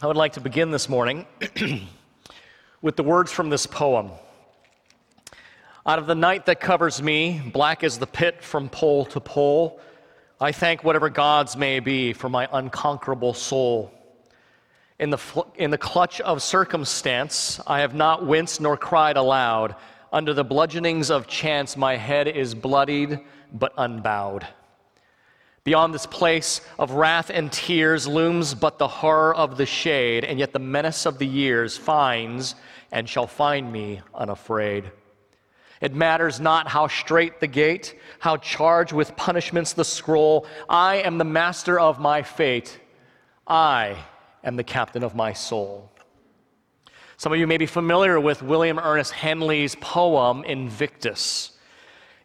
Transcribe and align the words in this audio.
I 0.00 0.06
would 0.06 0.16
like 0.16 0.34
to 0.34 0.40
begin 0.40 0.70
this 0.70 0.88
morning 0.88 1.26
with 2.82 2.94
the 2.94 3.02
words 3.02 3.32
from 3.32 3.50
this 3.50 3.66
poem. 3.66 4.12
Out 5.84 5.98
of 5.98 6.06
the 6.06 6.14
night 6.14 6.46
that 6.46 6.60
covers 6.60 7.02
me, 7.02 7.42
black 7.52 7.82
as 7.82 7.98
the 7.98 8.06
pit 8.06 8.44
from 8.44 8.68
pole 8.68 9.06
to 9.06 9.18
pole, 9.18 9.80
I 10.40 10.52
thank 10.52 10.84
whatever 10.84 11.10
gods 11.10 11.56
may 11.56 11.80
be 11.80 12.12
for 12.12 12.28
my 12.28 12.48
unconquerable 12.52 13.34
soul. 13.34 13.92
In 15.00 15.10
the, 15.10 15.18
fl- 15.18 15.50
in 15.56 15.72
the 15.72 15.78
clutch 15.78 16.20
of 16.20 16.44
circumstance, 16.44 17.60
I 17.66 17.80
have 17.80 17.92
not 17.92 18.24
winced 18.24 18.60
nor 18.60 18.76
cried 18.76 19.16
aloud. 19.16 19.74
Under 20.12 20.32
the 20.32 20.44
bludgeonings 20.44 21.10
of 21.10 21.26
chance, 21.26 21.76
my 21.76 21.96
head 21.96 22.28
is 22.28 22.54
bloodied 22.54 23.18
but 23.52 23.72
unbowed. 23.76 24.46
Beyond 25.68 25.92
this 25.92 26.06
place 26.06 26.62
of 26.78 26.92
wrath 26.92 27.28
and 27.28 27.52
tears 27.52 28.08
looms 28.08 28.54
but 28.54 28.78
the 28.78 28.88
horror 28.88 29.36
of 29.36 29.58
the 29.58 29.66
shade, 29.66 30.24
and 30.24 30.38
yet 30.38 30.54
the 30.54 30.58
menace 30.58 31.04
of 31.04 31.18
the 31.18 31.26
years 31.26 31.76
finds 31.76 32.54
and 32.90 33.06
shall 33.06 33.26
find 33.26 33.70
me 33.70 34.00
unafraid. 34.14 34.90
It 35.82 35.94
matters 35.94 36.40
not 36.40 36.68
how 36.68 36.88
straight 36.88 37.40
the 37.40 37.46
gate, 37.46 37.96
how 38.18 38.38
charged 38.38 38.94
with 38.94 39.14
punishments 39.14 39.74
the 39.74 39.84
scroll. 39.84 40.46
I 40.70 41.02
am 41.02 41.18
the 41.18 41.24
master 41.24 41.78
of 41.78 42.00
my 42.00 42.22
fate. 42.22 42.80
I 43.46 43.98
am 44.42 44.56
the 44.56 44.64
captain 44.64 45.02
of 45.02 45.14
my 45.14 45.34
soul. 45.34 45.92
Some 47.18 47.34
of 47.34 47.38
you 47.38 47.46
may 47.46 47.58
be 47.58 47.66
familiar 47.66 48.18
with 48.18 48.42
William 48.42 48.78
Ernest 48.78 49.12
Henley's 49.12 49.74
poem 49.74 50.44
Invictus. 50.44 51.57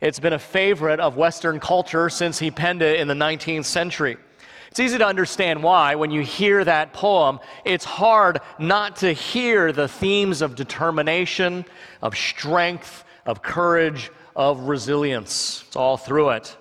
It's 0.04 0.20
been 0.20 0.34
a 0.34 0.40
favorite 0.40 1.00
of 1.00 1.16
Western 1.16 1.62
culture 1.62 2.10
since 2.10 2.38
he 2.38 2.52
penned 2.52 2.82
it 2.82 3.00
in 3.00 3.08
the 3.08 3.14
19th 3.14 3.64
century. 3.64 4.18
It's 4.70 4.82
easy 4.82 4.98
to 4.98 5.08
understand 5.08 5.64
why, 5.64 5.96
when 5.96 6.12
you 6.12 6.20
hear 6.20 6.62
that 6.62 6.92
poem, 6.92 7.40
it's 7.64 7.86
hard 7.86 8.42
not 8.60 8.98
to 8.98 9.14
hear 9.14 9.72
the 9.72 9.88
themes 9.88 10.42
of 10.42 10.56
determination, 10.56 11.64
of 12.02 12.18
strength, 12.18 13.06
of 13.26 13.42
courage, 13.42 14.12
of 14.36 14.64
resilience. 14.64 15.64
It's 15.68 15.78
all 15.78 15.96
through 15.96 16.32
it. 16.32 16.58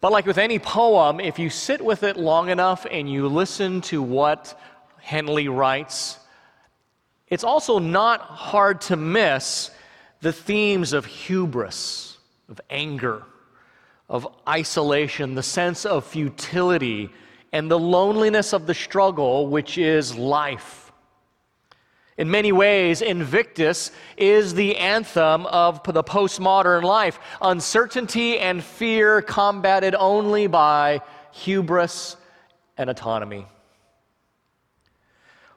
But, 0.00 0.12
like 0.12 0.24
with 0.24 0.38
any 0.38 0.60
poem, 0.60 1.18
if 1.18 1.40
you 1.40 1.50
sit 1.50 1.84
with 1.84 2.04
it 2.04 2.16
long 2.16 2.50
enough 2.50 2.86
and 2.88 3.10
you 3.10 3.26
listen 3.26 3.80
to 3.80 4.00
what 4.00 4.56
Henley 4.98 5.48
writes, 5.48 6.20
it's 7.26 7.42
also 7.42 7.80
not 7.80 8.20
hard 8.20 8.80
to 8.82 8.96
miss 8.96 9.72
the 10.20 10.32
themes 10.32 10.92
of 10.92 11.04
hubris 11.04 12.11
of 12.52 12.60
anger, 12.68 13.22
of 14.10 14.28
isolation, 14.46 15.34
the 15.34 15.42
sense 15.42 15.86
of 15.86 16.04
futility, 16.04 17.10
and 17.50 17.70
the 17.70 17.78
loneliness 17.78 18.52
of 18.52 18.66
the 18.66 18.74
struggle, 18.74 19.48
which 19.48 19.78
is 19.78 20.14
life. 20.18 20.92
In 22.18 22.30
many 22.30 22.52
ways, 22.52 23.00
Invictus 23.00 23.90
is 24.18 24.52
the 24.52 24.76
anthem 24.76 25.46
of 25.46 25.82
the 25.82 26.04
postmodern 26.04 26.82
life 26.82 27.18
uncertainty 27.40 28.38
and 28.38 28.62
fear 28.62 29.22
combated 29.22 29.94
only 29.94 30.46
by 30.46 31.00
hubris 31.32 32.18
and 32.76 32.90
autonomy. 32.90 33.46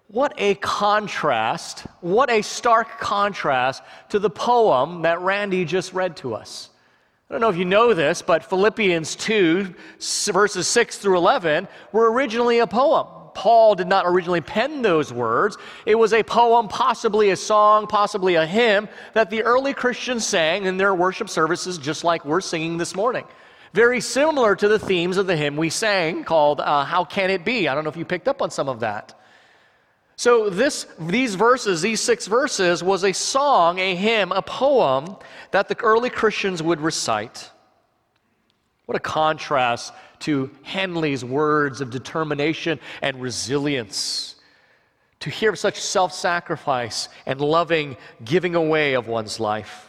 What 0.08 0.34
a 0.38 0.56
contrast, 0.56 1.88
what 2.00 2.30
a 2.30 2.42
stark 2.42 3.02
contrast 3.02 3.84
to 4.10 4.20
the 4.20 4.30
poem 4.30 5.02
that 5.02 5.20
Randy 5.20 5.66
just 5.66 5.92
read 5.92 6.16
to 6.18 6.36
us. 6.36 6.70
I 7.28 7.34
don't 7.34 7.42
know 7.42 7.50
if 7.50 7.58
you 7.58 7.66
know 7.66 7.96
this, 7.96 8.22
but 8.22 8.46
Philippians 8.46 9.16
2, 9.16 9.74
verses 10.32 10.68
6 10.68 11.00
through 11.00 11.18
11, 11.18 11.68
were 11.92 12.12
originally 12.12 12.60
a 12.60 12.68
poem. 12.68 13.08
Paul 13.34 13.74
did 13.74 13.88
not 13.88 14.06
originally 14.06 14.42
pen 14.42 14.84
those 14.84 15.12
words. 15.12 15.58
It 15.88 15.96
was 15.96 16.14
a 16.14 16.22
poem, 16.22 16.68
possibly 16.68 17.32
a 17.32 17.36
song, 17.36 17.88
possibly 17.88 18.36
a 18.36 18.46
hymn 18.46 18.88
that 19.14 19.32
the 19.32 19.42
early 19.42 19.74
Christians 19.74 20.26
sang 20.26 20.66
in 20.66 20.78
their 20.78 20.94
worship 20.94 21.28
services, 21.28 21.80
just 21.80 22.04
like 22.04 22.24
we're 22.26 22.42
singing 22.42 22.78
this 22.78 22.96
morning. 22.96 23.26
Very 23.74 24.02
similar 24.02 24.56
to 24.56 24.68
the 24.68 24.80
themes 24.80 25.18
of 25.18 25.26
the 25.26 25.36
hymn 25.36 25.58
we 25.58 25.72
sang 25.72 26.24
called 26.26 26.62
uh, 26.62 26.86
How 26.86 27.04
Can 27.04 27.32
It 27.32 27.44
Be? 27.44 27.68
I 27.68 27.74
don't 27.74 27.84
know 27.84 27.90
if 27.90 27.98
you 27.98 28.06
picked 28.06 28.28
up 28.28 28.44
on 28.44 28.52
some 28.52 28.70
of 28.70 28.82
that. 28.82 29.20
So, 30.18 30.50
this, 30.50 30.88
these 30.98 31.36
verses, 31.36 31.82
these 31.82 32.00
six 32.00 32.26
verses, 32.28 32.82
was 32.82 33.04
a 33.04 33.14
song, 33.14 33.80
a 33.80 33.96
hymn, 33.96 34.32
a 34.32 34.42
poem 34.42 35.18
that 35.52 35.68
the 35.68 35.78
early 35.82 36.10
Christians 36.10 36.64
would 36.64 36.80
recite. 36.80 37.52
What 38.86 38.96
a 38.96 39.00
contrast 39.00 39.94
to 40.20 40.50
Henley's 40.64 41.26
words 41.26 41.82
of 41.82 41.90
determination 41.90 42.80
and 43.02 43.22
resilience. 43.22 44.36
To 45.22 45.30
hear 45.30 45.50
of 45.50 45.60
such 45.60 45.82
self 45.82 46.14
sacrifice 46.14 47.10
and 47.26 47.42
loving 47.42 47.98
giving 48.24 48.56
away 48.56 48.94
of 48.94 49.08
one's 49.08 49.40
life. 49.40 49.85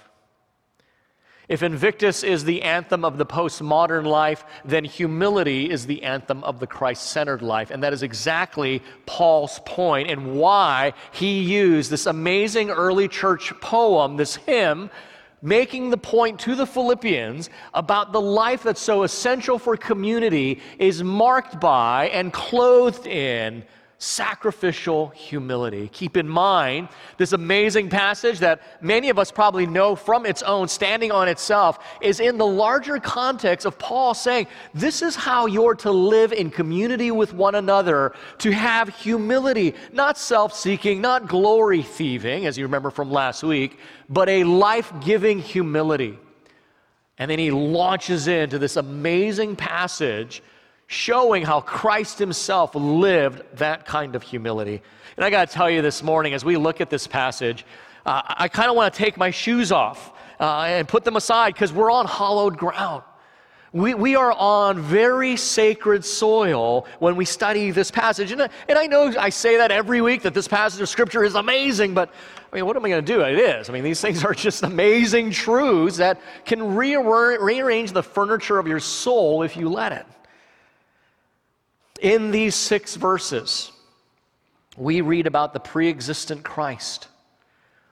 If 1.48 1.62
Invictus 1.62 2.24
is 2.24 2.44
the 2.44 2.62
anthem 2.62 3.04
of 3.04 3.18
the 3.18 3.26
postmodern 3.26 4.04
life, 4.04 4.44
then 4.64 4.84
humility 4.84 5.70
is 5.70 5.86
the 5.86 6.02
anthem 6.02 6.42
of 6.42 6.58
the 6.58 6.66
Christ 6.66 7.04
centered 7.04 7.40
life. 7.40 7.70
And 7.70 7.82
that 7.84 7.92
is 7.92 8.02
exactly 8.02 8.82
Paul's 9.06 9.60
point 9.64 10.10
and 10.10 10.34
why 10.34 10.92
he 11.12 11.40
used 11.40 11.90
this 11.90 12.06
amazing 12.06 12.70
early 12.70 13.06
church 13.06 13.52
poem, 13.60 14.16
this 14.16 14.34
hymn, 14.34 14.90
making 15.40 15.90
the 15.90 15.96
point 15.96 16.40
to 16.40 16.56
the 16.56 16.66
Philippians 16.66 17.48
about 17.74 18.10
the 18.10 18.20
life 18.20 18.64
that's 18.64 18.80
so 18.80 19.04
essential 19.04 19.58
for 19.58 19.76
community 19.76 20.60
is 20.78 21.04
marked 21.04 21.60
by 21.60 22.08
and 22.08 22.32
clothed 22.32 23.06
in 23.06 23.62
sacrificial 23.98 25.08
humility. 25.08 25.88
Keep 25.88 26.18
in 26.18 26.28
mind 26.28 26.88
this 27.16 27.32
amazing 27.32 27.88
passage 27.88 28.38
that 28.40 28.60
many 28.82 29.08
of 29.08 29.18
us 29.18 29.30
probably 29.30 29.66
know 29.66 29.96
from 29.96 30.26
its 30.26 30.42
own, 30.42 30.68
standing 30.68 31.10
on 31.10 31.28
itself, 31.28 31.78
is 32.02 32.20
in 32.20 32.36
the 32.36 32.46
larger 32.46 32.98
context 32.98 33.66
of 33.66 33.78
Paul 33.78 34.12
saying, 34.12 34.48
This 34.74 35.00
is 35.00 35.16
how 35.16 35.46
you're 35.46 35.74
to 35.76 35.90
live 35.90 36.32
in 36.32 36.50
community 36.50 37.10
with 37.10 37.32
one 37.32 37.54
another, 37.54 38.14
to 38.38 38.50
have 38.50 38.90
humility, 38.90 39.74
not 39.92 40.18
self 40.18 40.52
seeking, 40.54 41.00
not 41.00 41.26
glory 41.26 41.82
thieving, 41.82 42.46
as 42.46 42.58
you 42.58 42.64
remember 42.64 42.90
from 42.90 43.10
last 43.10 43.42
week, 43.42 43.78
but 44.10 44.28
a 44.28 44.44
life 44.44 44.92
giving 45.00 45.38
humility. 45.38 46.18
And 47.18 47.30
then 47.30 47.38
he 47.38 47.50
launches 47.50 48.28
into 48.28 48.58
this 48.58 48.76
amazing 48.76 49.56
passage 49.56 50.42
showing 50.86 51.44
how 51.44 51.60
Christ 51.60 52.18
himself 52.18 52.74
lived 52.74 53.42
that 53.58 53.86
kind 53.86 54.14
of 54.14 54.22
humility. 54.22 54.82
And 55.16 55.24
I 55.24 55.30
got 55.30 55.48
to 55.48 55.54
tell 55.54 55.70
you 55.70 55.82
this 55.82 56.02
morning, 56.02 56.34
as 56.34 56.44
we 56.44 56.56
look 56.56 56.80
at 56.80 56.90
this 56.90 57.06
passage, 57.06 57.64
uh, 58.04 58.22
I 58.26 58.48
kind 58.48 58.70
of 58.70 58.76
want 58.76 58.92
to 58.92 58.98
take 58.98 59.16
my 59.16 59.30
shoes 59.30 59.72
off 59.72 60.12
uh, 60.38 60.62
and 60.62 60.86
put 60.86 61.04
them 61.04 61.16
aside 61.16 61.54
because 61.54 61.72
we're 61.72 61.90
on 61.90 62.06
hallowed 62.06 62.56
ground. 62.56 63.02
We, 63.72 63.94
we 63.94 64.14
are 64.14 64.32
on 64.32 64.80
very 64.80 65.36
sacred 65.36 66.04
soil 66.04 66.86
when 66.98 67.16
we 67.16 67.24
study 67.24 67.72
this 67.72 67.90
passage. 67.90 68.30
And, 68.30 68.40
and 68.40 68.78
I 68.78 68.86
know 68.86 69.12
I 69.18 69.28
say 69.28 69.56
that 69.58 69.70
every 69.70 70.00
week 70.00 70.22
that 70.22 70.34
this 70.34 70.46
passage 70.48 70.80
of 70.80 70.88
Scripture 70.88 71.24
is 71.24 71.34
amazing, 71.34 71.92
but 71.92 72.10
I 72.52 72.56
mean, 72.56 72.64
what 72.64 72.76
am 72.76 72.84
I 72.84 72.88
going 72.88 73.04
to 73.04 73.12
do? 73.12 73.20
It 73.22 73.38
is. 73.38 73.68
I 73.68 73.72
mean, 73.72 73.84
these 73.84 74.00
things 74.00 74.24
are 74.24 74.34
just 74.34 74.62
amazing 74.62 75.32
truths 75.32 75.96
that 75.96 76.20
can 76.44 76.76
rearrange 76.76 77.92
the 77.92 78.02
furniture 78.02 78.58
of 78.58 78.68
your 78.68 78.80
soul 78.80 79.42
if 79.42 79.56
you 79.56 79.68
let 79.68 79.92
it. 79.92 80.06
In 82.00 82.30
these 82.30 82.54
six 82.54 82.96
verses, 82.96 83.72
we 84.76 85.00
read 85.00 85.26
about 85.26 85.52
the 85.52 85.60
pre 85.60 85.88
existent 85.88 86.42
Christ, 86.44 87.08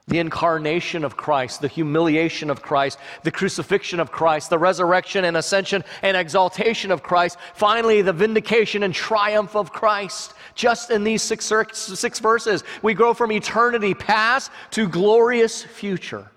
the 0.06 0.18
incarnation 0.18 1.04
of 1.04 1.16
Christ, 1.16 1.60
the 1.62 1.68
humiliation 1.68 2.50
of 2.50 2.60
Christ, 2.60 2.98
the 3.22 3.30
crucifixion 3.30 4.00
of 4.00 4.12
Christ, 4.12 4.50
the 4.50 4.58
resurrection 4.58 5.24
and 5.24 5.36
ascension 5.36 5.82
and 6.02 6.16
exaltation 6.16 6.90
of 6.90 7.02
Christ, 7.02 7.38
finally, 7.54 8.02
the 8.02 8.12
vindication 8.12 8.82
and 8.82 8.94
triumph 8.94 9.56
of 9.56 9.72
Christ. 9.72 10.34
Just 10.54 10.90
in 10.90 11.04
these 11.04 11.22
six, 11.22 11.50
six 11.72 12.18
verses, 12.18 12.64
we 12.82 12.94
go 12.94 13.14
from 13.14 13.32
eternity 13.32 13.94
past 13.94 14.50
to 14.72 14.88
glorious 14.88 15.62
future. 15.62 16.30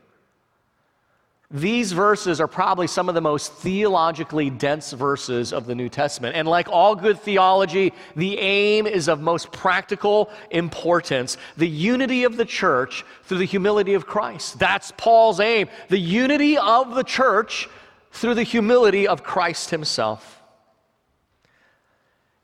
These 1.50 1.94
verses 1.94 2.42
are 2.42 2.48
probably 2.48 2.88
some 2.88 3.08
of 3.08 3.16
the 3.16 3.22
most 3.22 3.54
theologically 3.54 4.50
dense 4.50 4.92
verses 4.92 5.54
of 5.54 5.66
the 5.66 5.76
New 5.76 5.88
Testament. 5.88 6.36
And 6.36 6.46
like 6.46 6.68
all 6.68 6.94
good 6.94 7.22
theology, 7.22 7.94
the 8.18 8.38
aim 8.38 8.86
is 8.86 9.08
of 9.08 9.22
most 9.22 9.54
practical 9.54 10.30
importance 10.52 11.38
the 11.56 11.68
unity 11.68 12.26
of 12.26 12.36
the 12.36 12.44
church 12.44 13.06
through 13.24 13.38
the 13.38 13.46
humility 13.46 13.94
of 13.94 14.06
Christ. 14.06 14.60
That's 14.60 14.92
Paul's 14.98 15.40
aim 15.40 15.70
the 15.88 15.98
unity 15.98 16.58
of 16.58 16.96
the 16.96 17.04
church 17.04 17.70
through 18.12 18.34
the 18.34 18.44
humility 18.44 19.08
of 19.08 19.24
Christ 19.24 19.70
himself. 19.70 20.42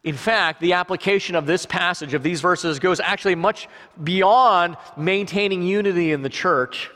In 0.06 0.16
fact, 0.16 0.62
the 0.62 0.74
application 0.74 1.36
of 1.36 1.46
this 1.46 1.66
passage, 1.66 2.14
of 2.14 2.24
these 2.24 2.40
verses, 2.40 2.80
goes 2.80 3.02
actually 3.02 3.36
much 3.36 3.68
beyond 4.02 4.78
maintaining 4.96 5.64
unity 5.64 6.14
in 6.14 6.22
the 6.22 6.30
church 6.30 6.90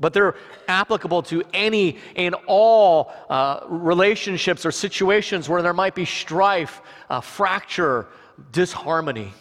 but 0.00 0.14
they're 0.14 0.34
applicable 0.66 1.22
to 1.24 1.44
any 1.52 1.98
and 2.16 2.34
all 2.46 3.12
uh, 3.28 3.60
relationships 3.68 4.64
or 4.64 4.72
situations 4.72 5.48
where 5.48 5.62
there 5.62 5.74
might 5.74 5.94
be 5.94 6.06
strife, 6.06 6.80
uh, 7.10 7.20
fracture, 7.20 8.08
disharmony. 8.50 9.32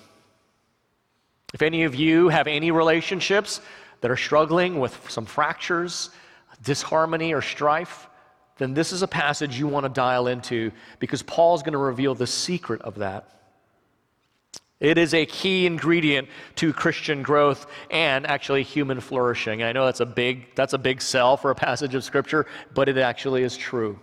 If 1.54 1.62
any 1.62 1.84
of 1.84 1.96
you 1.96 2.28
have 2.28 2.46
any 2.46 2.72
relationships 2.72 3.62
that 4.02 4.12
are 4.12 4.18
struggling 4.18 4.80
with 4.80 5.10
some 5.10 5.26
fractures, 5.26 6.10
disharmony, 6.62 7.34
or 7.34 7.42
strife, 7.42 8.08
then 8.58 8.74
this 8.74 8.92
is 8.92 9.02
a 9.02 9.08
passage 9.08 9.58
you 9.58 9.68
want 9.68 9.86
to 9.86 9.90
dial 9.90 10.28
into 10.28 10.72
because 11.00 11.24
Paul's 11.24 11.64
going 11.64 11.74
to 11.74 11.80
reveal 11.80 12.14
the 12.14 12.28
secret 12.28 12.82
of 12.82 12.96
that. 12.96 13.39
It 14.80 14.98
is 14.98 15.14
a 15.14 15.26
key 15.26 15.66
ingredient 15.66 16.30
to 16.56 16.72
Christian 16.72 17.22
growth 17.22 17.68
and 17.92 18.26
actually 18.26 18.64
human 18.64 19.02
flourishing. 19.02 19.62
I 19.62 19.74
know 19.74 19.86
that's 19.86 20.00
a 20.00 20.06
big 20.06 20.56
that's 20.56 20.74
a 20.74 20.78
big 20.78 21.02
sell 21.02 21.36
for 21.36 21.52
a 21.52 21.56
passage 21.56 21.96
of 21.96 22.04
scripture, 22.04 22.46
but 22.74 22.88
it 22.88 22.98
actually 22.98 23.44
is 23.44 23.58
true. 23.58 24.00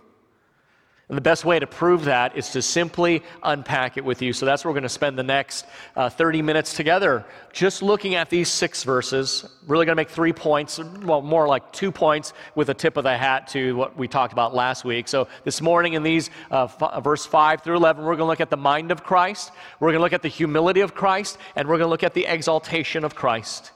And 1.09 1.15
the 1.15 1.21
best 1.21 1.45
way 1.45 1.57
to 1.57 1.65
prove 1.65 2.03
that 2.05 2.35
is 2.35 2.49
to 2.49 2.61
simply 2.61 3.23
unpack 3.41 3.95
it 3.95 4.03
with 4.03 4.21
you. 4.21 4.33
So 4.33 4.45
that's 4.45 4.65
where 4.65 4.71
we're 4.71 4.79
going 4.79 4.83
to 4.83 4.89
spend 4.89 5.17
the 5.17 5.23
next 5.23 5.65
uh, 5.95 6.09
30 6.09 6.41
minutes 6.41 6.73
together, 6.73 7.23
just 7.53 7.81
looking 7.81 8.15
at 8.15 8.29
these 8.29 8.49
six 8.49 8.83
verses. 8.83 9.45
Really 9.67 9.85
going 9.85 9.95
to 9.95 10.01
make 10.01 10.09
three 10.09 10.33
points, 10.33 10.81
well, 11.03 11.21
more 11.21 11.47
like 11.47 11.71
two 11.71 11.93
points 11.93 12.33
with 12.55 12.67
a 12.67 12.73
tip 12.73 12.97
of 12.97 13.05
the 13.05 13.17
hat 13.17 13.47
to 13.49 13.77
what 13.77 13.95
we 13.95 14.09
talked 14.09 14.33
about 14.33 14.53
last 14.53 14.83
week. 14.83 15.07
So 15.07 15.29
this 15.45 15.61
morning 15.61 15.93
in 15.93 16.03
these 16.03 16.29
uh, 16.51 16.65
f- 16.65 17.01
verse 17.01 17.25
5 17.25 17.61
through 17.61 17.77
11, 17.77 18.03
we're 18.03 18.17
going 18.17 18.19
to 18.19 18.25
look 18.25 18.41
at 18.41 18.49
the 18.49 18.57
mind 18.57 18.91
of 18.91 19.05
Christ, 19.05 19.53
we're 19.79 19.91
going 19.91 19.99
to 19.99 20.03
look 20.03 20.13
at 20.13 20.23
the 20.23 20.27
humility 20.27 20.81
of 20.81 20.93
Christ, 20.93 21.37
and 21.55 21.69
we're 21.69 21.77
going 21.77 21.87
to 21.87 21.91
look 21.91 22.03
at 22.03 22.15
the 22.15 22.25
exaltation 22.25 23.05
of 23.05 23.15
Christ. 23.15 23.71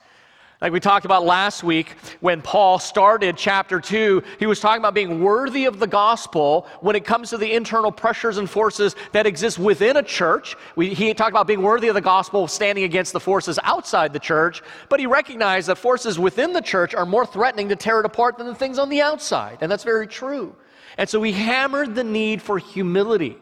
Like 0.61 0.73
we 0.73 0.79
talked 0.79 1.05
about 1.05 1.25
last 1.25 1.63
week, 1.63 1.95
when 2.19 2.43
Paul 2.43 2.77
started 2.77 3.35
chapter 3.35 3.81
2, 3.81 4.21
he 4.37 4.45
was 4.45 4.59
talking 4.59 4.79
about 4.79 4.93
being 4.93 5.23
worthy 5.23 5.65
of 5.65 5.79
the 5.79 5.87
gospel 5.87 6.67
when 6.81 6.95
it 6.95 7.03
comes 7.03 7.31
to 7.31 7.37
the 7.37 7.51
internal 7.51 7.91
pressures 7.91 8.37
and 8.37 8.47
forces 8.47 8.95
that 9.11 9.25
exist 9.25 9.57
within 9.57 9.97
a 9.97 10.03
church. 10.03 10.55
We, 10.75 10.93
he 10.93 11.11
talked 11.15 11.31
about 11.31 11.47
being 11.47 11.63
worthy 11.63 11.87
of 11.87 11.95
the 11.95 12.01
gospel 12.01 12.47
standing 12.47 12.83
against 12.83 13.11
the 13.11 13.19
forces 13.19 13.57
outside 13.63 14.13
the 14.13 14.19
church, 14.19 14.61
but 14.87 14.99
he 14.99 15.07
recognized 15.07 15.67
that 15.67 15.79
forces 15.79 16.19
within 16.19 16.53
the 16.53 16.61
church 16.61 16.93
are 16.93 17.07
more 17.07 17.25
threatening 17.25 17.67
to 17.69 17.75
tear 17.75 17.99
it 17.99 18.05
apart 18.05 18.37
than 18.37 18.45
the 18.45 18.53
things 18.53 18.77
on 18.77 18.89
the 18.89 19.01
outside. 19.01 19.57
And 19.61 19.71
that's 19.71 19.83
very 19.83 20.05
true. 20.05 20.55
And 20.99 21.09
so 21.09 21.23
he 21.23 21.31
hammered 21.31 21.95
the 21.95 22.03
need 22.03 22.39
for 22.39 22.59
humility 22.59 23.39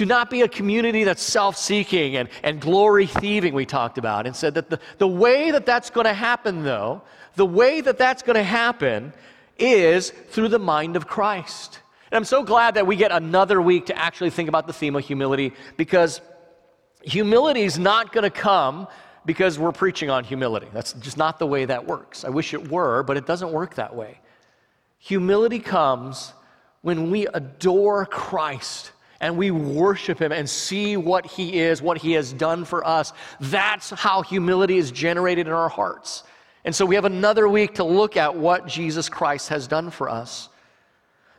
to 0.00 0.06
not 0.06 0.30
be 0.30 0.40
a 0.40 0.48
community 0.48 1.04
that's 1.04 1.22
self 1.22 1.58
seeking 1.58 2.16
and, 2.16 2.30
and 2.42 2.58
glory 2.58 3.04
thieving, 3.04 3.52
we 3.52 3.66
talked 3.66 3.98
about, 3.98 4.26
and 4.26 4.34
said 4.34 4.54
that 4.54 4.70
the, 4.70 4.80
the 4.96 5.06
way 5.06 5.50
that 5.50 5.66
that's 5.66 5.90
going 5.90 6.06
to 6.06 6.14
happen, 6.14 6.64
though, 6.64 7.02
the 7.34 7.44
way 7.44 7.82
that 7.82 7.98
that's 7.98 8.22
going 8.22 8.36
to 8.36 8.42
happen 8.42 9.12
is 9.58 10.08
through 10.08 10.48
the 10.48 10.58
mind 10.58 10.96
of 10.96 11.06
Christ. 11.06 11.80
And 12.10 12.16
I'm 12.16 12.24
so 12.24 12.42
glad 12.42 12.76
that 12.76 12.86
we 12.86 12.96
get 12.96 13.12
another 13.12 13.60
week 13.60 13.84
to 13.86 13.98
actually 13.98 14.30
think 14.30 14.48
about 14.48 14.66
the 14.66 14.72
theme 14.72 14.96
of 14.96 15.04
humility 15.04 15.52
because 15.76 16.22
humility 17.02 17.60
is 17.60 17.78
not 17.78 18.10
going 18.10 18.24
to 18.24 18.30
come 18.30 18.88
because 19.26 19.58
we're 19.58 19.70
preaching 19.70 20.08
on 20.08 20.24
humility. 20.24 20.68
That's 20.72 20.94
just 20.94 21.18
not 21.18 21.38
the 21.38 21.46
way 21.46 21.66
that 21.66 21.86
works. 21.86 22.24
I 22.24 22.30
wish 22.30 22.54
it 22.54 22.70
were, 22.70 23.02
but 23.02 23.18
it 23.18 23.26
doesn't 23.26 23.52
work 23.52 23.74
that 23.74 23.94
way. 23.94 24.18
Humility 24.98 25.58
comes 25.58 26.32
when 26.80 27.10
we 27.10 27.26
adore 27.26 28.06
Christ 28.06 28.92
and 29.20 29.36
we 29.36 29.50
worship 29.50 30.18
him 30.18 30.32
and 30.32 30.48
see 30.48 30.96
what 30.96 31.26
he 31.26 31.58
is, 31.58 31.82
what 31.82 31.98
he 31.98 32.12
has 32.12 32.32
done 32.32 32.64
for 32.64 32.86
us. 32.86 33.12
That's 33.40 33.90
how 33.90 34.22
humility 34.22 34.78
is 34.78 34.90
generated 34.90 35.46
in 35.46 35.52
our 35.52 35.68
hearts. 35.68 36.24
And 36.64 36.74
so 36.74 36.84
we 36.84 36.94
have 36.94 37.04
another 37.04 37.48
week 37.48 37.74
to 37.74 37.84
look 37.84 38.16
at 38.16 38.34
what 38.34 38.66
Jesus 38.66 39.08
Christ 39.08 39.48
has 39.48 39.66
done 39.66 39.90
for 39.90 40.08
us. 40.08 40.48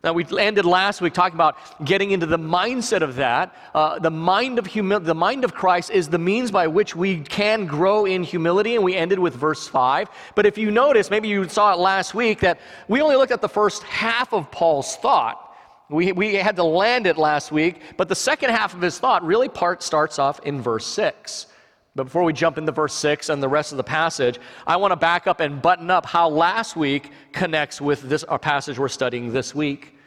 Now, 0.03 0.13
we 0.13 0.25
ended 0.39 0.65
last 0.65 0.99
week 0.99 1.13
talking 1.13 1.35
about 1.35 1.85
getting 1.85 2.09
into 2.09 2.25
the 2.25 2.39
mindset 2.39 3.01
of 3.01 3.17
that. 3.17 3.55
Uh, 3.75 3.99
the 3.99 4.09
mind 4.09 4.57
of 4.57 4.65
humility, 4.65 5.05
the 5.05 5.13
mind 5.13 5.43
of 5.43 5.53
Christ 5.53 5.91
is 5.91 6.07
the 6.07 6.17
means 6.17 6.49
by 6.49 6.65
which 6.65 6.95
we 6.95 7.19
can 7.19 7.67
grow 7.67 8.05
in 8.05 8.23
humility, 8.23 8.73
and 8.73 8.83
we 8.83 8.95
ended 8.95 9.19
with 9.19 9.35
verse 9.35 9.67
5. 9.67 10.09
But 10.33 10.47
if 10.47 10.57
you 10.57 10.71
notice, 10.71 11.11
maybe 11.11 11.27
you 11.27 11.47
saw 11.47 11.73
it 11.73 11.77
last 11.77 12.15
week, 12.15 12.39
that 12.39 12.59
we 12.87 12.99
only 12.99 13.15
looked 13.15 13.31
at 13.31 13.41
the 13.41 13.49
first 13.49 13.83
half 13.83 14.33
of 14.33 14.49
Paul's 14.49 14.95
thought. 14.95 15.50
We, 15.91 16.13
we 16.13 16.35
had 16.35 16.55
to 16.55 16.63
land 16.63 17.05
it 17.05 17.17
last 17.17 17.51
week, 17.51 17.81
but 17.97 18.07
the 18.07 18.15
second 18.15 18.51
half 18.51 18.73
of 18.73 18.81
his 18.81 18.97
thought 18.97 19.25
really 19.25 19.49
part 19.49 19.83
starts 19.83 20.19
off 20.19 20.39
in 20.39 20.61
verse 20.61 20.85
6. 20.87 21.47
But 21.95 22.05
before 22.05 22.23
we 22.23 22.31
jump 22.31 22.57
into 22.57 22.71
verse 22.71 22.93
6 22.93 23.27
and 23.27 23.43
the 23.43 23.49
rest 23.49 23.73
of 23.73 23.77
the 23.77 23.83
passage, 23.83 24.39
I 24.65 24.77
want 24.77 24.93
to 24.93 24.95
back 24.95 25.27
up 25.27 25.41
and 25.41 25.61
button 25.61 25.91
up 25.91 26.05
how 26.05 26.29
last 26.29 26.77
week 26.77 27.11
connects 27.33 27.81
with 27.81 28.03
this 28.03 28.23
our 28.23 28.39
passage 28.39 28.79
we're 28.79 28.87
studying 28.87 29.33
this 29.33 29.53
week. 29.53 29.97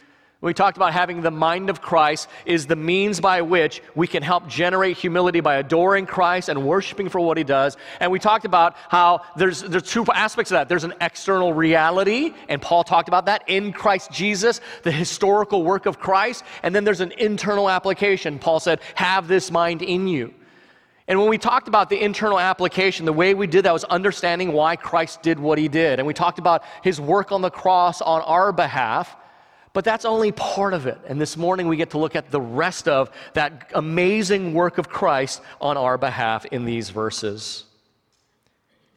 We 0.45 0.53
talked 0.53 0.77
about 0.77 0.93
having 0.93 1.23
the 1.23 1.31
mind 1.31 1.71
of 1.71 1.81
Christ 1.81 2.29
is 2.45 2.67
the 2.67 2.77
means 2.77 3.19
by 3.19 3.41
which 3.41 3.83
we 3.95 4.07
can 4.07 4.23
help 4.23 4.47
generate 4.47 4.99
humility 4.99 5.41
by 5.41 5.57
adoring 5.57 6.05
Christ 6.05 6.51
and 6.51 6.67
worshiping 6.67 7.09
for 7.09 7.19
what 7.19 7.39
he 7.39 7.45
does. 7.45 7.79
And 7.99 8.13
we 8.13 8.19
talked 8.19 8.45
about 8.45 8.77
how 8.91 9.23
there's, 9.37 9.63
there's 9.63 9.91
two 9.91 10.05
aspects 10.13 10.51
of 10.51 10.57
that. 10.57 10.69
There's 10.69 10.85
an 10.85 10.93
external 11.01 11.55
reality, 11.55 12.35
and 12.51 12.61
Paul 12.61 12.85
talked 12.85 13.09
about 13.09 13.25
that 13.25 13.45
in 13.47 13.73
Christ 13.73 14.13
Jesus, 14.13 14.61
the 14.83 14.93
historical 14.93 15.63
work 15.63 15.87
of 15.87 15.99
Christ. 15.99 16.45
And 16.63 16.75
then 16.75 16.85
there's 16.85 17.01
an 17.01 17.13
internal 17.13 17.71
application. 17.71 18.39
Paul 18.39 18.61
said, 18.61 18.81
Have 18.97 19.29
this 19.29 19.51
mind 19.51 19.81
in 19.81 20.07
you. 20.07 20.35
And 21.09 21.19
when 21.19 21.31
we 21.31 21.39
talked 21.39 21.69
about 21.69 21.89
the 21.89 22.03
internal 22.03 22.39
application, 22.39 23.07
the 23.07 23.15
way 23.15 23.33
we 23.33 23.47
did 23.47 23.65
that 23.65 23.73
was 23.73 23.85
understanding 23.85 24.53
why 24.53 24.77
Christ 24.77 25.23
did 25.23 25.39
what 25.39 25.57
he 25.57 25.69
did. 25.69 26.01
And 26.01 26.07
we 26.07 26.13
talked 26.13 26.39
about 26.39 26.65
his 26.83 27.01
work 27.01 27.33
on 27.33 27.41
the 27.41 27.51
cross 27.51 28.03
on 28.03 28.21
our 28.21 28.53
behalf. 28.53 29.17
But 29.75 29.85
that's 29.85 30.05
only 30.05 30.31
part 30.33 30.73
of 30.73 30.87
it. 30.87 30.99
And 31.07 31.21
this 31.21 31.37
morning 31.37 31.67
we 31.67 31.77
get 31.77 31.91
to 31.91 31.99
look 31.99 32.17
at 32.17 32.31
the 32.31 32.41
rest 32.41 32.89
of 32.89 33.11
that 33.35 33.73
amazing 33.75 34.55
work 34.55 34.79
of 34.79 34.89
Christ 34.89 35.43
on 35.61 35.77
our 35.77 35.99
behalf 35.99 36.47
in 36.47 36.65
these 36.65 36.91
verses. 36.91 37.65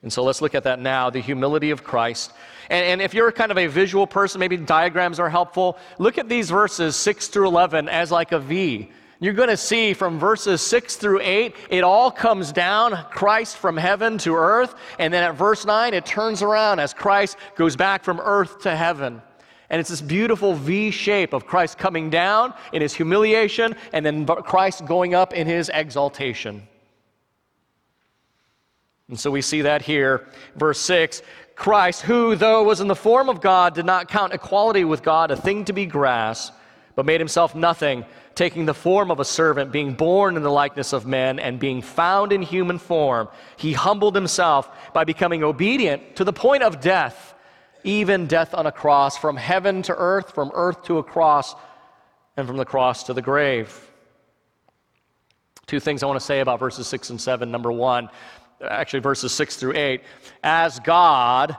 And 0.03 0.13
so 0.13 0.23
let's 0.23 0.39
look 0.39 0.53
at 0.53 0.63
that 0.63 0.79
now 0.79 1.09
the 1.09 1.19
humility 1.19 1.71
of 1.71 1.83
Christ. 1.83 2.31
And, 2.69 2.85
and, 2.85 3.01
if 3.01 3.13
you're 3.13 3.31
kind 3.31 3.51
of 3.51 3.57
a 3.57 3.67
visual 3.67 4.05
person, 4.05 4.39
maybe 4.39 4.55
diagrams 4.55 5.19
are 5.19 5.29
helpful. 5.29 5.77
Look 5.97 6.17
at 6.17 6.29
these 6.29 6.49
verses 6.49 6.95
6 6.95 7.29
through 7.29 7.47
11 7.47 7.89
as 7.89 8.11
like 8.11 8.31
a 8.31 8.39
V. 8.39 8.91
You're 9.19 9.33
going 9.33 9.49
to 9.49 9.57
see 9.57 9.93
from 9.93 10.19
verses 10.19 10.61
6 10.61 10.97
through 10.97 11.21
8, 11.21 11.55
it 11.71 11.83
all 11.83 12.11
comes 12.11 12.51
down, 12.51 12.93
Christ 13.09 13.57
from 13.57 13.77
heaven 13.77 14.19
to 14.19 14.35
earth. 14.35 14.75
And 14.99 15.11
then 15.11 15.23
at 15.23 15.35
verse 15.35 15.65
9, 15.65 15.95
it 15.95 16.05
turns 16.05 16.43
around 16.43 16.79
as 16.79 16.93
Christ 16.93 17.37
goes 17.55 17.75
back 17.75 18.03
from 18.03 18.19
earth 18.19 18.59
to 18.59 18.75
heaven. 18.75 19.23
And 19.69 19.79
it's 19.79 19.89
this 19.89 20.01
beautiful 20.01 20.53
V 20.53 20.91
shape 20.91 21.33
of 21.33 21.45
Christ 21.45 21.77
coming 21.77 22.09
down 22.09 22.53
in 22.71 22.81
his 22.81 22.93
humiliation 22.93 23.75
and 23.91 24.05
then 24.05 24.25
Christ 24.25 24.85
going 24.85 25.13
up 25.13 25.33
in 25.33 25.45
his 25.45 25.69
exaltation. 25.73 26.67
And 29.09 29.19
so 29.19 29.31
we 29.31 29.41
see 29.41 29.61
that 29.61 29.81
here. 29.81 30.27
Verse 30.55 30.79
6 30.79 31.21
Christ, 31.55 32.03
who, 32.03 32.35
though 32.35 32.63
was 32.63 32.81
in 32.81 32.87
the 32.87 32.95
form 32.95 33.29
of 33.29 33.41
God, 33.41 33.73
did 33.73 33.85
not 33.85 34.09
count 34.09 34.31
equality 34.31 34.85
with 34.85 35.01
God 35.01 35.31
a 35.31 35.35
thing 35.35 35.65
to 35.65 35.73
be 35.73 35.87
grasped, 35.87 36.55
but 36.95 37.05
made 37.05 37.19
himself 37.19 37.55
nothing, 37.55 38.05
taking 38.35 38.65
the 38.65 38.75
form 38.75 39.09
of 39.09 39.19
a 39.19 39.25
servant, 39.25 39.71
being 39.71 39.93
born 39.93 40.37
in 40.37 40.43
the 40.43 40.51
likeness 40.51 40.93
of 40.93 41.07
men, 41.07 41.39
and 41.39 41.59
being 41.59 41.81
found 41.81 42.31
in 42.31 42.43
human 42.43 42.77
form, 42.77 43.27
he 43.57 43.73
humbled 43.73 44.13
himself 44.13 44.69
by 44.93 45.03
becoming 45.03 45.43
obedient 45.43 46.15
to 46.15 46.23
the 46.23 46.31
point 46.31 46.61
of 46.61 46.79
death 46.79 47.33
even 47.87 48.27
death 48.27 48.53
on 48.53 48.65
a 48.67 48.71
cross, 48.71 49.17
from 49.17 49.37
heaven 49.37 49.81
to 49.83 49.95
earth, 49.95 50.35
from 50.35 50.51
earth 50.53 50.83
to 50.83 50.97
a 50.97 51.03
cross, 51.03 51.55
and 52.35 52.45
from 52.45 52.57
the 52.57 52.65
cross 52.65 53.03
to 53.03 53.13
the 53.13 53.21
grave. 53.21 53.89
Two 55.67 55.79
things 55.79 56.03
I 56.03 56.05
want 56.05 56.19
to 56.19 56.25
say 56.25 56.41
about 56.41 56.59
verses 56.59 56.85
6 56.87 57.11
and 57.11 57.19
7. 57.19 57.49
Number 57.49 57.71
one, 57.71 58.09
actually, 58.61 58.99
verses 58.99 59.31
6 59.31 59.55
through 59.55 59.75
8. 59.75 60.01
As 60.43 60.79
God, 60.81 61.55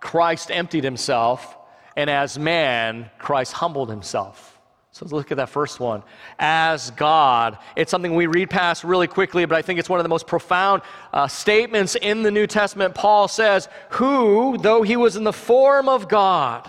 Christ 0.00 0.50
emptied 0.50 0.82
himself, 0.82 1.56
and 1.96 2.10
as 2.10 2.38
man, 2.38 3.10
Christ 3.18 3.52
humbled 3.52 3.88
himself. 3.88 4.57
So 4.98 5.04
let's 5.04 5.12
look 5.12 5.30
at 5.30 5.36
that 5.36 5.48
first 5.48 5.78
one. 5.78 6.02
As 6.40 6.90
God. 6.90 7.56
It's 7.76 7.88
something 7.88 8.16
we 8.16 8.26
read 8.26 8.50
past 8.50 8.82
really 8.82 9.06
quickly, 9.06 9.44
but 9.44 9.54
I 9.54 9.62
think 9.62 9.78
it's 9.78 9.88
one 9.88 10.00
of 10.00 10.04
the 10.04 10.08
most 10.08 10.26
profound 10.26 10.82
uh, 11.12 11.28
statements 11.28 11.94
in 11.94 12.24
the 12.24 12.32
New 12.32 12.48
Testament. 12.48 12.96
Paul 12.96 13.28
says, 13.28 13.68
Who, 13.90 14.58
though 14.58 14.82
he 14.82 14.96
was 14.96 15.14
in 15.14 15.22
the 15.22 15.32
form 15.32 15.88
of 15.88 16.08
God. 16.08 16.64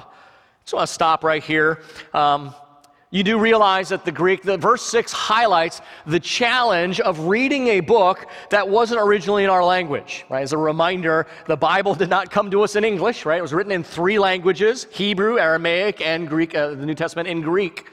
Just 0.63 0.75
want 0.75 0.87
to 0.87 0.93
stop 0.93 1.23
right 1.23 1.41
here. 1.41 1.81
Um, 2.13 2.53
you 3.09 3.23
do 3.23 3.39
realize 3.39 3.89
that 3.89 4.05
the 4.05 4.11
Greek, 4.11 4.43
the 4.43 4.57
verse 4.57 4.83
6 4.83 5.11
highlights 5.11 5.81
the 6.05 6.19
challenge 6.19 6.99
of 6.99 7.21
reading 7.21 7.65
a 7.69 7.79
book 7.79 8.27
that 8.51 8.69
wasn't 8.69 9.01
originally 9.01 9.43
in 9.43 9.49
our 9.49 9.65
language, 9.65 10.23
right? 10.29 10.43
As 10.43 10.53
a 10.53 10.57
reminder, 10.59 11.25
the 11.47 11.57
Bible 11.57 11.95
did 11.95 12.11
not 12.11 12.29
come 12.29 12.51
to 12.51 12.61
us 12.61 12.75
in 12.75 12.83
English, 12.83 13.25
right? 13.25 13.39
It 13.39 13.41
was 13.41 13.53
written 13.53 13.71
in 13.71 13.83
three 13.83 14.19
languages 14.19 14.85
Hebrew, 14.91 15.39
Aramaic, 15.39 15.99
and 16.01 16.29
Greek, 16.29 16.53
uh, 16.53 16.75
the 16.75 16.85
New 16.85 16.93
Testament 16.93 17.27
in 17.27 17.41
Greek. 17.41 17.87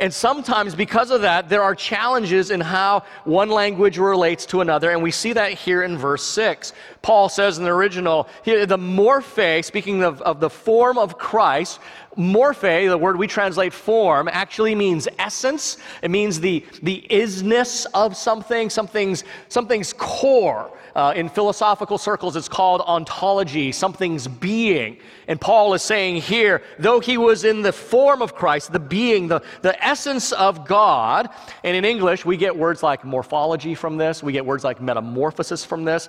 And 0.00 0.12
sometimes, 0.12 0.74
because 0.74 1.10
of 1.10 1.20
that, 1.22 1.48
there 1.48 1.62
are 1.62 1.74
challenges 1.74 2.50
in 2.50 2.60
how 2.60 3.04
one 3.24 3.48
language 3.48 3.96
relates 3.98 4.44
to 4.46 4.60
another. 4.60 4.90
And 4.90 5.02
we 5.02 5.10
see 5.10 5.32
that 5.34 5.52
here 5.52 5.82
in 5.82 5.96
verse 5.96 6.24
6. 6.24 6.72
Paul 7.00 7.28
says 7.28 7.58
in 7.58 7.64
the 7.64 7.70
original, 7.70 8.28
the 8.44 8.78
morphe, 8.78 9.64
speaking 9.64 10.02
of, 10.02 10.20
of 10.22 10.40
the 10.40 10.50
form 10.50 10.98
of 10.98 11.16
Christ, 11.18 11.78
Morphe, 12.16 12.88
the 12.88 12.98
word 12.98 13.16
we 13.16 13.26
translate 13.26 13.72
form, 13.72 14.28
actually 14.28 14.74
means 14.74 15.08
essence. 15.18 15.78
It 16.02 16.10
means 16.10 16.40
the, 16.40 16.64
the 16.82 17.06
isness 17.10 17.86
of 17.94 18.16
something, 18.16 18.70
something's, 18.70 19.24
something's 19.48 19.92
core. 19.92 20.70
Uh, 20.94 21.12
in 21.16 21.28
philosophical 21.28 21.98
circles, 21.98 22.36
it's 22.36 22.48
called 22.48 22.80
ontology, 22.82 23.72
something's 23.72 24.28
being. 24.28 24.96
And 25.26 25.40
Paul 25.40 25.74
is 25.74 25.82
saying 25.82 26.16
here, 26.16 26.62
though 26.78 27.00
he 27.00 27.18
was 27.18 27.42
in 27.42 27.62
the 27.62 27.72
form 27.72 28.22
of 28.22 28.36
Christ, 28.36 28.72
the 28.72 28.78
being, 28.78 29.26
the, 29.26 29.42
the 29.62 29.84
essence 29.84 30.30
of 30.30 30.68
God, 30.68 31.30
and 31.64 31.76
in 31.76 31.84
English, 31.84 32.24
we 32.24 32.36
get 32.36 32.56
words 32.56 32.84
like 32.84 33.04
morphology 33.04 33.74
from 33.74 33.96
this, 33.96 34.22
we 34.22 34.32
get 34.32 34.46
words 34.46 34.62
like 34.62 34.80
metamorphosis 34.80 35.64
from 35.64 35.84
this. 35.84 36.08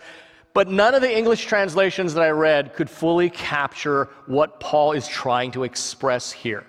But 0.55 0.69
none 0.69 0.95
of 0.95 1.01
the 1.01 1.13
English 1.13 1.47
translations 1.47 2.13
that 2.13 2.23
I 2.23 2.29
read 2.29 2.73
could 2.75 2.89
fully 2.89 3.29
capture 3.29 4.07
what 4.25 4.61
Paul 4.61 4.93
is 4.93 5.05
trying 5.05 5.51
to 5.51 5.65
express 5.65 6.31
here. 6.31 6.65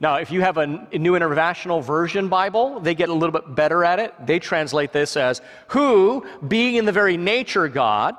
Now, 0.00 0.16
if 0.16 0.32
you 0.32 0.40
have 0.40 0.56
a 0.56 0.66
New 0.66 1.14
International 1.14 1.82
Version 1.82 2.30
Bible, 2.30 2.80
they 2.80 2.94
get 2.94 3.10
a 3.10 3.12
little 3.12 3.38
bit 3.38 3.54
better 3.54 3.84
at 3.84 3.98
it. 3.98 4.14
They 4.24 4.38
translate 4.38 4.92
this 4.92 5.18
as, 5.18 5.42
who, 5.68 6.26
being 6.48 6.76
in 6.76 6.86
the 6.86 6.92
very 6.92 7.18
nature 7.18 7.68
God, 7.68 8.16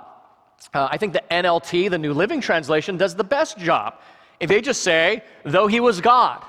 uh, 0.72 0.88
I 0.92 0.98
think 0.98 1.13
the 1.13 1.24
NLT, 1.32 1.89
the 1.89 1.98
New 1.98 2.13
Living 2.13 2.39
Translation, 2.39 2.96
does 2.96 3.15
the 3.15 3.24
best 3.24 3.58
job. 3.58 3.96
If 4.39 4.50
they 4.50 4.62
just 4.62 4.84
say, 4.84 5.24
though 5.44 5.65
he 5.65 5.80
was 5.80 6.00
God. 6.00 6.46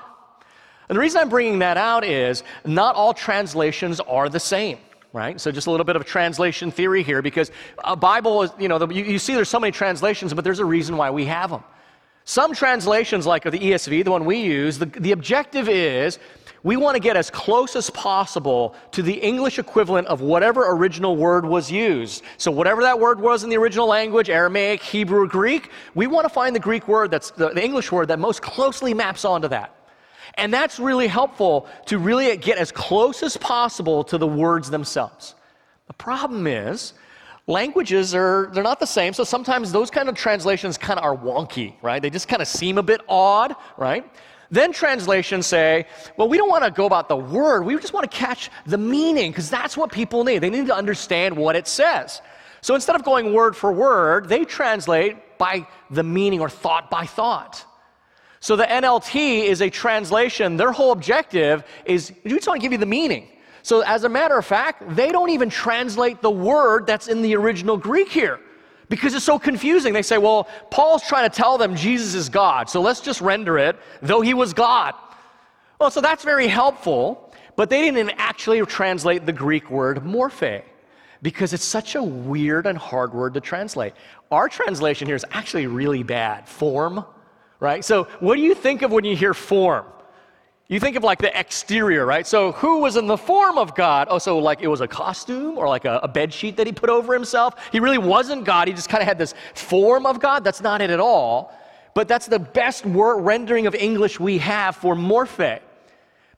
And 0.89 0.95
the 0.95 0.99
reason 0.99 1.21
I'm 1.21 1.29
bringing 1.29 1.59
that 1.59 1.77
out 1.77 2.05
is 2.05 2.43
not 2.65 2.93
all 2.93 3.15
translations 3.15 3.99
are 3.99 4.29
the 4.29 4.39
same 4.39 4.77
right? 5.17 5.41
So 5.41 5.51
just 5.51 5.65
a 5.65 5.71
little 5.71 5.83
bit 5.83 5.95
of 5.95 6.05
translation 6.05 6.69
theory 6.69 7.01
here 7.01 7.23
because 7.23 7.51
a 7.83 7.95
Bible 7.95 8.43
is, 8.43 8.51
you 8.59 8.67
know, 8.67 8.77
the, 8.77 8.87
you, 8.87 9.03
you, 9.03 9.17
see 9.17 9.33
there's 9.33 9.49
so 9.49 9.59
many 9.59 9.71
translations, 9.71 10.31
but 10.31 10.43
there's 10.43 10.59
a 10.59 10.65
reason 10.65 10.95
why 10.95 11.09
we 11.09 11.25
have 11.25 11.49
them. 11.49 11.63
Some 12.23 12.53
translations, 12.53 13.25
like 13.25 13.43
the 13.43 13.51
ESV, 13.51 14.03
the 14.03 14.11
one 14.11 14.25
we 14.25 14.37
use, 14.37 14.77
the, 14.77 14.85
the 14.85 15.13
objective 15.13 15.69
is 15.69 16.19
we 16.61 16.75
want 16.75 16.95
to 16.95 16.99
get 16.99 17.17
as 17.17 17.31
close 17.31 17.75
as 17.75 17.89
possible 17.89 18.75
to 18.91 19.01
the 19.01 19.13
English 19.13 19.57
equivalent 19.57 20.07
of 20.07 20.21
whatever 20.21 20.69
original 20.71 21.15
word 21.15 21.45
was 21.45 21.71
used. 21.71 22.23
So, 22.37 22.51
whatever 22.51 22.83
that 22.83 22.99
word 22.99 23.19
was 23.19 23.43
in 23.43 23.49
the 23.49 23.57
original 23.57 23.87
language 23.87 24.29
Aramaic, 24.29 24.83
Hebrew, 24.83 25.27
Greek 25.27 25.71
we 25.95 26.05
want 26.05 26.25
to 26.25 26.29
find 26.29 26.55
the 26.55 26.59
Greek 26.59 26.87
word 26.87 27.09
that's 27.09 27.31
the, 27.31 27.49
the 27.49 27.63
English 27.63 27.91
word 27.91 28.09
that 28.09 28.19
most 28.19 28.41
closely 28.41 28.93
maps 28.93 29.25
onto 29.25 29.47
that. 29.47 29.76
And 30.37 30.53
that's 30.53 30.79
really 30.79 31.07
helpful 31.07 31.67
to 31.87 31.97
really 31.97 32.35
get 32.37 32.57
as 32.57 32.71
close 32.71 33.23
as 33.23 33.35
possible 33.37 34.03
to 34.05 34.17
the 34.17 34.27
words 34.27 34.69
themselves. 34.69 35.35
The 35.87 35.93
problem 35.93 36.45
is, 36.45 36.93
languages 37.47 38.13
are 38.13 38.49
they're 38.53 38.61
not 38.61 38.79
the 38.79 38.85
same 38.85 39.13
so 39.13 39.23
sometimes 39.23 39.71
those 39.71 39.89
kind 39.89 40.09
of 40.09 40.15
translations 40.15 40.77
kind 40.77 40.99
of 40.99 41.05
are 41.05 41.15
wonky 41.15 41.73
right? 41.81 42.01
They 42.01 42.09
just 42.09 42.27
kind 42.27 42.41
of 42.41 42.47
seem 42.47 42.77
a 42.77 42.83
bit 42.83 42.99
odd 43.07 43.55
right? 43.77 44.05
Then 44.51 44.73
translations 44.73 45.47
say 45.47 45.87
well 46.17 46.27
we 46.27 46.37
don't 46.37 46.49
want 46.49 46.65
to 46.65 46.71
go 46.71 46.85
about 46.85 47.07
the 47.07 47.15
word 47.15 47.63
we 47.63 47.73
just 47.75 47.93
want 47.93 48.09
to 48.09 48.15
catch 48.17 48.51
the 48.65 48.77
meaning 48.77 49.31
because 49.31 49.49
that's 49.49 49.77
what 49.77 49.91
people 49.93 50.25
need. 50.25 50.39
They 50.39 50.49
need 50.49 50.67
to 50.67 50.75
understand 50.75 51.35
what 51.37 51.55
it 51.55 51.67
says. 51.67 52.21
So 52.59 52.75
instead 52.75 52.97
of 52.97 53.03
going 53.05 53.31
word 53.31 53.55
for 53.55 53.71
word 53.71 54.27
they 54.27 54.43
translate 54.43 55.37
by 55.37 55.65
the 55.89 56.03
meaning 56.03 56.41
or 56.41 56.49
thought 56.49 56.91
by 56.91 57.05
thought 57.05 57.65
so 58.39 58.55
the 58.55 58.65
NLT 58.65 59.45
is 59.45 59.61
a 59.61 59.69
translation. 59.69 60.57
Their 60.57 60.71
whole 60.71 60.91
objective 60.91 61.63
is 61.85 62.13
we 62.23 62.31
just 62.31 62.47
want 62.47 62.59
to 62.59 62.61
give 62.61 62.71
you 62.71 62.77
the 62.77 62.85
meaning. 62.85 63.29
So, 63.63 63.81
as 63.81 64.05
a 64.05 64.09
matter 64.09 64.37
of 64.37 64.45
fact, 64.45 64.95
they 64.95 65.11
don't 65.11 65.29
even 65.29 65.49
translate 65.49 66.21
the 66.21 66.31
word 66.31 66.87
that's 66.87 67.07
in 67.07 67.21
the 67.21 67.35
original 67.35 67.75
Greek 67.75 68.09
here 68.09 68.39
because 68.87 69.13
it's 69.13 69.25
so 69.25 69.37
confusing. 69.37 69.91
They 69.91 70.03
say, 70.03 70.17
well, 70.17 70.47
Paul's 70.71 71.05
trying 71.05 71.29
to 71.29 71.35
tell 71.35 71.57
them 71.57 71.75
Jesus 71.75 72.13
is 72.13 72.29
God, 72.29 72.69
so 72.69 72.79
let's 72.79 73.01
just 73.01 73.19
render 73.19 73.57
it, 73.57 73.75
though 74.01 74.21
he 74.21 74.33
was 74.33 74.53
God. 74.53 74.93
Well, 75.79 75.91
so 75.91 75.99
that's 75.99 76.23
very 76.23 76.47
helpful, 76.47 77.33
but 77.55 77.69
they 77.69 77.81
didn't 77.81 78.11
actually 78.11 78.65
translate 78.65 79.25
the 79.25 79.33
Greek 79.33 79.69
word 79.69 79.97
morphe 79.97 80.63
because 81.21 81.51
it's 81.51 81.65
such 81.65 81.95
a 81.95 82.01
weird 82.01 82.67
and 82.67 82.77
hard 82.77 83.13
word 83.13 83.33
to 83.33 83.41
translate. 83.41 83.93
Our 84.31 84.47
translation 84.47 85.07
here 85.07 85.15
is 85.15 85.25
actually 85.31 85.67
really 85.67 86.03
bad 86.03 86.47
form 86.47 87.03
right? 87.59 87.83
So, 87.83 88.05
what 88.19 88.35
do 88.35 88.41
you 88.41 88.55
think 88.55 88.81
of 88.81 88.91
when 88.91 89.03
you 89.03 89.15
hear 89.15 89.33
form? 89.33 89.85
You 90.69 90.81
think 90.81 90.97
of 90.97 91.03
like 91.03 91.19
the 91.19 91.37
exterior, 91.37 92.05
right? 92.05 92.27
So, 92.27 92.51
who 92.53 92.79
was 92.79 92.97
in 92.97 93.07
the 93.07 93.17
form 93.17 93.57
of 93.57 93.73
God? 93.73 94.07
Oh, 94.09 94.17
so 94.17 94.37
like 94.37 94.61
it 94.61 94.67
was 94.67 94.81
a 94.81 94.87
costume 94.87 95.57
or 95.57 95.67
like 95.67 95.85
a, 95.85 95.99
a 96.03 96.07
bed 96.07 96.33
sheet 96.33 96.57
that 96.57 96.67
he 96.67 96.73
put 96.73 96.89
over 96.89 97.13
himself? 97.13 97.55
He 97.71 97.79
really 97.79 97.97
wasn't 97.97 98.43
God. 98.43 98.67
He 98.67 98.73
just 98.73 98.89
kind 98.89 99.01
of 99.01 99.07
had 99.07 99.17
this 99.17 99.33
form 99.53 100.05
of 100.05 100.19
God. 100.19 100.43
That's 100.43 100.61
not 100.61 100.81
it 100.81 100.89
at 100.89 100.99
all. 100.99 101.53
But 101.93 102.07
that's 102.07 102.27
the 102.27 102.39
best 102.39 102.85
word 102.85 103.21
rendering 103.21 103.65
of 103.65 103.73
English 103.73 104.19
we 104.19 104.37
have 104.39 104.75
for 104.75 104.93
morphe. 104.93 105.61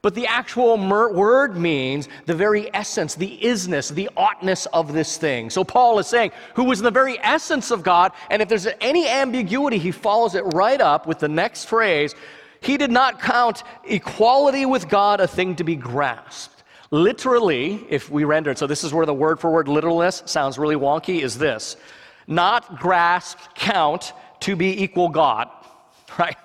But 0.02 0.14
the 0.14 0.26
actual 0.26 0.78
mer- 0.78 1.12
word 1.12 1.56
means 1.56 2.08
the 2.24 2.34
very 2.34 2.74
essence, 2.74 3.14
the 3.14 3.38
isness, 3.42 3.92
the 3.92 4.08
oughtness 4.16 4.66
of 4.66 4.94
this 4.94 5.18
thing. 5.18 5.50
So 5.50 5.62
Paul 5.62 5.98
is 5.98 6.06
saying, 6.06 6.32
who 6.54 6.64
was 6.64 6.80
in 6.80 6.84
the 6.84 6.90
very 6.90 7.18
essence 7.18 7.70
of 7.70 7.82
God, 7.82 8.12
and 8.30 8.40
if 8.40 8.48
there's 8.48 8.66
any 8.80 9.06
ambiguity, 9.06 9.76
he 9.76 9.90
follows 9.90 10.34
it 10.34 10.42
right 10.54 10.80
up 10.80 11.06
with 11.06 11.18
the 11.18 11.28
next 11.28 11.66
phrase 11.66 12.14
he 12.62 12.76
did 12.76 12.90
not 12.90 13.20
count 13.20 13.62
equality 13.84 14.66
with 14.66 14.88
God 14.88 15.20
a 15.20 15.26
thing 15.26 15.56
to 15.56 15.64
be 15.64 15.76
grasped. 15.76 16.62
Literally, 16.90 17.84
if 17.88 18.10
we 18.10 18.24
render 18.24 18.50
it, 18.50 18.58
so 18.58 18.66
this 18.66 18.84
is 18.84 18.92
where 18.92 19.06
the 19.06 19.14
word 19.14 19.40
for 19.40 19.50
word 19.50 19.68
literalness 19.68 20.22
sounds 20.26 20.58
really 20.58 20.76
wonky, 20.76 21.22
is 21.22 21.38
this 21.38 21.76
not 22.26 22.78
grasp, 22.78 23.38
count 23.54 24.12
to 24.40 24.56
be 24.56 24.82
equal 24.82 25.08
God, 25.08 25.48
right? 26.18 26.36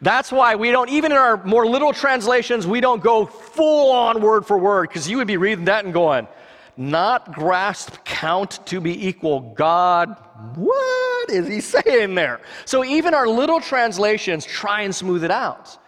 That's 0.00 0.30
why 0.30 0.54
we 0.54 0.70
don't, 0.70 0.90
even 0.90 1.12
in 1.12 1.18
our 1.18 1.42
more 1.44 1.66
literal 1.66 1.92
translations, 1.92 2.66
we 2.66 2.80
don't 2.80 3.02
go 3.02 3.26
full 3.26 3.90
on 3.92 4.20
word 4.20 4.46
for 4.46 4.58
word, 4.58 4.88
because 4.88 5.08
you 5.08 5.16
would 5.16 5.26
be 5.26 5.36
reading 5.36 5.64
that 5.66 5.84
and 5.84 5.94
going, 5.94 6.26
not 6.76 7.32
grasp 7.32 8.04
count 8.04 8.64
to 8.66 8.80
be 8.80 9.06
equal 9.06 9.54
God. 9.54 10.16
What 10.54 11.30
is 11.30 11.48
he 11.48 11.60
saying 11.82 12.14
there? 12.14 12.40
So 12.64 12.84
even 12.84 13.14
our 13.14 13.26
little 13.26 13.60
translations 13.60 14.44
try 14.44 14.82
and 14.82 14.94
smooth 14.94 15.24
it 15.24 15.30
out. 15.30 15.78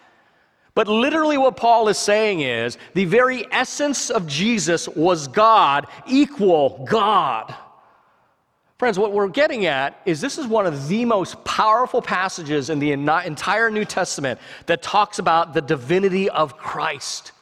But 0.74 0.86
literally, 0.86 1.38
what 1.38 1.56
Paul 1.56 1.88
is 1.88 1.98
saying 1.98 2.40
is 2.40 2.78
the 2.94 3.04
very 3.04 3.44
essence 3.50 4.10
of 4.10 4.28
Jesus 4.28 4.88
was 4.88 5.26
God, 5.26 5.88
equal 6.06 6.86
God. 6.88 7.52
Friends, 8.78 8.96
what 8.96 9.12
we're 9.12 9.26
getting 9.26 9.66
at 9.66 10.00
is 10.06 10.20
this 10.20 10.38
is 10.38 10.46
one 10.46 10.64
of 10.64 10.86
the 10.86 11.04
most 11.04 11.42
powerful 11.44 12.00
passages 12.00 12.70
in 12.70 12.78
the 12.78 12.92
entire 12.92 13.70
New 13.72 13.84
Testament 13.84 14.38
that 14.66 14.82
talks 14.82 15.18
about 15.18 15.52
the 15.52 15.60
divinity 15.60 16.30
of 16.30 16.56
Christ. 16.56 17.32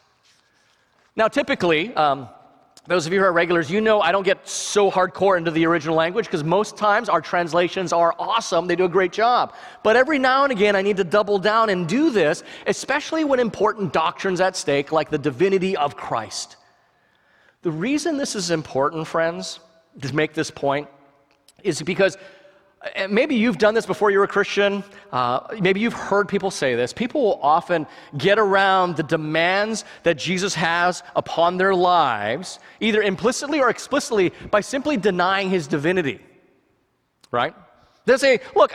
Now, 1.15 1.29
typically, 1.29 1.95
um, 1.95 2.31
those 2.87 3.07
of 3.07 3.13
you 3.13 3.19
who 3.19 3.27
are 3.27 3.33
regulars, 3.33 3.71
you 3.71 3.83
know 3.83 4.01
I 4.01 4.13
don't 4.13 4.23
get 4.23 4.49
so 4.49 4.91
hardcore 4.91 5.37
into 5.37 5.51
the 5.51 5.67
original 5.67 5.95
language 5.95 6.25
because 6.25 6.43
most 6.43 6.79
times 6.79 7.11
our 7.11 7.21
translations 7.21 7.93
are 7.93 8.15
awesome. 8.19 8.67
They 8.67 8.77
do 8.77 8.87
a 8.87 8.89
great 8.89 9.13
job. 9.13 9.53
But 9.83 9.97
every 9.97 10.19
now 10.19 10.45
and 10.45 10.53
again, 10.53 10.75
I 10.75 10.81
need 10.81 10.97
to 10.97 11.05
double 11.05 11.39
down 11.39 11.69
and 11.69 11.87
do 11.87 12.09
this, 12.09 12.45
especially 12.67 13.25
when 13.25 13.41
important 13.41 13.93
doctrines 13.93 14.41
at 14.41 14.57
stake, 14.57 14.91
like 14.91 15.11
the 15.11 15.19
divinity 15.19 15.77
of 15.77 15.97
Christ. 15.97 16.57
The 17.61 17.71
reason 17.71 18.17
this 18.17 18.35
is 18.35 18.51
important, 18.51 19.07
friends, 19.07 19.61
to 20.01 20.15
make 20.15 20.33
this 20.33 20.51
point, 20.51 20.89
is 21.67 21.83
because 21.83 22.17
uh, 22.97 23.09
maybe 23.09 23.35
you've 23.35 23.59
done 23.59 23.75
this 23.75 23.87
before 23.87 24.11
you're 24.11 24.25
a 24.25 24.29
Christian. 24.29 24.85
Uh, 25.13 25.41
maybe 25.61 25.81
you've 25.81 25.95
heard 25.95 26.29
people 26.29 26.51
say 26.51 26.75
this. 26.75 26.93
People 26.93 27.23
will 27.23 27.41
often 27.43 27.87
get 28.17 28.39
around 28.39 28.97
the 28.97 29.03
demands 29.03 29.85
that 30.03 30.17
Jesus 30.17 30.55
has 30.55 31.03
upon 31.15 31.57
their 31.57 31.75
lives, 31.75 32.59
either 32.81 33.03
implicitly 33.03 33.61
or 33.61 33.71
explicitly, 33.71 34.33
by 34.51 34.61
simply 34.61 34.97
denying 34.97 35.51
his 35.51 35.67
divinity. 35.67 36.21
Right? 37.31 37.55
They'll 38.07 38.19
say, 38.19 38.39
look, 38.55 38.73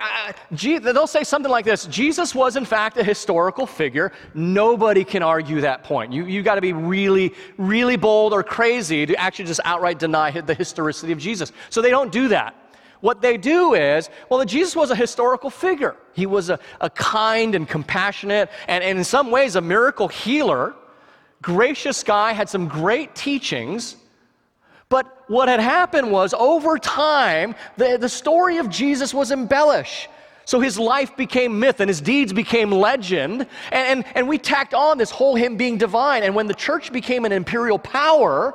they'll 0.51 1.07
say 1.07 1.23
something 1.23 1.49
like 1.49 1.63
this 1.63 1.85
Jesus 1.85 2.35
was, 2.35 2.57
in 2.57 2.65
fact, 2.65 2.97
a 2.97 3.03
historical 3.03 3.65
figure. 3.65 4.11
Nobody 4.33 5.05
can 5.05 5.23
argue 5.23 5.61
that 5.61 5.85
point. 5.85 6.11
You, 6.11 6.25
you 6.25 6.43
got 6.43 6.55
to 6.55 6.61
be 6.61 6.73
really, 6.73 7.33
really 7.57 7.95
bold 7.95 8.33
or 8.33 8.43
crazy 8.43 9.05
to 9.05 9.15
actually 9.15 9.45
just 9.45 9.61
outright 9.63 9.99
deny 9.99 10.31
the 10.31 10.53
historicity 10.53 11.13
of 11.13 11.17
Jesus. 11.17 11.53
So 11.69 11.81
they 11.81 11.91
don't 11.91 12.11
do 12.11 12.27
that. 12.27 12.55
What 13.01 13.21
they 13.21 13.37
do 13.37 13.73
is, 13.73 14.09
well, 14.29 14.43
Jesus 14.45 14.75
was 14.75 14.91
a 14.91 14.95
historical 14.95 15.49
figure. 15.49 15.95
He 16.13 16.25
was 16.25 16.49
a, 16.49 16.59
a 16.79 16.89
kind 16.89 17.55
and 17.55 17.67
compassionate 17.67 18.49
and, 18.67 18.83
and 18.83 18.97
in 18.99 19.03
some 19.03 19.31
ways 19.31 19.55
a 19.55 19.61
miracle 19.61 20.07
healer. 20.07 20.75
Gracious 21.41 22.03
guy, 22.03 22.31
had 22.33 22.47
some 22.47 22.67
great 22.67 23.15
teachings. 23.15 23.97
But 24.89 25.23
what 25.27 25.47
had 25.47 25.59
happened 25.59 26.11
was, 26.11 26.33
over 26.33 26.77
time, 26.77 27.55
the, 27.77 27.97
the 27.97 28.09
story 28.09 28.57
of 28.57 28.69
Jesus 28.69 29.13
was 29.13 29.31
embellished. 29.31 30.09
So 30.45 30.59
his 30.59 30.77
life 30.77 31.15
became 31.15 31.59
myth 31.59 31.79
and 31.79 31.89
his 31.89 32.01
deeds 32.01 32.33
became 32.33 32.71
legend. 32.71 33.47
And, 33.71 34.05
and, 34.05 34.05
and 34.15 34.27
we 34.27 34.37
tacked 34.37 34.73
on 34.73 34.97
this 34.97 35.09
whole 35.09 35.35
him 35.35 35.55
being 35.55 35.77
divine. 35.77 36.23
And 36.23 36.35
when 36.35 36.47
the 36.47 36.53
church 36.53 36.91
became 36.91 37.25
an 37.25 37.31
imperial 37.31 37.79
power, 37.79 38.53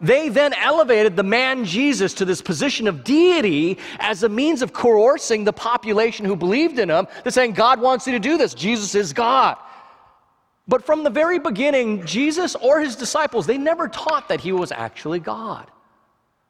They 0.00 0.28
then 0.28 0.52
elevated 0.54 1.16
the 1.16 1.24
man 1.24 1.64
Jesus 1.64 2.14
to 2.14 2.24
this 2.24 2.40
position 2.40 2.86
of 2.86 3.02
deity 3.02 3.78
as 3.98 4.22
a 4.22 4.28
means 4.28 4.62
of 4.62 4.72
coercing 4.72 5.44
the 5.44 5.52
population 5.52 6.24
who 6.24 6.36
believed 6.36 6.78
in 6.78 6.88
him. 6.88 7.08
They're 7.22 7.32
saying, 7.32 7.52
God 7.52 7.80
wants 7.80 8.06
you 8.06 8.12
to 8.12 8.20
do 8.20 8.38
this. 8.38 8.54
Jesus 8.54 8.94
is 8.94 9.12
God. 9.12 9.56
But 10.68 10.84
from 10.84 11.02
the 11.02 11.10
very 11.10 11.38
beginning, 11.38 12.04
Jesus 12.04 12.54
or 12.54 12.80
his 12.80 12.94
disciples, 12.94 13.46
they 13.46 13.58
never 13.58 13.88
taught 13.88 14.28
that 14.28 14.40
he 14.40 14.52
was 14.52 14.70
actually 14.70 15.18
God. 15.18 15.68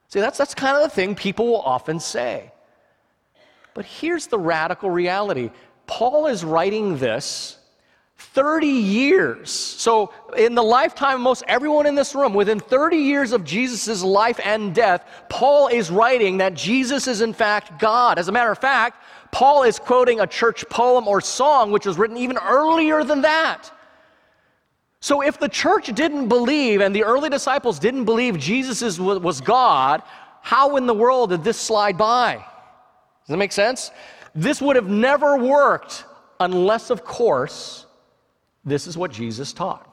See, 0.09 0.21
that's, 0.21 0.37
that's 0.37 0.55
kind 0.55 0.77
of 0.77 0.83
the 0.83 0.95
thing 0.95 1.15
people 1.15 1.47
will 1.47 1.61
often 1.61 2.01
say. 2.01 2.53
But 3.75 3.85
here's 3.85 4.27
the 4.27 4.39
radical 4.39 4.91
reality 4.91 5.51
Paul 5.87 6.27
is 6.27 6.45
writing 6.45 6.99
this 6.99 7.58
30 8.19 8.67
years. 8.67 9.51
So, 9.51 10.13
in 10.37 10.57
the 10.57 10.63
lifetime 10.63 11.17
of 11.17 11.21
most 11.21 11.45
everyone 11.47 11.87
in 11.87 11.95
this 11.95 12.17
room, 12.17 12.35
within 12.35 12.59
30 12.59 12.97
years 12.97 13.33
of 13.33 13.45
Jesus' 13.45 14.03
life 14.03 14.41
and 14.45 14.75
death, 14.75 15.07
Paul 15.29 15.69
is 15.69 15.91
writing 15.91 16.39
that 16.39 16.55
Jesus 16.55 17.07
is 17.07 17.21
in 17.21 17.33
fact 17.33 17.79
God. 17.79 18.19
As 18.19 18.27
a 18.27 18.33
matter 18.33 18.51
of 18.51 18.59
fact, 18.59 19.05
Paul 19.31 19.63
is 19.63 19.79
quoting 19.79 20.19
a 20.19 20.27
church 20.27 20.69
poem 20.69 21.07
or 21.07 21.21
song 21.21 21.71
which 21.71 21.87
was 21.87 21.97
written 21.97 22.17
even 22.17 22.39
earlier 22.39 23.05
than 23.05 23.23
that. 23.23 23.71
So, 25.01 25.23
if 25.23 25.39
the 25.39 25.49
church 25.49 25.87
didn't 25.95 26.29
believe 26.29 26.81
and 26.81 26.95
the 26.95 27.05
early 27.05 27.31
disciples 27.31 27.79
didn't 27.79 28.05
believe 28.05 28.37
Jesus 28.37 28.99
was 28.99 29.41
God, 29.41 30.03
how 30.43 30.77
in 30.77 30.87
the 30.87 30.95
world 30.95 31.31
did 31.31 31.45
this 31.45 31.59
slide 31.59 31.97
by? 31.97 32.35
Does 32.35 33.29
that 33.29 33.37
make 33.37 33.53
sense? 33.53 33.93
This 34.35 34.61
would 34.61 34.75
have 34.75 34.89
never 34.89 35.37
worked 35.37 36.05
unless, 36.41 36.91
of 36.91 37.05
course, 37.05 37.87
this 38.71 38.87
is 38.87 38.97
what 38.97 39.11
Jesus 39.11 39.53
taught. 39.53 39.89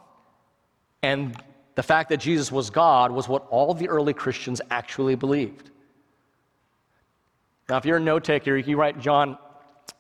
And 1.04 1.36
the 1.76 1.84
fact 1.84 2.10
that 2.10 2.18
Jesus 2.18 2.52
was 2.52 2.70
God 2.70 3.12
was 3.12 3.28
what 3.28 3.48
all 3.50 3.74
the 3.74 3.90
early 3.90 4.14
Christians 4.14 4.62
actually 4.72 5.16
believed. 5.16 5.70
Now, 7.70 7.78
if 7.78 7.86
you're 7.86 7.98
a 7.98 8.02
note 8.02 8.24
taker, 8.24 8.56
you 8.56 8.78
write 8.78 9.00
John, 9.00 9.38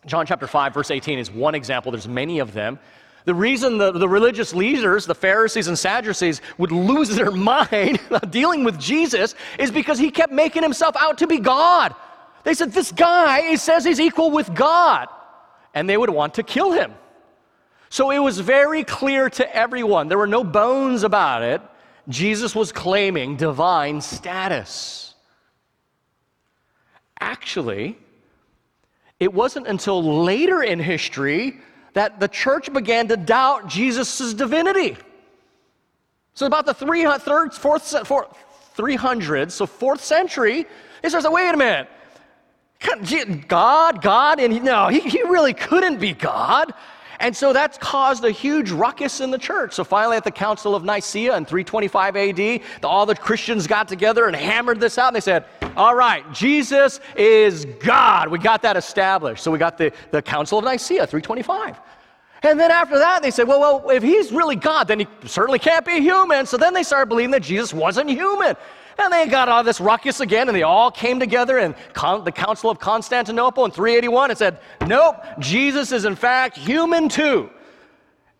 John 0.06 0.26
chapter 0.26 0.48
5, 0.48 0.74
verse 0.74 0.92
18 0.92 1.20
is 1.20 1.32
one 1.32 1.56
example. 1.56 1.92
There's 1.92 2.08
many 2.08 2.40
of 2.40 2.54
them. 2.54 2.80
The 3.26 3.34
reason 3.34 3.80
the, 3.80 3.92
the 3.92 4.08
religious 4.08 4.54
leaders, 4.54 5.08
the 5.08 5.16
Pharisees 5.16 5.68
and 5.68 5.78
Sadducees, 5.78 6.42
would 6.60 6.72
lose 6.72 7.10
their 7.10 7.32
mind 7.32 8.00
dealing 8.30 8.64
with 8.64 8.80
Jesus 8.80 9.34
is 9.58 9.72
because 9.72 9.98
he 9.98 10.12
kept 10.12 10.32
making 10.32 10.64
himself 10.64 10.96
out 10.96 11.18
to 11.18 11.28
be 11.28 11.40
God. 11.40 11.96
They 12.44 12.54
said, 12.54 12.72
This 12.72 12.92
guy, 12.92 13.50
he 13.50 13.58
says 13.58 13.84
he's 13.84 14.00
equal 14.00 14.32
with 14.32 14.54
God. 14.54 15.08
And 15.74 15.90
they 15.90 15.98
would 15.98 16.12
want 16.12 16.36
to 16.36 16.44
kill 16.44 16.72
him. 16.72 16.94
So 17.90 18.12
it 18.12 18.20
was 18.20 18.40
very 18.40 18.84
clear 18.84 19.30
to 19.32 19.56
everyone, 19.56 20.08
there 20.08 20.18
were 20.18 20.28
no 20.28 20.44
bones 20.44 21.04
about 21.04 21.44
it. 21.44 21.62
Jesus 22.08 22.54
was 22.54 22.72
claiming 22.72 23.36
divine 23.36 24.02
status. 24.02 25.16
Actually, 27.20 27.98
it 29.20 29.34
wasn't 29.34 29.68
until 29.68 30.24
later 30.24 30.62
in 30.62 30.80
history 30.80 31.60
that 31.94 32.20
the 32.20 32.28
church 32.28 32.72
began 32.72 33.08
to 33.08 33.18
doubt 33.18 33.68
Jesus' 33.68 34.34
divinity. 34.34 34.98
So, 36.34 36.46
about 36.46 36.66
the 36.66 36.74
300, 36.74 37.54
fourth, 37.54 38.06
fourth, 38.06 38.28
300s, 38.78 39.52
so 39.52 39.66
fourth 39.66 40.04
century, 40.04 40.66
they 41.02 41.10
start 41.10 41.24
saying, 41.24 41.34
wait 41.34 41.54
a 41.54 41.58
minute. 41.58 41.88
God, 43.48 44.02
God, 44.02 44.40
and 44.40 44.64
no, 44.64 44.90
he, 44.90 45.00
he 45.00 45.24
really 45.24 45.54
couldn't 45.54 46.00
be 46.00 46.14
God. 46.14 46.74
And 47.20 47.36
so 47.36 47.54
that's 47.54 47.78
caused 47.78 48.24
a 48.26 48.32
huge 48.32 48.72
ruckus 48.72 49.22
in 49.22 49.32
the 49.32 49.38
church. 49.38 49.74
So 49.74 49.84
finally, 49.84 50.18
at 50.18 50.24
the 50.24 50.32
Council 50.32 50.76
of 50.76 50.84
Nicaea 50.84 51.36
in 51.36 51.46
325 51.46 52.16
AD, 52.16 52.62
all 52.84 53.06
the 53.06 53.16
Christians 53.16 53.68
got 53.68 53.88
together 53.88 54.26
and 54.26 54.36
hammered 54.36 54.80
this 54.80 54.98
out. 54.98 55.08
And 55.08 55.16
they 55.16 55.22
said, 55.22 55.46
All 55.76 55.96
right, 55.96 56.30
Jesus 56.34 57.00
is 57.16 57.66
God. 57.80 58.30
We 58.30 58.40
got 58.40 58.62
that 58.64 58.78
established. 58.78 59.44
So 59.44 59.52
we 59.52 59.60
got 59.60 59.78
the, 59.78 59.92
the 60.12 60.22
Council 60.22 60.60
of 60.60 60.66
Nicaea, 60.66 61.08
325. 61.08 61.80
And 62.44 62.60
then 62.60 62.70
after 62.70 63.00
that, 63.00 63.24
they 63.24 63.32
said, 63.32 63.48
well, 63.48 63.60
well, 63.60 63.90
if 63.90 64.04
he's 64.04 64.32
really 64.32 64.56
God, 64.56 64.88
then 64.88 65.00
he 65.00 65.08
certainly 65.26 65.58
can't 65.58 65.86
be 65.86 66.00
human. 66.00 66.46
So 66.46 66.58
then 66.58 66.74
they 66.74 66.84
started 66.84 67.08
believing 67.08 67.32
that 67.32 67.42
Jesus 67.42 67.74
wasn't 67.74 68.10
human. 68.10 68.56
And 68.98 69.12
they 69.12 69.28
got 69.28 69.50
all 69.50 69.64
this 69.64 69.82
ruckus 69.82 70.20
again, 70.20 70.48
and 70.48 70.56
they 70.56 70.64
all 70.64 70.90
came 70.90 71.20
together 71.20 71.58
in 71.58 71.76
Con- 71.94 72.24
the 72.24 72.32
Council 72.32 72.70
of 72.70 72.80
Constantinople 72.80 73.66
in 73.66 73.72
381 73.72 74.32
and 74.32 74.38
said, 74.38 74.60
Nope, 74.88 75.18
Jesus 75.40 75.92
is 75.92 76.06
in 76.06 76.16
fact 76.16 76.58
human 76.58 77.10
too. 77.10 77.50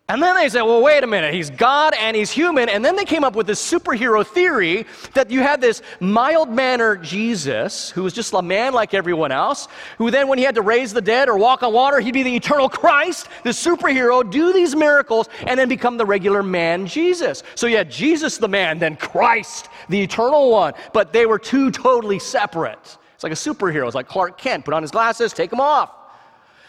And 0.08 0.22
then 0.22 0.36
they 0.36 0.48
said, 0.48 0.62
well, 0.62 0.80
wait 0.82 1.02
a 1.02 1.06
minute, 1.08 1.34
he's 1.34 1.50
God 1.50 1.92
and 1.98 2.16
he's 2.16 2.30
human. 2.30 2.68
And 2.68 2.84
then 2.84 2.94
they 2.94 3.04
came 3.04 3.24
up 3.24 3.34
with 3.34 3.48
this 3.48 3.60
superhero 3.60 4.24
theory 4.24 4.86
that 5.14 5.32
you 5.32 5.40
had 5.40 5.60
this 5.60 5.82
mild 5.98 6.48
mannered 6.48 7.02
Jesus, 7.02 7.90
who 7.90 8.04
was 8.04 8.12
just 8.12 8.32
a 8.32 8.40
man 8.40 8.72
like 8.72 8.94
everyone 8.94 9.32
else, 9.32 9.66
who 9.98 10.12
then, 10.12 10.28
when 10.28 10.38
he 10.38 10.44
had 10.44 10.54
to 10.54 10.62
raise 10.62 10.92
the 10.92 11.00
dead 11.00 11.28
or 11.28 11.36
walk 11.36 11.64
on 11.64 11.72
water, 11.72 11.98
he'd 11.98 12.14
be 12.14 12.22
the 12.22 12.36
eternal 12.36 12.68
Christ, 12.68 13.26
the 13.42 13.50
superhero, 13.50 14.28
do 14.30 14.52
these 14.52 14.76
miracles, 14.76 15.28
and 15.44 15.58
then 15.58 15.68
become 15.68 15.96
the 15.96 16.06
regular 16.06 16.44
man 16.44 16.86
Jesus. 16.86 17.42
So 17.56 17.66
you 17.66 17.76
had 17.76 17.90
Jesus 17.90 18.38
the 18.38 18.48
man, 18.48 18.78
then 18.78 18.94
Christ, 18.94 19.68
the 19.88 20.00
eternal 20.00 20.52
one. 20.52 20.74
But 20.92 21.12
they 21.12 21.26
were 21.26 21.40
two 21.40 21.72
totally 21.72 22.20
separate. 22.20 22.96
It's 23.16 23.24
like 23.24 23.32
a 23.32 23.34
superhero. 23.34 23.86
It's 23.86 23.96
like 23.96 24.06
Clark 24.06 24.38
Kent, 24.38 24.66
put 24.66 24.74
on 24.74 24.82
his 24.82 24.92
glasses, 24.92 25.32
take 25.32 25.50
them 25.50 25.60
off. 25.60 25.90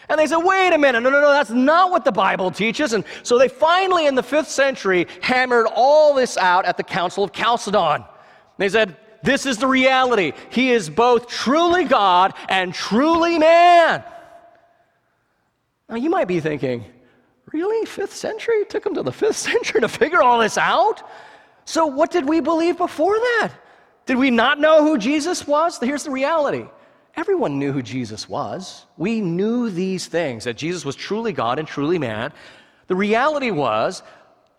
And 0.10 0.20
they 0.20 0.28
said, 0.28 0.38
wait 0.38 0.72
a 0.74 0.78
minute, 0.78 1.02
no, 1.02 1.10
no, 1.10 1.20
no, 1.20 1.32
that's 1.32 1.50
not 1.50 1.92
what 1.92 2.06
the 2.06 2.12
Bible 2.12 2.50
teaches. 2.50 2.94
And 2.94 3.04
so 3.24 3.38
they 3.38 3.50
finally, 3.50 4.08
in 4.08 4.16
the 4.16 4.24
fifth 4.24 4.50
century, 4.50 5.08
hammered 5.22 5.68
all 5.76 6.14
this 6.14 6.38
out 6.38 6.66
at 6.66 6.78
the 6.78 6.84
Council 6.84 7.26
of 7.26 7.34
Chalcedon. 7.34 8.06
They 8.58 8.70
said, 8.70 8.96
this 9.22 9.46
is 9.46 9.58
the 9.58 9.68
reality. 9.68 10.32
He 10.50 10.72
is 10.72 10.90
both 10.90 11.28
truly 11.28 11.84
God 11.84 12.34
and 12.48 12.74
truly 12.74 13.38
man. 13.38 14.04
Now 15.90 15.96
you 15.96 16.10
might 16.10 16.28
be 16.28 16.40
thinking, 16.40 16.86
really? 17.52 17.86
Fifth 17.86 18.14
century? 18.14 18.56
It 18.58 18.70
took 18.70 18.84
them 18.84 18.96
to 18.96 19.04
the 19.04 19.12
fifth 19.12 19.36
century 19.50 19.82
to 19.82 19.90
figure 19.90 20.22
all 20.22 20.40
this 20.40 20.58
out? 20.58 21.04
So 21.66 21.86
what 21.86 22.12
did 22.12 22.28
we 22.28 22.40
believe 22.40 22.78
before 22.78 23.16
that? 23.16 23.52
Did 24.06 24.18
we 24.18 24.32
not 24.32 24.60
know 24.60 24.84
who 24.84 24.98
Jesus 24.98 25.46
was? 25.46 25.78
Here's 25.80 26.04
the 26.04 26.12
reality 26.12 26.66
Everyone 27.18 27.58
knew 27.58 27.72
who 27.72 27.82
Jesus 27.82 28.30
was. 28.30 28.86
We 28.96 29.22
knew 29.22 29.72
these 29.72 30.06
things 30.06 30.44
that 30.44 30.56
Jesus 30.56 30.86
was 30.86 30.96
truly 30.96 31.34
God 31.34 31.58
and 31.58 31.68
truly 31.68 31.98
man. 31.98 32.32
The 32.86 32.96
reality 32.96 33.50
was, 33.50 34.04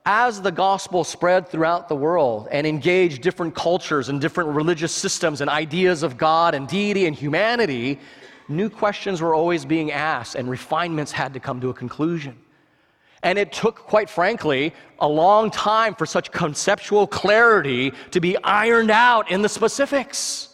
as 0.04 0.42
the 0.42 0.50
gospel 0.50 1.04
spread 1.04 1.48
throughout 1.48 1.88
the 1.88 1.94
world 1.94 2.48
and 2.50 2.66
engaged 2.66 3.22
different 3.22 3.54
cultures 3.54 4.08
and 4.08 4.20
different 4.20 4.50
religious 4.50 4.92
systems 4.92 5.40
and 5.40 5.48
ideas 5.48 6.02
of 6.02 6.18
God 6.18 6.56
and 6.56 6.66
deity 6.66 7.06
and 7.06 7.14
humanity, 7.14 8.00
new 8.48 8.68
questions 8.68 9.20
were 9.20 9.36
always 9.36 9.64
being 9.64 9.92
asked 9.92 10.34
and 10.34 10.50
refinements 10.50 11.12
had 11.12 11.34
to 11.34 11.40
come 11.40 11.60
to 11.60 11.68
a 11.68 11.74
conclusion. 11.74 12.36
And 13.22 13.38
it 13.38 13.52
took, 13.52 13.76
quite 13.76 14.10
frankly, 14.10 14.74
a 14.98 15.08
long 15.08 15.52
time 15.52 15.94
for 15.94 16.06
such 16.06 16.32
conceptual 16.32 17.06
clarity 17.06 17.92
to 18.10 18.20
be 18.20 18.36
ironed 18.42 18.90
out 18.90 19.30
in 19.30 19.42
the 19.42 19.48
specifics. 19.48 20.47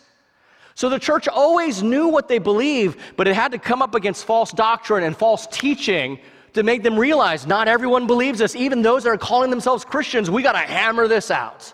So 0.74 0.88
the 0.88 0.98
church 0.98 1.28
always 1.28 1.82
knew 1.82 2.08
what 2.08 2.28
they 2.28 2.38
believed, 2.38 2.98
but 3.16 3.28
it 3.28 3.34
had 3.34 3.52
to 3.52 3.58
come 3.58 3.80
up 3.80 3.94
against 3.94 4.24
false 4.24 4.50
doctrine 4.50 5.04
and 5.04 5.16
false 5.16 5.46
teaching 5.46 6.18
to 6.54 6.62
make 6.62 6.82
them 6.82 6.98
realize 6.98 7.46
not 7.46 7.68
everyone 7.68 8.06
believes 8.06 8.38
this. 8.38 8.56
Even 8.56 8.82
those 8.82 9.04
that 9.04 9.10
are 9.10 9.18
calling 9.18 9.50
themselves 9.50 9.84
Christians, 9.84 10.30
we 10.30 10.42
got 10.42 10.52
to 10.52 10.58
hammer 10.58 11.06
this 11.06 11.30
out. 11.30 11.72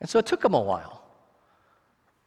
And 0.00 0.08
so 0.08 0.18
it 0.18 0.26
took 0.26 0.40
them 0.40 0.54
a 0.54 0.60
while. 0.60 1.00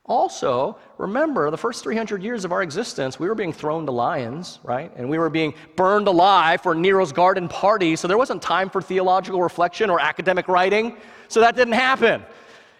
Also, 0.05 0.77
remember 0.97 1.49
the 1.49 1.57
first 1.57 1.81
300 1.81 2.21
years 2.21 2.43
of 2.43 2.51
our 2.51 2.61
existence, 2.61 3.19
we 3.19 3.27
were 3.27 3.35
being 3.35 3.53
thrown 3.53 3.85
to 3.85 3.91
lions, 3.91 4.59
right? 4.61 4.91
And 4.97 5.09
we 5.09 5.17
were 5.17 5.29
being 5.29 5.53
burned 5.77 6.07
alive 6.07 6.61
for 6.61 6.75
Nero's 6.75 7.13
garden 7.13 7.47
party. 7.47 7.95
So 7.95 8.07
there 8.07 8.17
wasn't 8.17 8.41
time 8.41 8.69
for 8.69 8.81
theological 8.81 9.41
reflection 9.41 9.89
or 9.89 10.01
academic 10.01 10.49
writing. 10.49 10.97
So 11.29 11.39
that 11.39 11.55
didn't 11.55 11.75
happen. 11.75 12.23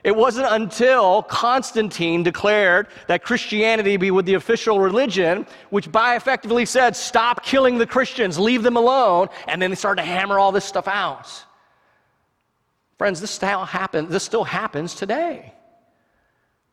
It 0.03 0.15
wasn't 0.15 0.47
until 0.49 1.23
Constantine 1.23 2.23
declared 2.23 2.87
that 3.07 3.23
Christianity 3.23 3.95
be 3.95 4.11
with 4.11 4.25
the 4.25 4.33
official 4.33 4.79
religion, 4.79 5.47
which 5.69 5.89
by 5.91 6.17
effectively 6.17 6.65
said, 6.65 6.95
stop 6.95 7.43
killing 7.43 7.77
the 7.77 7.87
Christians, 7.87 8.37
leave 8.37 8.63
them 8.63 8.75
alone, 8.75 9.29
and 9.47 9.61
then 9.61 9.69
they 9.69 9.75
started 9.75 10.01
to 10.01 10.07
hammer 10.07 10.37
all 10.37 10.51
this 10.51 10.65
stuff 10.65 10.89
out. 10.89 11.31
Friends, 12.97 13.21
this 13.21 13.31
still 13.31 13.63
happens, 13.63 14.09
this 14.09 14.23
still 14.23 14.43
happens 14.43 14.93
today. 14.93 15.53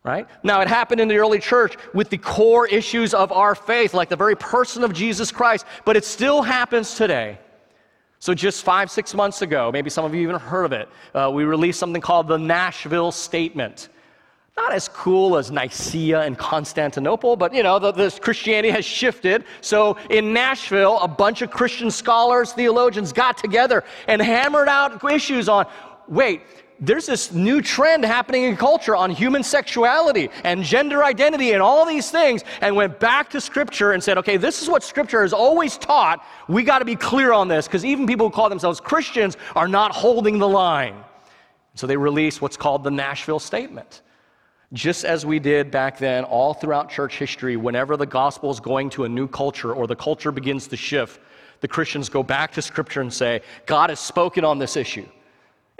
Right? 0.03 0.27
Now, 0.43 0.61
it 0.61 0.69
happened 0.69 1.01
in 1.01 1.09
the 1.09 1.19
early 1.19 1.39
church 1.39 1.77
with 1.95 2.09
the 2.09 2.19
core 2.19 2.67
issues 2.67 3.15
of 3.15 3.31
our 3.33 3.55
faith, 3.55 3.95
like 3.95 4.09
the 4.09 4.17
very 4.17 4.35
person 4.35 4.83
of 4.83 4.93
Jesus 4.93 5.31
Christ, 5.31 5.67
but 5.85 5.97
it 5.97 6.05
still 6.05 6.43
happens 6.43 6.95
today. 6.95 7.39
So, 8.23 8.35
just 8.35 8.65
five, 8.65 8.91
six 8.91 9.15
months 9.15 9.41
ago, 9.41 9.71
maybe 9.73 9.89
some 9.89 10.05
of 10.05 10.15
you 10.15 10.21
even 10.21 10.37
heard 10.37 10.65
of 10.65 10.73
it, 10.73 10.91
uh, 11.15 11.31
we 11.33 11.45
released 11.45 11.79
something 11.79 12.03
called 12.03 12.29
the 12.29 12.37
Nashville 12.37 13.13
Statement. 13.13 13.89
Not 14.59 14.75
as 14.75 14.89
cool 14.89 15.39
as 15.39 15.51
Nicaea 15.51 16.21
and 16.21 16.37
Constantinople, 16.37 17.35
but 17.37 17.55
you 17.55 17.63
know, 17.63 17.79
the, 17.79 18.19
Christianity 18.21 18.69
has 18.69 18.85
shifted. 18.85 19.45
So, 19.63 19.97
in 20.11 20.35
Nashville, 20.35 20.99
a 20.99 21.09
bunch 21.09 21.41
of 21.41 21.51
Christian 21.51 21.91
scholars, 21.91 22.53
theologians 22.53 23.11
got 23.11 23.39
together 23.39 23.85
and 24.07 24.21
hammered 24.21 24.69
out 24.69 25.03
issues 25.11 25.49
on 25.49 25.67
wait, 26.07 26.43
there's 26.81 27.07
this 27.07 27.33
new 27.33 27.61
trend 27.61 28.05
happening 28.05 28.45
in 28.45 28.57
culture 28.57 28.97
on 28.97 29.11
human 29.11 29.43
sexuality 29.43 30.31
and 30.45 30.65
gender 30.65 31.05
identity 31.05 31.53
and 31.53 31.63
all 31.63 31.85
these 31.85 32.11
things, 32.11 32.43
and 32.61 32.75
went 32.75 32.99
back 32.99 33.29
to 33.31 33.41
Scripture 33.41 33.93
and 33.93 34.03
said, 34.03 34.17
okay, 34.19 34.37
this 34.37 34.63
is 34.63 34.69
what 34.69 34.83
Scripture 34.83 35.23
has 35.23 35.33
always 35.33 35.77
taught. 35.77 36.25
We 36.49 36.63
got 36.63 36.79
to 36.79 36.85
be 36.85 36.97
clear 36.97 37.33
on 37.33 37.49
this 37.49 37.67
because 37.67 37.85
even 37.85 38.07
people 38.07 38.29
who 38.29 38.35
call 38.35 38.49
themselves 38.49 38.81
Christians 38.81 39.37
are 39.55 39.69
not 39.69 39.95
holding 39.95 40.39
the 40.39 40.49
line. 40.49 41.05
So 41.75 41.87
they 41.87 41.97
released 41.97 42.41
what's 42.41 42.57
called 42.57 42.83
the 42.83 42.91
Nashville 42.91 43.39
Statement. 43.39 44.03
Just 44.73 45.05
as 45.05 45.27
we 45.27 45.39
did 45.39 45.71
back 45.71 45.99
then, 45.99 46.25
all 46.25 46.55
throughout 46.55 46.91
church 46.91 47.19
history, 47.19 47.57
whenever 47.57 47.97
the 47.97 48.07
gospel 48.07 48.51
is 48.51 48.61
going 48.61 48.89
to 48.91 49.05
a 49.05 49.09
new 49.09 49.27
culture 49.27 49.73
or 49.73 49.87
the 49.87 49.97
culture 49.97 50.31
begins 50.31 50.69
to 50.69 50.77
shift, 50.77 51.21
the 51.61 51.69
Christians 51.69 52.09
go 52.09 52.23
back 52.23 52.53
to 52.53 52.63
Scripture 52.63 53.01
and 53.01 53.13
say, 53.13 53.43
God 53.67 53.91
has 53.91 54.01
spoken 54.01 54.45
on 54.45 54.59
this 54.59 54.77
issue. 54.77 55.07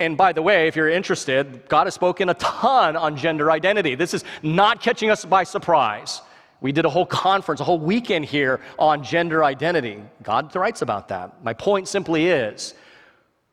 And 0.01 0.17
by 0.17 0.33
the 0.33 0.41
way, 0.41 0.67
if 0.67 0.75
you're 0.75 0.89
interested, 0.89 1.69
God 1.69 1.87
has 1.87 1.95
spoken 1.95 2.31
a 2.31 2.35
ton 2.35 2.97
on 2.97 3.17
gender 3.17 3.51
identity. 3.51 3.95
This 3.95 4.15
is 4.15 4.25
not 4.43 4.81
catching 4.81 5.11
us 5.11 5.27
by 5.27 5.45
surprise. 5.45 6.23
We 6.63 6.73
did 6.73 6.87
a 6.87 6.91
whole 6.91 7.05
conference, 7.05 7.61
a 7.61 7.65
whole 7.65 7.79
weekend 7.79 8.25
here 8.25 8.61
on 8.79 9.05
gender 9.05 9.45
identity. 9.45 10.03
God 10.23 10.55
writes 10.57 10.81
about 10.81 11.09
that. 11.09 11.45
My 11.45 11.53
point 11.53 11.87
simply 11.87 12.29
is 12.29 12.75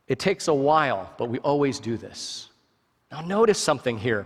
it 0.08 0.20
takes 0.20 0.48
a 0.48 0.54
while, 0.54 1.14
but 1.18 1.26
we 1.26 1.38
always 1.40 1.80
do 1.80 1.98
this. 1.98 2.48
Now, 3.12 3.22
notice 3.22 3.60
something 3.60 3.98
here. 3.98 4.26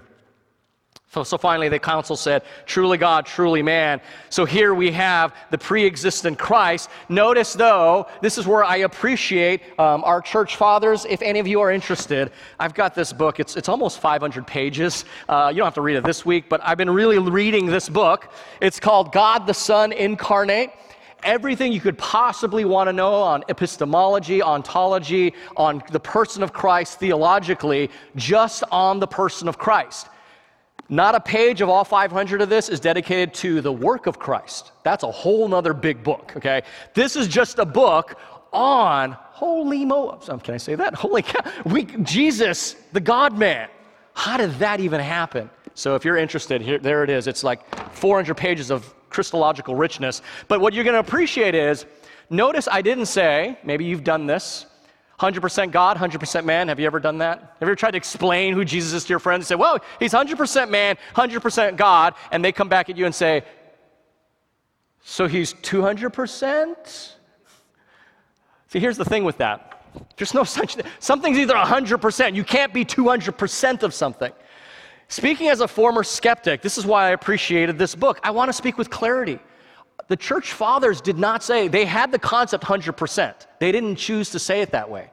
So, 1.14 1.38
finally, 1.38 1.68
the 1.68 1.78
council 1.78 2.16
said, 2.16 2.44
truly 2.66 2.98
God, 2.98 3.26
truly 3.26 3.62
man. 3.62 4.00
So 4.30 4.46
here 4.46 4.74
we 4.74 4.92
have 4.92 5.36
the 5.50 5.58
pre 5.58 5.86
existent 5.86 6.40
Christ. 6.40 6.90
Notice, 7.10 7.52
though, 7.52 8.08
this 8.22 8.38
is 8.38 8.48
where 8.48 8.64
I 8.64 8.78
appreciate 8.78 9.62
um, 9.78 10.06
our 10.06 10.22
church 10.22 10.56
fathers. 10.56 11.06
If 11.10 11.22
any 11.22 11.40
of 11.40 11.48
you 11.48 11.60
are 11.60 11.70
interested, 11.70 12.32
I've 12.62 12.74
got 12.74 12.96
this 12.96 13.12
book. 13.12 13.42
It's, 13.42 13.58
it's 13.58 13.68
almost 13.68 14.00
500 14.00 14.48
pages. 14.48 15.04
Uh, 15.28 15.50
you 15.52 15.58
don't 15.58 15.66
have 15.66 15.74
to 15.74 15.82
read 15.82 15.98
it 15.98 16.06
this 16.06 16.26
week, 16.26 16.46
but 16.48 16.62
I've 16.64 16.78
been 16.78 16.90
really 16.90 17.20
reading 17.20 17.66
this 17.66 17.90
book. 17.90 18.32
It's 18.62 18.80
called 18.80 19.12
God 19.12 19.46
the 19.46 19.54
Son 19.54 19.92
Incarnate 19.92 20.72
everything 21.24 21.72
you 21.72 21.80
could 21.80 22.00
possibly 22.00 22.66
want 22.66 22.88
to 22.88 22.94
know 22.94 23.14
on 23.14 23.44
epistemology, 23.48 24.42
ontology, 24.42 25.36
on 25.56 25.84
the 25.92 26.00
person 26.00 26.42
of 26.42 26.52
Christ 26.52 26.98
theologically, 26.98 27.92
just 28.16 28.64
on 28.72 29.00
the 29.00 29.06
person 29.06 29.48
of 29.48 29.60
Christ. 29.60 30.08
Not 30.92 31.16
a 31.16 31.22
page 31.22 31.62
of 31.62 31.70
all 31.70 31.86
500 31.86 32.42
of 32.42 32.50
this 32.50 32.68
is 32.68 32.82
dedicated 32.82 33.34
to 33.36 33.62
the 33.62 33.72
work 33.72 34.08
of 34.08 34.20
Christ. 34.20 34.74
That's 34.84 35.04
a 35.04 35.12
whole 35.12 35.48
nother 35.48 35.74
big 35.74 36.04
book, 36.04 36.34
okay? 36.36 36.64
This 36.94 37.16
is 37.16 37.30
just 37.30 37.60
a 37.60 37.66
book 37.66 38.20
on 38.52 39.14
holy 39.14 39.86
mo. 39.86 40.20
Um, 40.28 40.42
can 40.42 40.54
I 40.54 40.58
say 40.58 40.76
that? 40.76 40.94
Holy 40.96 41.22
cow. 41.22 41.50
We, 41.66 41.86
Jesus, 41.86 42.74
the 42.92 43.00
God 43.00 43.38
man. 43.38 43.70
How 44.14 44.36
did 44.36 44.52
that 44.60 44.82
even 44.82 45.00
happen? 45.00 45.50
So 45.76 45.96
if 45.96 46.04
you're 46.04 46.18
interested, 46.18 46.62
here, 46.62 46.78
there 46.78 47.06
it 47.06 47.10
is. 47.10 47.26
It's 47.26 47.46
like 47.46 47.62
400 47.96 48.36
pages 48.36 48.70
of 48.70 48.94
Christological 49.10 49.76
richness. 49.76 50.22
But 50.50 50.60
what 50.60 50.74
you're 50.74 50.84
going 50.84 50.94
to 50.96 51.00
appreciate 51.00 51.56
is, 51.56 51.86
notice 52.30 52.68
I 52.70 52.82
didn't 52.82 53.06
say, 53.06 53.58
maybe 53.64 53.86
you've 53.86 54.04
done 54.04 54.28
this, 54.28 54.66
100% 55.22 55.72
God, 55.72 55.98
100% 55.98 56.46
man. 56.46 56.68
Have 56.68 56.80
you 56.80 56.88
ever 56.88 57.00
done 57.00 57.20
that? 57.20 57.40
Have 57.40 57.62
you 57.62 57.68
ever 57.68 57.76
tried 57.76 57.92
to 57.92 57.98
explain 57.98 58.54
who 58.54 58.66
Jesus 58.66 58.94
is 58.94 59.04
to 59.04 59.10
your 59.10 59.20
friends 59.20 59.42
and 59.42 59.48
say, 59.48 59.56
well, 59.56 59.78
he's 60.00 60.14
100% 60.14 60.70
man, 60.70 60.98
100% 61.16 61.78
God, 61.78 62.16
and 62.32 62.44
they 62.44 62.52
come 62.52 62.70
back 62.70 62.90
at 62.90 62.98
you 62.98 63.06
and 63.06 63.14
say, 63.14 63.44
so 65.04 65.28
he's 65.28 65.54
200%? 65.54 67.12
See, 68.68 68.80
here's 68.80 68.98
the 68.98 69.06
thing 69.06 69.24
with 69.24 69.38
that. 69.38 69.84
There's 70.18 70.34
no 70.34 70.44
such 70.44 70.76
thing. 70.76 70.86
Something's 71.00 71.38
either 71.38 71.54
100%. 71.54 72.36
You 72.36 72.44
can't 72.44 72.74
be 72.74 72.84
200% 72.84 73.84
of 73.84 73.94
something. 73.94 74.32
Speaking 75.08 75.50
as 75.50 75.60
a 75.60 75.68
former 75.68 76.04
skeptic, 76.04 76.62
this 76.62 76.78
is 76.78 76.86
why 76.86 77.08
I 77.08 77.10
appreciated 77.10 77.78
this 77.78 77.94
book. 77.94 78.20
I 78.24 78.32
want 78.32 78.50
to 78.50 78.54
speak 78.54 78.78
with 78.78 78.90
clarity. 78.90 79.40
The 80.08 80.18
church 80.18 80.54
fathers 80.54 81.02
did 81.02 81.18
not 81.18 81.44
say, 81.44 81.68
they 81.68 81.86
had 81.86 82.12
the 82.12 82.20
concept 82.20 82.64
100%. 82.64 83.34
They 83.60 83.72
didn't 83.72 83.96
choose 83.96 84.30
to 84.32 84.40
say 84.40 84.62
it 84.62 84.72
that 84.72 84.90
way. 84.90 85.10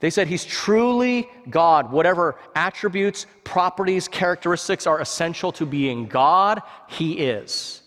They 0.00 0.10
said 0.10 0.28
he's 0.28 0.44
truly 0.44 1.28
God. 1.48 1.90
Whatever 1.90 2.36
attributes, 2.54 3.26
properties, 3.42 4.08
characteristics 4.08 4.86
are 4.86 5.00
essential 5.00 5.52
to 5.52 5.66
being 5.66 6.06
God, 6.06 6.62
he 6.88 7.12
is. 7.14 7.82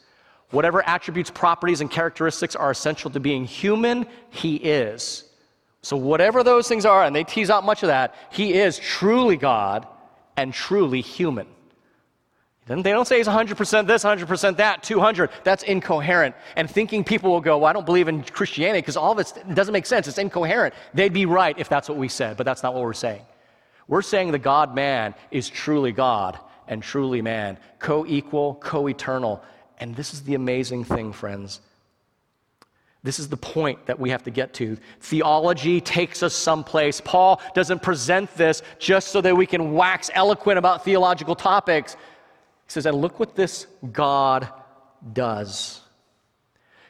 Whatever 0.51 0.81
attributes, 0.87 1.29
properties, 1.29 1.81
and 1.81 1.91
characteristics 1.91 2.55
are 2.55 2.71
essential 2.71 3.11
to 3.11 3.19
being 3.19 3.45
human, 3.45 4.07
he 4.29 4.55
is. 4.55 5.25
So, 5.81 5.97
whatever 5.97 6.43
those 6.43 6.67
things 6.67 6.85
are, 6.85 7.03
and 7.03 7.15
they 7.15 7.23
tease 7.23 7.49
out 7.49 7.65
much 7.65 7.83
of 7.83 7.87
that, 7.87 8.15
he 8.31 8.53
is 8.53 8.79
truly 8.79 9.37
God 9.37 9.87
and 10.37 10.53
truly 10.53 11.01
human. 11.01 11.47
Then 12.67 12.81
they 12.81 12.91
don't 12.91 13.07
say 13.07 13.17
he's 13.17 13.27
100% 13.27 13.87
this, 13.87 14.03
100% 14.03 14.57
that, 14.57 14.83
200. 14.83 15.29
That's 15.43 15.63
incoherent. 15.63 16.35
And 16.57 16.69
thinking 16.69 17.03
people 17.03 17.31
will 17.31 17.41
go, 17.41 17.59
well, 17.59 17.67
I 17.67 17.73
don't 17.73 17.85
believe 17.85 18.09
in 18.09 18.23
Christianity 18.23 18.79
because 18.79 18.97
all 18.97 19.13
of 19.13 19.19
it 19.19 19.33
doesn't 19.53 19.71
make 19.71 19.85
sense. 19.85 20.07
It's 20.07 20.17
incoherent. 20.17 20.73
They'd 20.93 21.13
be 21.13 21.25
right 21.25 21.57
if 21.57 21.69
that's 21.69 21.87
what 21.87 21.97
we 21.97 22.09
said, 22.09 22.35
but 22.35 22.45
that's 22.45 22.63
not 22.63 22.73
what 22.73 22.83
we're 22.83 22.93
saying. 22.93 23.21
We're 23.87 24.01
saying 24.01 24.31
the 24.31 24.39
God 24.39 24.75
man 24.75 25.15
is 25.31 25.49
truly 25.49 25.93
God 25.93 26.37
and 26.67 26.83
truly 26.83 27.21
man, 27.21 27.57
co 27.79 28.05
equal, 28.05 28.55
co 28.55 28.87
eternal. 28.87 29.41
And 29.79 29.95
this 29.95 30.13
is 30.13 30.23
the 30.23 30.35
amazing 30.35 30.83
thing, 30.83 31.13
friends. 31.13 31.61
This 33.03 33.19
is 33.19 33.29
the 33.29 33.37
point 33.37 33.85
that 33.85 33.97
we 33.97 34.09
have 34.09 34.23
to 34.23 34.31
get 34.31 34.53
to. 34.55 34.77
Theology 34.99 35.79
takes 35.79 36.23
us 36.23 36.33
someplace. 36.33 36.99
Paul 36.99 37.39
doesn't 37.53 37.81
present 37.81 38.35
this 38.35 38.61
just 38.79 39.09
so 39.09 39.21
that 39.21 39.37
we 39.37 39.45
can 39.45 39.73
wax 39.73 40.09
eloquent 40.13 40.57
about 40.57 40.83
theological 40.83 41.35
topics. 41.35 41.95
He 42.67 42.71
says, 42.71 42.85
and 42.85 42.97
look 42.97 43.19
what 43.19 43.35
this 43.35 43.65
God 43.91 44.47
does. 45.13 45.81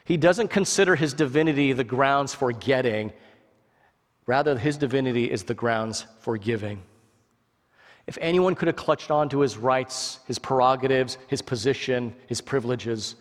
He 0.04 0.16
doesn't 0.16 0.48
consider 0.48 0.96
his 0.96 1.14
divinity 1.14 1.72
the 1.72 1.84
grounds 1.84 2.34
for 2.34 2.50
getting, 2.50 3.12
rather, 4.26 4.58
his 4.58 4.76
divinity 4.76 5.30
is 5.30 5.44
the 5.44 5.54
grounds 5.54 6.04
for 6.20 6.36
giving. 6.36 6.82
If 8.08 8.18
anyone 8.20 8.54
could 8.54 8.68
have 8.68 8.76
clutched 8.76 9.10
on 9.10 9.28
to 9.28 9.40
his 9.40 9.56
rights, 9.56 10.18
his 10.26 10.38
prerogatives, 10.38 11.18
his 11.28 11.42
position, 11.42 12.14
his 12.26 12.40
privileges, 12.40 13.16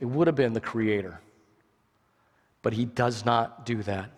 it 0.00 0.06
would 0.06 0.28
have 0.28 0.36
been 0.36 0.52
the 0.52 0.60
Creator. 0.60 1.20
But 2.62 2.72
he 2.72 2.84
does 2.84 3.24
not 3.24 3.66
do 3.66 3.82
that. 3.82 4.10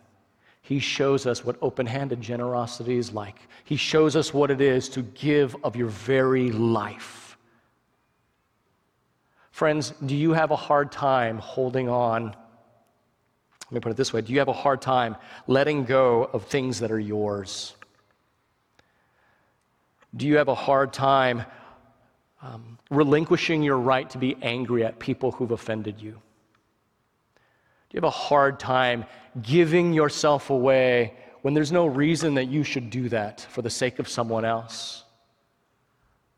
He 0.63 0.79
shows 0.79 1.27
us 1.27 1.45
what 1.45 1.57
open 1.63 1.87
handed 1.87 2.21
generosity 2.21 2.99
is 2.99 3.13
like. 3.13 3.37
He 3.65 3.77
shows 3.77 4.15
us 4.15 4.33
what 4.33 4.51
it 4.51 4.61
is 4.61 4.89
to 4.91 5.03
give 5.03 5.57
of 5.65 5.75
your 5.75 5.89
very 5.89 6.53
life. 6.53 7.30
Friends, 9.61 9.93
do 10.07 10.17
you 10.17 10.33
have 10.33 10.53
a 10.53 10.57
hard 10.57 10.91
time 10.91 11.37
holding 11.37 11.87
on? 11.91 12.35
Let 13.65 13.73
me 13.73 13.81
put 13.81 13.93
it 13.93 13.97
this 13.99 14.11
way 14.11 14.23
Do 14.23 14.33
you 14.33 14.39
have 14.39 14.49
a 14.49 14.55
hard 14.55 14.81
time 14.81 15.17
letting 15.47 15.85
go 15.85 16.31
of 16.33 16.47
things 16.47 16.81
that 16.81 16.91
are 16.91 16.99
yours? 16.99 17.75
Do 20.17 20.27
you 20.27 20.39
have 20.39 20.49
a 20.49 20.55
hard 20.55 20.95
time 20.95 21.45
um, 22.41 22.79
relinquishing 22.91 23.63
your 23.63 23.77
right 23.77 24.09
to 24.09 24.17
be 24.17 24.35
angry 24.41 24.83
at 24.83 24.99
people 24.99 25.31
who've 25.33 25.51
offended 25.51 26.01
you? 26.01 26.13
Do 26.13 26.19
you 27.91 27.99
have 27.99 28.05
a 28.05 28.09
hard 28.09 28.59
time 28.59 29.05
giving 29.43 29.93
yourself 29.93 30.49
away 30.49 31.13
when 31.43 31.53
there's 31.53 31.71
no 31.71 31.85
reason 31.85 32.33
that 32.37 32.47
you 32.47 32.65
should 32.65 32.89
do 32.89 33.11
that 33.11 33.47
for 33.51 33.61
the 33.61 33.69
sake 33.69 33.99
of 33.99 34.09
someone 34.09 34.47
else? 34.47 35.05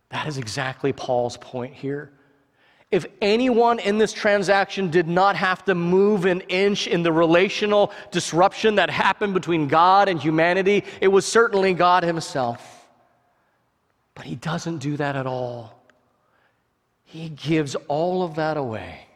That 0.09 0.27
is 0.27 0.39
exactly 0.39 0.93
Paul's 0.93 1.37
point 1.37 1.73
here. 1.73 2.11
If 2.93 3.07
anyone 3.23 3.79
in 3.79 3.97
this 3.97 4.13
transaction 4.13 4.91
did 4.91 5.09
not 5.09 5.35
have 5.35 5.65
to 5.65 5.75
move 5.75 6.27
an 6.27 6.43
inch 6.43 6.87
in 6.87 7.03
the 7.03 7.11
relational 7.11 7.91
disruption 8.11 8.75
that 8.75 8.91
happened 8.91 9.33
between 9.33 9.67
God 9.67 10.11
and 10.11 10.21
humanity, 10.21 10.85
it 11.01 11.09
was 11.09 11.27
certainly 11.27 11.73
God 11.73 12.03
Himself. 12.03 12.87
But 14.15 14.27
He 14.27 14.37
doesn't 14.37 14.79
do 14.79 14.99
that 14.99 15.17
at 15.17 15.27
all. 15.27 15.83
He 17.05 17.31
gives 17.31 17.75
all 17.89 18.23
of 18.23 18.35
that 18.35 18.59
away. 18.59 19.07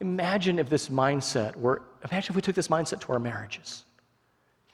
Imagine 0.00 0.58
if 0.58 0.70
this 0.70 0.88
mindset 0.88 1.54
were, 1.56 1.82
imagine 2.10 2.32
if 2.32 2.36
we 2.36 2.42
took 2.42 2.54
this 2.54 2.68
mindset 2.68 3.00
to 3.02 3.12
our 3.12 3.18
marriages. 3.18 3.83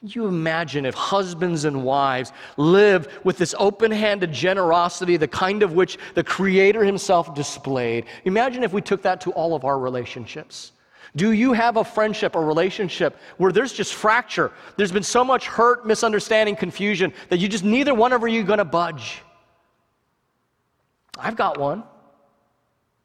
You 0.03 0.25
imagine 0.25 0.85
if 0.85 0.95
husbands 0.95 1.65
and 1.65 1.83
wives 1.83 2.31
lived 2.57 3.09
with 3.23 3.37
this 3.37 3.53
open 3.59 3.91
handed 3.91 4.31
generosity, 4.31 5.15
the 5.15 5.27
kind 5.27 5.61
of 5.61 5.73
which 5.73 5.99
the 6.15 6.23
Creator 6.23 6.83
Himself 6.83 7.35
displayed? 7.35 8.05
Imagine 8.25 8.63
if 8.63 8.73
we 8.73 8.81
took 8.81 9.03
that 9.03 9.21
to 9.21 9.31
all 9.31 9.53
of 9.53 9.63
our 9.63 9.77
relationships. 9.77 10.71
Do 11.15 11.33
you 11.33 11.53
have 11.53 11.77
a 11.77 11.83
friendship 11.83 12.35
or 12.35 12.45
relationship 12.45 13.17
where 13.37 13.51
there's 13.51 13.73
just 13.73 13.93
fracture? 13.93 14.51
There's 14.75 14.91
been 14.91 15.03
so 15.03 15.23
much 15.23 15.45
hurt, 15.45 15.85
misunderstanding, 15.85 16.55
confusion 16.55 17.13
that 17.29 17.37
you 17.37 17.47
just 17.47 17.63
neither 17.63 17.93
one 17.93 18.11
of 18.11 18.27
you 18.27 18.41
are 18.41 18.45
going 18.45 18.59
to 18.59 18.65
budge. 18.65 19.21
I've 21.17 21.35
got 21.35 21.59
one. 21.59 21.83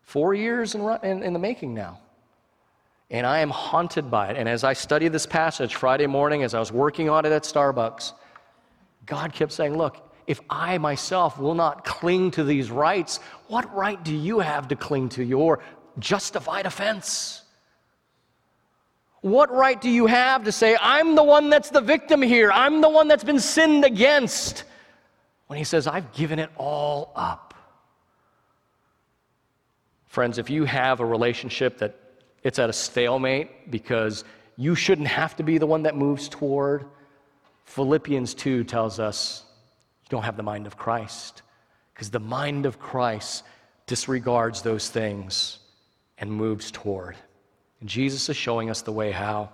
Four 0.03 0.35
years 0.35 0.75
in, 0.75 0.81
in, 1.03 1.23
in 1.23 1.33
the 1.33 1.39
making 1.39 1.75
now. 1.75 1.99
And 3.11 3.27
I 3.27 3.38
am 3.38 3.51
haunted 3.51 4.11
by 4.11 4.31
it. 4.31 4.37
And 4.37 4.49
as 4.49 4.64
I 4.64 4.73
studied 4.73 5.12
this 5.12 5.27
passage 5.27 5.75
Friday 5.77 6.07
morning, 6.07 6.42
as 6.42 6.55
I 6.55 6.61
was 6.61 6.73
working 6.73 7.09
on 7.09 7.25
it 7.25 7.33
at 7.33 7.45
Starbucks, 7.45 8.12
God 9.05 9.33
kept 9.33 9.53
saying, 9.53 9.77
Look, 9.77 10.03
if 10.27 10.40
I 10.51 10.79
myself 10.79 11.38
will 11.38 11.55
not 11.55 11.85
cling 11.85 12.33
to 12.33 12.42
these 12.42 12.71
rights, 12.71 13.21
what 13.47 13.73
right 13.75 14.03
do 14.03 14.14
you 14.14 14.40
have 14.40 14.69
to 14.69 14.77
cling 14.77 15.09
to 15.11 15.25
your 15.25 15.61
justified 16.01 16.66
offense? 16.66 17.42
What 19.21 19.53
right 19.53 19.81
do 19.81 19.88
you 19.88 20.07
have 20.07 20.45
to 20.45 20.53
say, 20.53 20.77
I'm 20.81 21.14
the 21.14 21.23
one 21.23 21.49
that's 21.49 21.71
the 21.71 21.81
victim 21.81 22.23
here? 22.23 22.51
I'm 22.53 22.81
the 22.81 22.88
one 22.88 23.09
that's 23.09 23.25
been 23.25 23.40
sinned 23.40 23.85
against? 23.85 24.64
When 25.47 25.59
he 25.59 25.64
says, 25.64 25.87
I've 25.87 26.12
given 26.12 26.38
it 26.38 26.51
all 26.57 27.12
up. 27.14 27.55
Friends, 30.07 30.38
if 30.38 30.51
you 30.51 30.64
have 30.64 31.01
a 31.01 31.05
relationship 31.05 31.79
that 31.79 31.95
it's 32.47 32.61
at 32.61 32.71
a 32.71 32.73
stalemate 32.73 33.73
because 33.73 34.23
you 34.57 34.77
shouldn't 34.77 35.09
have 35.09 35.35
to 35.35 35.43
be 35.43 35.59
the 35.59 35.67
one 35.67 35.83
that 35.83 35.97
moves 35.97 36.29
toward, 36.29 36.85
Philippians 37.65 38.35
2 38.35 38.63
tells 38.63 39.01
us 39.01 39.43
you 40.05 40.09
don't 40.11 40.23
have 40.23 40.37
the 40.37 40.45
mind 40.45 40.69
of 40.69 40.77
Christ 40.77 41.43
because 41.93 42.09
the 42.11 42.21
mind 42.21 42.65
of 42.65 42.79
Christ 42.79 43.43
disregards 43.87 44.63
those 44.63 44.89
things 44.89 45.59
and 46.19 46.31
moves 46.31 46.71
toward. 46.71 47.17
And 47.81 47.89
Jesus 47.89 48.29
is 48.29 48.37
showing 48.37 48.71
us 48.71 48.83
the 48.83 48.93
way 48.93 49.11
how. 49.11 49.51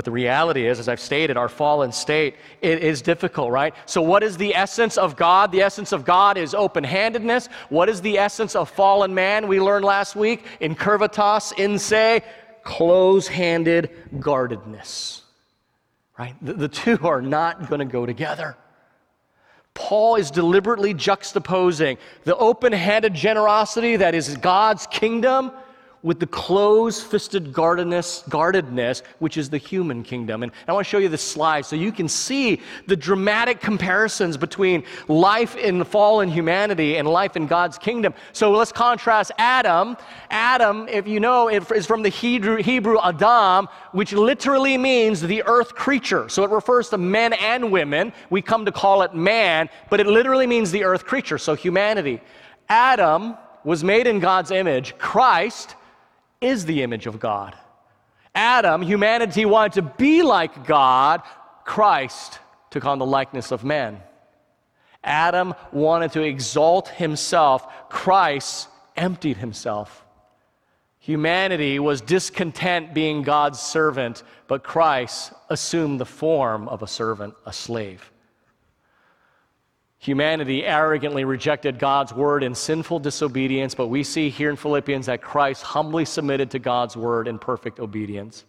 But 0.00 0.06
the 0.06 0.12
reality 0.12 0.66
is, 0.66 0.78
as 0.78 0.88
I've 0.88 0.98
stated, 0.98 1.36
our 1.36 1.50
fallen 1.50 1.92
state 1.92 2.36
it 2.62 2.82
is 2.82 3.02
difficult, 3.02 3.50
right? 3.52 3.74
So, 3.84 4.00
what 4.00 4.22
is 4.22 4.38
the 4.38 4.54
essence 4.54 4.96
of 4.96 5.14
God? 5.14 5.52
The 5.52 5.60
essence 5.60 5.92
of 5.92 6.06
God 6.06 6.38
is 6.38 6.54
open 6.54 6.84
handedness. 6.84 7.50
What 7.68 7.90
is 7.90 8.00
the 8.00 8.16
essence 8.16 8.56
of 8.56 8.70
fallen 8.70 9.12
man? 9.12 9.46
We 9.46 9.60
learned 9.60 9.84
last 9.84 10.16
week 10.16 10.46
incurvatus, 10.58 11.52
in 11.58 11.78
se, 11.78 12.22
close 12.62 13.28
handed 13.28 13.90
guardedness, 14.18 15.24
right? 16.18 16.34
The, 16.40 16.54
the 16.54 16.68
two 16.68 16.98
are 17.06 17.20
not 17.20 17.68
going 17.68 17.80
to 17.80 17.84
go 17.84 18.06
together. 18.06 18.56
Paul 19.74 20.16
is 20.16 20.30
deliberately 20.30 20.94
juxtaposing 20.94 21.98
the 22.24 22.38
open 22.38 22.72
handed 22.72 23.12
generosity 23.12 23.96
that 23.96 24.14
is 24.14 24.34
God's 24.38 24.86
kingdom 24.86 25.52
with 26.02 26.18
the 26.18 26.26
closed 26.26 27.02
fisted 27.02 27.52
guardedness, 27.52 28.24
guardedness, 28.28 29.02
which 29.18 29.36
is 29.36 29.50
the 29.50 29.58
human 29.58 30.02
kingdom. 30.02 30.42
And 30.42 30.50
I 30.66 30.72
want 30.72 30.86
to 30.86 30.90
show 30.90 30.98
you 30.98 31.10
this 31.10 31.22
slide 31.22 31.66
so 31.66 31.76
you 31.76 31.92
can 31.92 32.08
see 32.08 32.60
the 32.86 32.96
dramatic 32.96 33.60
comparisons 33.60 34.36
between 34.38 34.84
life 35.08 35.56
in 35.56 35.78
the 35.78 35.84
fallen 35.84 36.30
humanity 36.30 36.96
and 36.96 37.06
life 37.06 37.36
in 37.36 37.46
God's 37.46 37.76
kingdom. 37.76 38.14
So 38.32 38.50
let's 38.50 38.72
contrast 38.72 39.32
Adam. 39.36 39.96
Adam, 40.30 40.88
if 40.88 41.06
you 41.06 41.20
know, 41.20 41.48
is 41.48 41.86
from 41.86 42.02
the 42.02 42.08
Hebrew, 42.08 42.56
Hebrew 42.56 42.98
Adam, 42.98 43.68
which 43.92 44.14
literally 44.14 44.78
means 44.78 45.20
the 45.20 45.42
earth 45.42 45.74
creature. 45.74 46.28
So 46.30 46.44
it 46.44 46.50
refers 46.50 46.88
to 46.90 46.98
men 46.98 47.34
and 47.34 47.70
women. 47.70 48.12
We 48.30 48.40
come 48.40 48.64
to 48.64 48.72
call 48.72 49.02
it 49.02 49.14
man, 49.14 49.68
but 49.90 50.00
it 50.00 50.06
literally 50.06 50.46
means 50.46 50.70
the 50.70 50.84
earth 50.84 51.04
creature, 51.04 51.36
so 51.36 51.54
humanity. 51.54 52.22
Adam 52.70 53.36
was 53.64 53.84
made 53.84 54.06
in 54.06 54.20
God's 54.20 54.50
image. 54.50 54.96
Christ 54.96 55.74
is 56.40 56.66
the 56.66 56.82
image 56.82 57.06
of 57.06 57.20
God. 57.20 57.56
Adam, 58.34 58.82
humanity 58.82 59.44
wanted 59.44 59.72
to 59.72 59.82
be 59.82 60.22
like 60.22 60.66
God. 60.66 61.22
Christ 61.64 62.38
took 62.70 62.84
on 62.84 62.98
the 62.98 63.06
likeness 63.06 63.50
of 63.50 63.64
man. 63.64 64.00
Adam 65.02 65.54
wanted 65.72 66.12
to 66.12 66.22
exalt 66.22 66.88
himself. 66.88 67.66
Christ 67.88 68.68
emptied 68.96 69.38
himself. 69.38 70.04
Humanity 70.98 71.78
was 71.78 72.02
discontent 72.02 72.92
being 72.92 73.22
God's 73.22 73.58
servant, 73.58 74.22
but 74.46 74.62
Christ 74.62 75.32
assumed 75.48 75.98
the 75.98 76.06
form 76.06 76.68
of 76.68 76.82
a 76.82 76.86
servant, 76.86 77.34
a 77.46 77.52
slave. 77.52 78.12
Humanity 80.00 80.64
arrogantly 80.64 81.24
rejected 81.24 81.78
God's 81.78 82.14
word 82.14 82.42
in 82.42 82.54
sinful 82.54 83.00
disobedience, 83.00 83.74
but 83.74 83.88
we 83.88 84.02
see 84.02 84.30
here 84.30 84.48
in 84.48 84.56
Philippians 84.56 85.06
that 85.06 85.20
Christ 85.20 85.62
humbly 85.62 86.06
submitted 86.06 86.50
to 86.52 86.58
God's 86.58 86.96
word 86.96 87.28
in 87.28 87.38
perfect 87.38 87.78
obedience. 87.78 88.46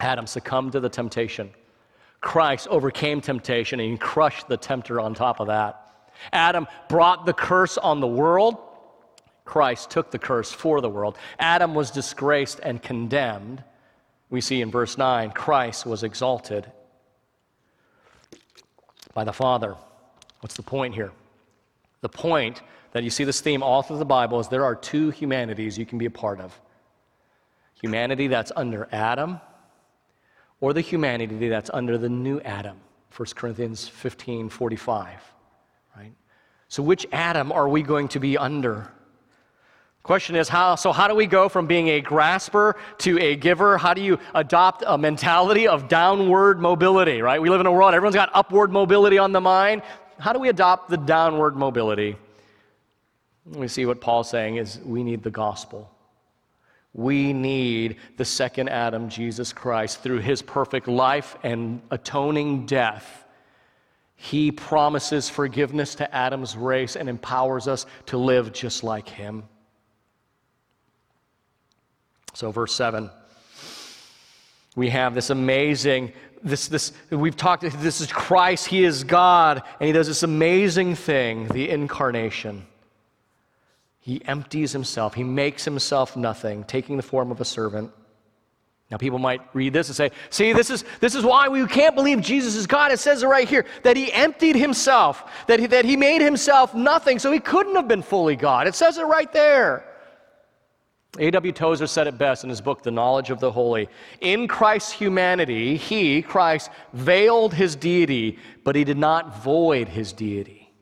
Adam 0.00 0.26
succumbed 0.26 0.72
to 0.72 0.80
the 0.80 0.88
temptation. 0.88 1.50
Christ 2.20 2.66
overcame 2.68 3.20
temptation 3.20 3.78
and 3.78 3.92
he 3.92 3.98
crushed 3.98 4.48
the 4.48 4.56
tempter 4.56 5.00
on 5.00 5.14
top 5.14 5.38
of 5.38 5.46
that. 5.46 6.10
Adam 6.32 6.66
brought 6.88 7.24
the 7.24 7.32
curse 7.32 7.78
on 7.78 8.00
the 8.00 8.06
world. 8.08 8.56
Christ 9.44 9.90
took 9.90 10.10
the 10.10 10.18
curse 10.18 10.50
for 10.50 10.80
the 10.80 10.90
world. 10.90 11.16
Adam 11.38 11.72
was 11.72 11.92
disgraced 11.92 12.58
and 12.64 12.82
condemned. 12.82 13.62
We 14.28 14.40
see 14.40 14.60
in 14.60 14.72
verse 14.72 14.98
9, 14.98 15.30
Christ 15.30 15.86
was 15.86 16.02
exalted 16.02 16.72
by 19.18 19.24
the 19.24 19.32
Father. 19.32 19.74
What's 20.42 20.54
the 20.54 20.62
point 20.62 20.94
here? 20.94 21.10
The 22.02 22.08
point 22.08 22.62
that 22.92 23.02
you 23.02 23.10
see 23.10 23.24
this 23.24 23.40
theme 23.40 23.64
all 23.64 23.82
through 23.82 23.98
the 23.98 24.04
Bible 24.04 24.38
is 24.38 24.46
there 24.46 24.64
are 24.64 24.76
two 24.76 25.10
humanities 25.10 25.76
you 25.76 25.84
can 25.84 25.98
be 25.98 26.06
a 26.06 26.10
part 26.24 26.38
of 26.38 26.56
humanity 27.82 28.28
that's 28.28 28.52
under 28.54 28.88
Adam, 28.92 29.40
or 30.60 30.72
the 30.72 30.80
humanity 30.80 31.48
that's 31.48 31.68
under 31.74 31.98
the 31.98 32.08
new 32.08 32.40
Adam. 32.42 32.76
1 33.16 33.26
Corinthians 33.34 33.88
15 33.88 34.50
45. 34.50 35.32
Right? 35.96 36.12
So, 36.68 36.84
which 36.84 37.04
Adam 37.10 37.50
are 37.50 37.68
we 37.68 37.82
going 37.82 38.06
to 38.14 38.20
be 38.20 38.38
under? 38.38 38.88
Question 40.08 40.36
is 40.36 40.48
how 40.48 40.74
so 40.74 40.90
how 40.90 41.06
do 41.06 41.14
we 41.14 41.26
go 41.26 41.50
from 41.50 41.66
being 41.66 41.88
a 41.88 42.00
grasper 42.00 42.76
to 42.96 43.18
a 43.18 43.36
giver? 43.36 43.76
How 43.76 43.92
do 43.92 44.00
you 44.00 44.18
adopt 44.34 44.82
a 44.86 44.96
mentality 44.96 45.68
of 45.68 45.86
downward 45.86 46.62
mobility, 46.62 47.20
right? 47.20 47.42
We 47.42 47.50
live 47.50 47.60
in 47.60 47.66
a 47.66 47.70
world 47.70 47.92
everyone's 47.92 48.14
got 48.14 48.30
upward 48.32 48.72
mobility 48.72 49.18
on 49.18 49.32
the 49.32 49.40
mind. 49.42 49.82
How 50.18 50.32
do 50.32 50.38
we 50.38 50.48
adopt 50.48 50.88
the 50.88 50.96
downward 50.96 51.56
mobility? 51.56 52.16
We 53.44 53.68
see 53.68 53.84
what 53.84 54.00
Paul's 54.00 54.30
saying 54.30 54.56
is 54.56 54.80
we 54.82 55.04
need 55.04 55.22
the 55.22 55.30
gospel. 55.30 55.90
We 56.94 57.34
need 57.34 57.96
the 58.16 58.24
second 58.24 58.70
Adam, 58.70 59.10
Jesus 59.10 59.52
Christ, 59.52 60.02
through 60.02 60.20
his 60.20 60.40
perfect 60.40 60.88
life 60.88 61.36
and 61.42 61.82
atoning 61.90 62.64
death. 62.64 63.26
He 64.16 64.52
promises 64.52 65.28
forgiveness 65.28 65.94
to 65.96 66.14
Adam's 66.14 66.56
race 66.56 66.96
and 66.96 67.10
empowers 67.10 67.68
us 67.68 67.84
to 68.06 68.16
live 68.16 68.54
just 68.54 68.82
like 68.82 69.06
him. 69.06 69.44
So, 72.38 72.52
verse 72.52 72.72
7, 72.72 73.10
we 74.76 74.90
have 74.90 75.12
this 75.12 75.30
amazing, 75.30 76.12
this, 76.40 76.68
this, 76.68 76.92
we've 77.10 77.36
talked, 77.36 77.62
this 77.62 78.00
is 78.00 78.12
Christ, 78.12 78.68
He 78.68 78.84
is 78.84 79.02
God, 79.02 79.60
and 79.80 79.88
He 79.88 79.92
does 79.92 80.06
this 80.06 80.22
amazing 80.22 80.94
thing, 80.94 81.48
the 81.48 81.68
incarnation. 81.68 82.64
He 83.98 84.24
empties 84.24 84.70
Himself, 84.70 85.14
He 85.14 85.24
makes 85.24 85.64
Himself 85.64 86.16
nothing, 86.16 86.62
taking 86.62 86.96
the 86.96 87.02
form 87.02 87.32
of 87.32 87.40
a 87.40 87.44
servant. 87.44 87.90
Now, 88.88 88.98
people 88.98 89.18
might 89.18 89.40
read 89.52 89.72
this 89.72 89.88
and 89.88 89.96
say, 89.96 90.12
see, 90.30 90.52
this 90.52 90.70
is, 90.70 90.84
this 91.00 91.16
is 91.16 91.24
why 91.24 91.48
we 91.48 91.66
can't 91.66 91.96
believe 91.96 92.20
Jesus 92.20 92.54
is 92.54 92.68
God. 92.68 92.92
It 92.92 93.00
says 93.00 93.24
it 93.24 93.26
right 93.26 93.48
here 93.48 93.66
that 93.82 93.96
he 93.96 94.12
emptied 94.12 94.54
himself, 94.54 95.28
that 95.48 95.58
he, 95.58 95.66
that 95.66 95.84
he 95.84 95.96
made 95.96 96.20
himself 96.20 96.72
nothing, 96.72 97.18
so 97.18 97.32
he 97.32 97.40
couldn't 97.40 97.74
have 97.74 97.88
been 97.88 98.00
fully 98.00 98.36
God. 98.36 98.68
It 98.68 98.76
says 98.76 98.96
it 98.96 99.02
right 99.06 99.32
there. 99.32 99.87
A.W. 101.18 101.52
Tozer 101.52 101.86
said 101.86 102.06
it 102.06 102.16
best 102.16 102.44
in 102.44 102.50
his 102.50 102.60
book, 102.60 102.82
The 102.82 102.90
Knowledge 102.90 103.30
of 103.30 103.40
the 103.40 103.50
Holy. 103.50 103.88
In 104.20 104.46
Christ's 104.46 104.92
humanity, 104.92 105.76
he, 105.76 106.22
Christ, 106.22 106.70
veiled 106.92 107.54
his 107.54 107.74
deity, 107.74 108.38
but 108.64 108.76
he 108.76 108.84
did 108.84 108.98
not 108.98 109.42
void 109.42 109.88
his 109.88 110.12
deity. 110.12 110.72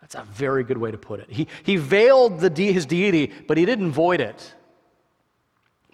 That's 0.00 0.14
a 0.14 0.22
very 0.32 0.64
good 0.64 0.78
way 0.78 0.90
to 0.90 0.98
put 0.98 1.20
it. 1.20 1.30
He, 1.30 1.46
he 1.62 1.76
veiled 1.76 2.40
the 2.40 2.50
de- 2.50 2.72
his 2.72 2.86
deity, 2.86 3.32
but 3.46 3.58
he 3.58 3.66
didn't 3.66 3.92
void 3.92 4.20
it. 4.20 4.54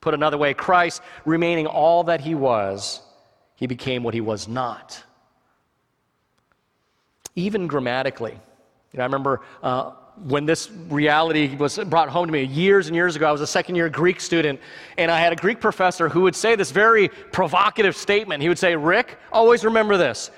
Put 0.00 0.14
another 0.14 0.38
way, 0.38 0.54
Christ, 0.54 1.02
remaining 1.24 1.66
all 1.66 2.04
that 2.04 2.20
he 2.20 2.34
was, 2.34 3.00
he 3.56 3.66
became 3.66 4.02
what 4.02 4.14
he 4.14 4.20
was 4.20 4.46
not. 4.46 5.02
Even 7.34 7.66
grammatically. 7.66 8.38
You 8.92 8.98
know, 8.98 9.02
I 9.02 9.06
remember. 9.06 9.42
Uh, 9.62 9.92
when 10.24 10.46
this 10.46 10.70
reality 10.88 11.54
was 11.56 11.78
brought 11.78 12.08
home 12.08 12.26
to 12.26 12.32
me 12.32 12.44
years 12.44 12.86
and 12.86 12.96
years 12.96 13.16
ago, 13.16 13.28
I 13.28 13.32
was 13.32 13.40
a 13.40 13.46
second 13.46 13.76
year 13.76 13.88
Greek 13.88 14.20
student, 14.20 14.60
and 14.96 15.10
I 15.10 15.20
had 15.20 15.32
a 15.32 15.36
Greek 15.36 15.60
professor 15.60 16.08
who 16.08 16.22
would 16.22 16.34
say 16.34 16.56
this 16.56 16.70
very 16.70 17.08
provocative 17.08 17.96
statement. 17.96 18.42
He 18.42 18.48
would 18.48 18.58
say, 18.58 18.76
Rick, 18.76 19.18
always 19.32 19.64
remember 19.64 19.96
this 19.96 20.30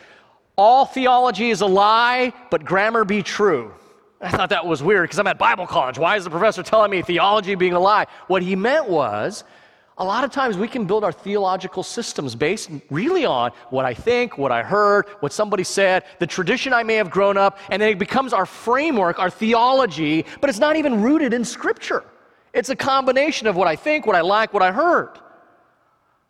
all 0.57 0.85
theology 0.85 1.51
is 1.51 1.61
a 1.61 1.67
lie, 1.67 2.33
but 2.51 2.65
grammar 2.65 3.05
be 3.05 3.23
true. 3.23 3.73
I 4.21 4.31
thought 4.31 4.51
that 4.51 4.67
was 4.67 4.83
weird 4.83 5.05
because 5.05 5.21
I'm 5.21 5.29
at 5.29 5.39
Bible 5.39 5.69
college. 5.69 5.97
Why 5.97 6.17
is 6.17 6.25
the 6.25 6.31
professor 6.31 6.65
telling 6.65 6.91
me 6.91 7.01
theology 7.03 7.55
being 7.55 7.75
a 7.75 7.81
lie? 7.81 8.07
What 8.27 8.43
he 8.43 8.57
meant 8.57 8.89
was, 8.89 9.45
a 9.99 10.05
lot 10.05 10.23
of 10.23 10.31
times 10.31 10.57
we 10.57 10.69
can 10.69 10.85
build 10.85 11.03
our 11.03 11.13
theological 11.13 11.83
systems 11.83 12.35
based 12.35 12.71
really 12.89 13.27
on 13.27 13.51
what 13.71 13.85
I 13.85 13.95
think, 13.95 14.39
what 14.39 14.53
I 14.53 14.63
heard, 14.63 15.07
what 15.21 15.33
somebody 15.33 15.65
said, 15.65 16.05
the 16.21 16.27
tradition 16.27 16.73
I 16.73 16.85
may 16.85 16.95
have 16.95 17.11
grown 17.11 17.37
up, 17.37 17.59
and 17.71 17.83
then 17.83 17.89
it 17.89 17.99
becomes 17.99 18.33
our 18.33 18.47
framework, 18.47 19.19
our 19.19 19.31
theology, 19.31 20.25
but 20.41 20.49
it's 20.49 20.61
not 20.61 20.77
even 20.77 21.03
rooted 21.03 21.35
in 21.35 21.45
Scripture. 21.45 22.05
It's 22.55 22.69
a 22.69 22.77
combination 22.77 23.49
of 23.49 23.57
what 23.57 23.67
I 23.67 23.75
think, 23.75 24.07
what 24.07 24.15
I 24.15 24.21
like, 24.21 24.55
what 24.55 24.63
I 24.63 24.71
heard, 24.71 25.19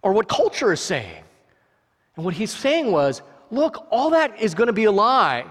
or 0.03 0.13
what 0.13 0.29
culture 0.29 0.73
is 0.73 0.81
saying. 0.81 1.25
And 2.17 2.25
what 2.25 2.35
he's 2.35 2.51
saying 2.51 2.91
was 2.91 3.23
look, 3.51 3.87
all 3.91 4.11
that 4.11 4.41
is 4.41 4.55
going 4.55 4.67
to 4.67 4.73
be 4.73 4.85
a 4.85 4.93
lie. 4.93 5.45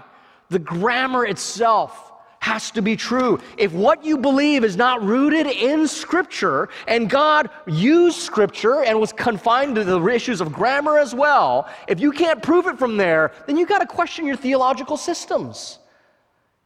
The 0.50 0.58
grammar 0.58 1.24
itself 1.26 2.07
has 2.48 2.70
to 2.70 2.80
be 2.80 2.96
true. 2.96 3.38
If 3.58 3.72
what 3.72 4.04
you 4.04 4.16
believe 4.16 4.64
is 4.64 4.74
not 4.74 5.02
rooted 5.02 5.46
in 5.46 5.86
Scripture, 5.86 6.70
and 6.86 7.08
God 7.08 7.50
used 7.66 8.18
Scripture 8.18 8.82
and 8.84 8.98
was 8.98 9.12
confined 9.12 9.74
to 9.74 9.84
the 9.84 10.02
issues 10.06 10.40
of 10.40 10.50
grammar 10.50 10.98
as 10.98 11.14
well, 11.14 11.68
if 11.86 12.00
you 12.00 12.10
can't 12.10 12.42
prove 12.42 12.66
it 12.66 12.78
from 12.78 12.96
there, 12.96 13.32
then 13.46 13.58
you 13.58 13.66
got 13.66 13.80
to 13.80 13.86
question 13.86 14.26
your 14.26 14.36
theological 14.36 14.96
systems. 14.96 15.78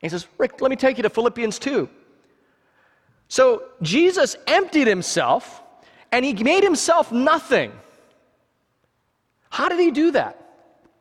And 0.01 0.11
he 0.11 0.16
says, 0.16 0.29
Rick, 0.38 0.61
let 0.61 0.71
me 0.71 0.77
take 0.77 0.99
you 0.99 1.03
to 1.03 1.11
Philippians 1.11 1.59
2. 1.59 1.88
So 3.27 3.64
Jesus 3.83 4.37
emptied 4.47 4.87
himself 4.87 5.62
and 6.12 6.25
he 6.25 6.33
made 6.35 6.62
himself 6.62 7.11
nothing. 7.11 7.73
How 9.51 9.68
did 9.68 9.81
he 9.81 9.90
do 9.90 10.12
that? 10.12 10.37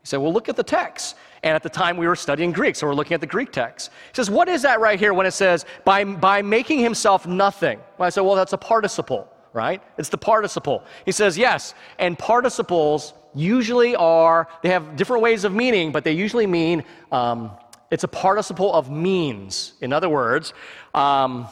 He 0.01 0.07
said, 0.07 0.17
Well, 0.17 0.33
look 0.33 0.49
at 0.49 0.55
the 0.55 0.63
text. 0.63 1.15
And 1.43 1.55
at 1.55 1.63
the 1.63 1.69
time 1.69 1.97
we 1.97 2.07
were 2.07 2.15
studying 2.15 2.51
Greek, 2.51 2.75
so 2.75 2.85
we're 2.85 2.93
looking 2.93 3.15
at 3.15 3.21
the 3.21 3.27
Greek 3.27 3.51
text. 3.51 3.89
He 4.11 4.15
says, 4.15 4.29
What 4.29 4.47
is 4.47 4.61
that 4.61 4.79
right 4.79 4.99
here 4.99 5.13
when 5.13 5.25
it 5.25 5.31
says, 5.31 5.65
by, 5.83 6.03
by 6.03 6.41
making 6.41 6.79
himself 6.79 7.25
nothing? 7.25 7.79
Well, 7.97 8.05
I 8.05 8.09
said, 8.09 8.21
Well, 8.21 8.35
that's 8.35 8.53
a 8.53 8.57
participle, 8.57 9.27
right? 9.51 9.81
It's 9.97 10.09
the 10.09 10.19
participle. 10.19 10.83
He 11.03 11.11
says, 11.11 11.37
Yes. 11.37 11.73
And 11.97 12.17
participles 12.17 13.13
usually 13.33 13.95
are, 13.95 14.47
they 14.61 14.69
have 14.69 14.95
different 14.95 15.23
ways 15.23 15.43
of 15.43 15.53
meaning, 15.53 15.91
but 15.91 16.03
they 16.03 16.11
usually 16.11 16.45
mean 16.45 16.83
um, 17.11 17.51
it's 17.89 18.03
a 18.03 18.07
participle 18.07 18.71
of 18.73 18.91
means. 18.91 19.73
In 19.81 19.93
other 19.93 20.09
words, 20.09 20.53
um, 20.93 21.47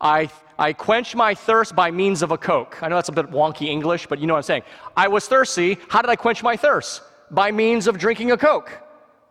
I, 0.00 0.30
I 0.56 0.72
quench 0.72 1.16
my 1.16 1.34
thirst 1.34 1.74
by 1.74 1.90
means 1.90 2.22
of 2.22 2.30
a 2.30 2.38
Coke. 2.38 2.78
I 2.80 2.88
know 2.88 2.94
that's 2.94 3.08
a 3.08 3.12
bit 3.12 3.26
wonky 3.26 3.66
English, 3.66 4.06
but 4.06 4.20
you 4.20 4.28
know 4.28 4.34
what 4.34 4.38
I'm 4.38 4.44
saying. 4.44 4.62
I 4.96 5.08
was 5.08 5.26
thirsty. 5.26 5.78
How 5.88 6.00
did 6.00 6.10
I 6.10 6.16
quench 6.16 6.44
my 6.44 6.56
thirst? 6.56 7.02
By 7.32 7.50
means 7.50 7.88
of 7.88 7.98
drinking 7.98 8.30
a 8.30 8.36
Coke 8.36 8.70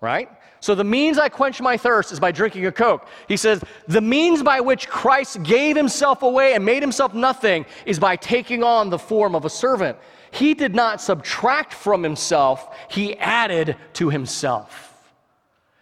right? 0.01 0.29
So 0.61 0.75
the 0.75 0.83
means 0.83 1.17
I 1.17 1.29
quench 1.29 1.61
my 1.61 1.77
thirst 1.77 2.11
is 2.11 2.19
by 2.19 2.31
drinking 2.31 2.65
a 2.65 2.71
Coke. 2.71 3.07
He 3.27 3.37
says, 3.37 3.63
the 3.87 4.01
means 4.01 4.43
by 4.43 4.59
which 4.59 4.89
Christ 4.89 5.43
gave 5.43 5.75
himself 5.75 6.21
away 6.21 6.53
and 6.53 6.65
made 6.65 6.83
himself 6.83 7.13
nothing 7.13 7.65
is 7.85 7.99
by 7.99 8.15
taking 8.15 8.63
on 8.63 8.89
the 8.89 8.99
form 8.99 9.35
of 9.35 9.45
a 9.45 9.49
servant. 9.49 9.97
He 10.31 10.53
did 10.53 10.75
not 10.75 11.01
subtract 11.01 11.73
from 11.73 12.03
himself, 12.03 12.77
he 12.89 13.17
added 13.17 13.77
to 13.93 14.09
himself. 14.09 14.85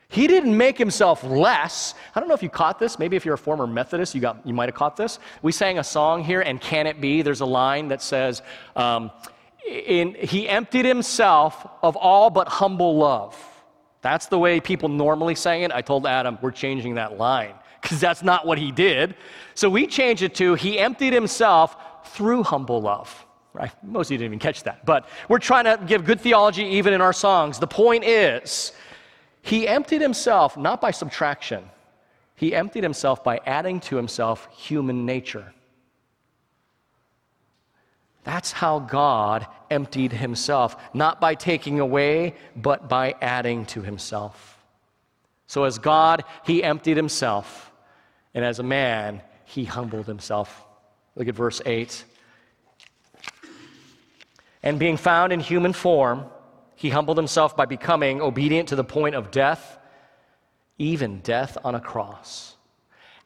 He 0.10 0.28
didn't 0.28 0.56
make 0.56 0.78
himself 0.78 1.22
less. 1.24 1.94
I 2.16 2.22
don't 2.22 2.30
know 2.30 2.36
if 2.36 2.42
you 2.42 2.50
caught 2.50 2.80
this. 2.80 2.98
Maybe 2.98 3.18
if 3.18 3.26
you're 3.26 3.34
a 3.34 3.38
former 3.38 3.68
Methodist, 3.68 4.16
you, 4.16 4.22
got, 4.22 4.46
you 4.48 4.54
might 4.54 4.70
have 4.70 4.76
caught 4.76 4.96
this. 4.96 5.20
We 5.42 5.52
sang 5.52 5.80
a 5.80 5.84
song 5.84 6.24
here, 6.24 6.40
and 6.40 6.62
Can 6.62 6.88
It 6.88 7.02
Be? 7.02 7.22
There's 7.24 7.42
a 7.42 7.46
line 7.46 7.90
that 7.90 8.02
says, 8.02 8.42
um, 8.78 9.12
in, 9.68 10.16
He 10.16 10.48
emptied 10.48 10.86
himself 10.86 11.68
of 11.84 11.98
all 11.98 12.30
but 12.30 12.48
humble 12.48 12.98
love. 12.98 13.36
That's 14.02 14.28
the 14.28 14.40
way 14.40 14.60
people 14.60 14.90
normally 14.90 15.36
say 15.36 15.64
it. 15.64 15.72
I 15.72 15.82
told 15.82 16.06
Adam, 16.06 16.38
we're 16.42 16.52
changing 16.52 16.96
that 16.96 17.18
line 17.18 17.54
because 17.82 18.00
that's 18.00 18.24
not 18.24 18.46
what 18.46 18.58
he 18.58 18.72
did. 18.72 19.16
So 19.56 19.70
we 19.70 19.88
changed 19.88 20.24
it 20.24 20.36
to, 20.36 20.56
he 20.56 20.80
emptied 20.80 21.14
himself 21.14 21.78
through 22.16 22.44
humble 22.44 22.82
love. 22.82 23.26
Right? 23.54 23.72
Most 23.84 24.08
of 24.08 24.12
you 24.12 24.18
didn't 24.20 24.28
even 24.28 24.40
catch 24.40 24.64
that. 24.64 24.86
But 24.86 25.10
we're 25.30 25.40
trying 25.40 25.66
to 25.66 25.84
give 25.86 26.06
good 26.06 26.22
theology 26.22 26.64
even 26.64 26.94
in 26.94 27.02
our 27.02 27.14
songs. 27.14 27.58
The 27.58 27.68
point 27.68 28.04
is, 28.04 28.72
he 29.42 29.68
emptied 29.68 30.02
himself 30.02 30.58
not 30.58 30.80
by 30.80 30.92
subtraction, 30.92 31.64
he 32.36 32.54
emptied 32.54 32.84
himself 32.84 33.24
by 33.24 33.40
adding 33.48 33.80
to 33.82 33.96
himself 33.96 34.48
human 34.56 35.06
nature. 35.06 35.54
That's 38.28 38.52
how 38.52 38.80
God 38.80 39.48
emptied 39.72 40.12
himself, 40.12 40.76
not 40.94 41.22
by 41.22 41.34
taking 41.34 41.80
away, 41.80 42.34
but 42.58 42.90
by 42.90 43.16
adding 43.22 43.66
to 43.68 43.82
himself. 43.82 44.62
So, 45.48 45.64
as 45.64 45.80
God, 45.80 46.26
he 46.44 46.62
emptied 46.62 46.98
himself, 46.98 47.72
and 48.34 48.44
as 48.44 48.60
a 48.60 48.64
man, 48.64 49.22
he 49.46 49.64
humbled 49.64 50.08
himself. 50.08 50.66
Look 51.16 51.30
at 51.30 51.36
verse 51.36 51.62
8. 51.66 52.04
And 54.62 54.78
being 54.78 54.98
found 54.98 55.32
in 55.32 55.40
human 55.40 55.72
form, 55.72 56.26
he 56.76 56.90
humbled 56.90 57.16
himself 57.16 57.56
by 57.56 57.66
becoming 57.66 58.20
obedient 58.20 58.68
to 58.68 58.76
the 58.76 58.84
point 58.84 59.16
of 59.16 59.32
death, 59.32 59.80
even 60.78 61.22
death 61.22 61.58
on 61.64 61.76
a 61.76 61.80
cross 61.80 62.57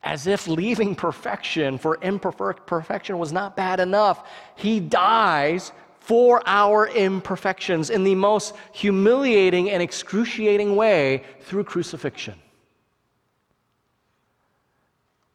as 0.04 0.28
if 0.28 0.48
leaving 0.48 0.96
perfection 0.96 1.78
for 1.78 1.98
imperfection 2.02 3.20
was 3.20 3.32
not 3.32 3.56
bad 3.56 3.80
enough. 3.80 4.28
He 4.56 4.80
dies 4.80 5.72
for 6.00 6.42
our 6.48 6.88
imperfections 6.88 7.90
in 7.90 8.04
the 8.04 8.16
most 8.16 8.56
humiliating 8.72 9.70
and 9.70 9.82
excruciating 9.84 10.76
way 10.76 11.24
through 11.42 11.64
crucifixion. 11.64 12.36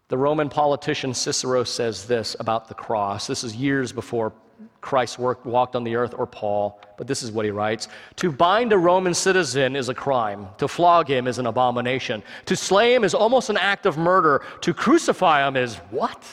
The 0.09 0.16
Roman 0.16 0.49
politician 0.49 1.14
Cicero 1.14 1.64
says 1.64 2.07
this 2.07 2.37
about 2.38 2.69
the 2.69 2.75
cross. 2.75 3.27
This 3.27 3.42
is 3.42 3.57
years 3.57 3.92
before 3.92 4.33
Christ 4.81 5.19
worked, 5.19 5.45
walked 5.45 5.75
on 5.75 5.83
the 5.83 5.97
earth 5.97 6.14
or 6.16 6.27
Paul, 6.27 6.81
but 6.97 7.09
this 7.09 7.25
is 7.25 7.33
what 7.33 7.45
he 7.45 7.51
writes 7.51 7.88
To 8.16 8.31
bind 8.31 8.73
a 8.73 8.79
Roman 8.79 9.14
citizen 9.14 9.75
is 9.75 9.88
a 9.88 9.95
crime. 9.95 10.47
To 10.59 10.69
flog 10.69 11.09
him 11.09 11.27
is 11.27 11.38
an 11.38 11.47
abomination. 11.47 12.23
To 12.47 12.55
slay 12.55 12.95
him 12.95 13.03
is 13.03 13.14
almost 13.14 13.51
an 13.51 13.57
act 13.57 13.85
of 13.85 13.99
murder. 13.99 14.42
To 14.61 14.73
crucify 14.73 15.47
him 15.47 15.57
is 15.57 15.77
what? 15.90 16.25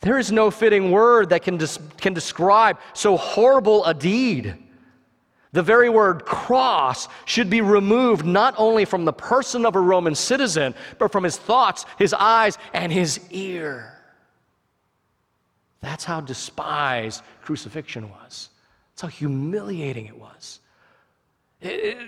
There 0.00 0.18
is 0.18 0.32
no 0.32 0.50
fitting 0.50 0.90
word 0.90 1.30
that 1.30 1.42
can, 1.42 1.56
des- 1.58 1.80
can 2.00 2.12
describe 2.12 2.78
so 2.92 3.16
horrible 3.16 3.84
a 3.84 3.94
deed. 3.94 4.56
The 5.52 5.62
very 5.62 5.88
word 5.88 6.24
cross 6.24 7.08
should 7.24 7.48
be 7.48 7.60
removed 7.60 8.26
not 8.26 8.54
only 8.58 8.84
from 8.84 9.04
the 9.04 9.12
person 9.12 9.64
of 9.64 9.76
a 9.76 9.80
Roman 9.80 10.14
citizen, 10.14 10.74
but 10.98 11.10
from 11.10 11.24
his 11.24 11.36
thoughts, 11.36 11.86
his 11.98 12.12
eyes, 12.12 12.58
and 12.74 12.92
his 12.92 13.20
ear. 13.30 13.94
That's 15.80 16.04
how 16.04 16.20
despised 16.20 17.22
crucifixion 17.42 18.10
was. 18.10 18.50
That's 18.92 19.02
how 19.02 19.08
humiliating 19.08 20.06
it 20.06 20.18
was. 20.18 20.60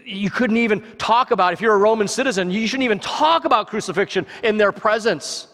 You 0.04 0.30
couldn't 0.30 0.58
even 0.58 0.82
talk 0.96 1.30
about, 1.30 1.52
if 1.52 1.60
you're 1.60 1.74
a 1.74 1.78
Roman 1.78 2.08
citizen, 2.08 2.50
you 2.50 2.66
shouldn't 2.66 2.84
even 2.84 3.00
talk 3.00 3.44
about 3.44 3.68
crucifixion 3.68 4.26
in 4.44 4.58
their 4.58 4.70
presence. 4.70 5.48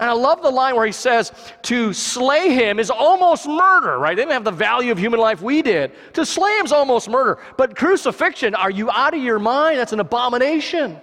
And 0.00 0.08
I 0.08 0.14
love 0.14 0.40
the 0.42 0.50
line 0.50 0.76
where 0.76 0.86
he 0.86 0.92
says, 0.92 1.30
to 1.62 1.92
slay 1.92 2.54
him 2.54 2.80
is 2.80 2.90
almost 2.90 3.46
murder, 3.46 3.98
right? 3.98 4.16
They 4.16 4.22
didn't 4.22 4.32
have 4.32 4.44
the 4.44 4.50
value 4.50 4.90
of 4.90 4.98
human 4.98 5.20
life 5.20 5.42
we 5.42 5.60
did. 5.60 5.92
To 6.14 6.24
slay 6.24 6.58
him 6.58 6.64
is 6.64 6.72
almost 6.72 7.10
murder. 7.10 7.38
But 7.58 7.76
crucifixion, 7.76 8.54
are 8.54 8.70
you 8.70 8.90
out 8.90 9.12
of 9.12 9.22
your 9.22 9.38
mind? 9.38 9.78
That's 9.78 9.92
an 9.92 10.00
abomination. 10.00 10.98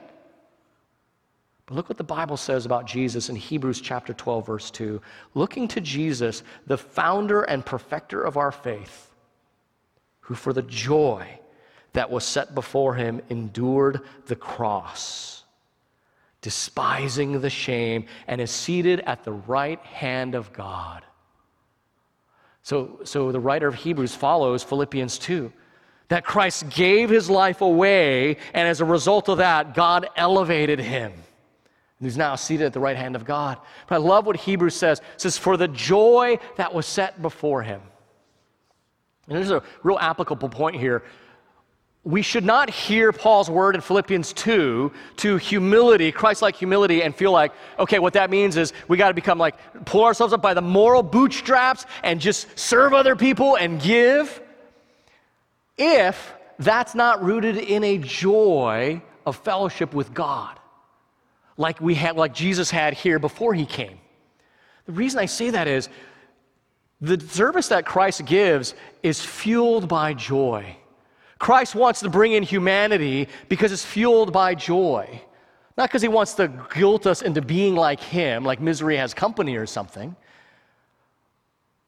But 1.68 1.76
look 1.76 1.90
what 1.90 2.00
the 2.00 2.04
Bible 2.04 2.38
says 2.38 2.66
about 2.66 2.88
Jesus 2.88 3.30
in 3.30 3.36
Hebrews 3.36 3.82
chapter 3.82 4.14
12, 4.14 4.48
verse 4.48 4.72
2. 4.72 5.00
Looking 5.36 5.68
to 5.68 5.80
Jesus, 5.80 6.42
the 6.66 6.78
founder 6.78 7.44
and 7.44 7.64
perfecter 7.64 8.24
of 8.24 8.36
our 8.36 8.52
faith, 8.52 9.14
who 10.22 10.34
for 10.34 10.54
the 10.54 10.64
joy 10.64 11.40
that 11.94 12.10
was 12.10 12.24
set 12.24 12.56
before 12.56 12.96
him 12.96 13.22
endured 13.30 14.02
the 14.26 14.36
cross, 14.36 15.37
despising 16.48 17.42
the 17.42 17.50
shame, 17.50 18.06
and 18.26 18.40
is 18.40 18.52
seated 18.52 19.02
at 19.02 19.26
the 19.26 19.34
right 19.34 19.82
hand 19.82 20.34
of 20.34 20.54
God. 20.54 21.04
So, 22.64 23.02
so 23.04 23.34
the 23.34 23.40
writer 23.42 23.68
of 23.68 23.76
Hebrews 23.76 24.16
follows 24.16 24.64
Philippians 24.64 25.20
2 25.20 25.52
that 26.08 26.24
Christ 26.24 26.70
gave 26.70 27.10
his 27.10 27.30
life 27.30 27.60
away, 27.60 28.38
and 28.54 28.66
as 28.66 28.80
a 28.80 28.86
result 28.86 29.28
of 29.28 29.40
that, 29.40 29.74
God 29.74 30.08
elevated 30.16 30.80
him 30.80 31.12
who's 32.00 32.16
now 32.16 32.36
seated 32.36 32.66
at 32.66 32.72
the 32.72 32.80
right 32.80 32.96
hand 32.96 33.18
of 33.18 33.26
God. 33.26 33.58
But 33.90 33.96
I 33.96 33.98
love 33.98 34.26
what 34.26 34.38
Hebrews 34.38 34.74
says. 34.76 35.00
It 35.16 35.22
says, 35.22 35.38
For 35.38 35.58
the 35.58 35.68
joy 35.68 36.40
that 36.56 36.74
was 36.74 36.86
set 36.86 37.22
before 37.22 37.62
him. 37.62 37.82
And 39.28 39.36
there's 39.36 39.52
a 39.52 39.64
real 39.84 40.00
applicable 40.00 40.48
point 40.48 40.78
here. 40.78 41.04
We 42.08 42.22
should 42.22 42.46
not 42.46 42.70
hear 42.70 43.12
Paul's 43.12 43.50
word 43.50 43.76
in 43.76 43.82
Philippians 43.82 44.32
2 44.32 44.93
to 45.17 45.36
humility, 45.36 46.10
Christ 46.13 46.41
like 46.41 46.56
humility, 46.56 47.04
and 47.04 47.13
feel 47.13 47.34
like, 47.34 47.52
okay, 47.78 48.00
what 48.00 48.13
that 48.13 48.30
means 48.30 48.56
is 48.56 48.72
we 48.88 48.96
got 48.96 49.10
to 49.10 49.13
become 49.13 49.38
like, 49.38 49.56
pull 49.84 50.06
ourselves 50.06 50.32
up 50.32 50.41
by 50.41 50.54
the 50.54 50.62
moral 50.62 51.04
bootstraps 51.04 51.86
and 52.04 52.22
just 52.22 52.58
serve 52.58 52.93
other 52.93 53.17
people 53.17 53.58
and 53.58 53.82
give. 53.82 54.41
If 55.78 56.34
that's 56.60 56.95
not 56.95 57.22
rooted 57.22 57.58
in 57.58 57.84
a 57.84 57.97
joy 57.97 59.01
of 59.26 59.36
fellowship 59.36 59.93
with 59.93 60.14
God 60.14 60.58
like 61.58 61.82
we 61.82 61.93
had 61.93 62.16
like 62.16 62.34
Jesus 62.34 62.72
had 62.72 62.93
here 62.93 63.20
before 63.20 63.53
he 63.53 63.66
came. 63.66 63.99
The 64.86 64.93
reason 64.93 65.20
I 65.20 65.26
say 65.26 65.49
that 65.49 65.68
is 65.68 65.89
the 67.01 67.20
service 67.20 67.68
that 67.68 67.86
Christ 67.86 68.26
gives 68.26 68.76
is 69.03 69.20
fueled 69.20 69.89
by 69.89 70.14
joy. 70.14 70.78
Christ 71.40 71.76
wants 71.76 72.00
to 72.02 72.10
bring 72.10 72.34
in 72.34 72.44
humanity 72.44 73.28
because 73.50 73.72
it's 73.72 73.86
fueled 73.86 74.34
by 74.34 74.56
joy. 74.56 75.22
Not 75.78 75.90
because 75.90 76.02
he 76.02 76.08
wants 76.08 76.34
to 76.36 76.48
guilt 76.74 77.06
us 77.06 77.22
into 77.22 77.42
being 77.42 77.76
like 77.76 78.00
him, 78.00 78.44
like 78.44 78.60
misery 78.60 78.98
has 78.98 79.14
company 79.14 79.56
or 79.56 79.66
something. 79.66 80.16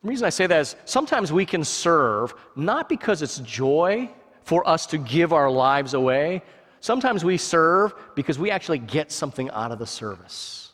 The 0.03 0.09
reason 0.09 0.25
I 0.25 0.29
say 0.29 0.47
that 0.47 0.61
is 0.61 0.75
sometimes 0.85 1.33
we 1.33 1.45
can 1.45 1.63
serve 1.63 2.33
not 2.55 2.87
because 2.87 3.21
it's 3.21 3.39
joy, 3.39 4.09
for 4.49 4.67
us 4.67 4.87
to 4.87 4.97
give 4.97 5.31
our 5.31 5.47
lives 5.47 5.93
away. 5.93 6.41
Sometimes 6.79 7.23
we 7.23 7.37
serve 7.37 7.93
because 8.15 8.39
we 8.39 8.49
actually 8.49 8.79
get 8.79 9.11
something 9.11 9.47
out 9.51 9.71
of 9.71 9.77
the 9.77 9.85
service. 9.85 10.71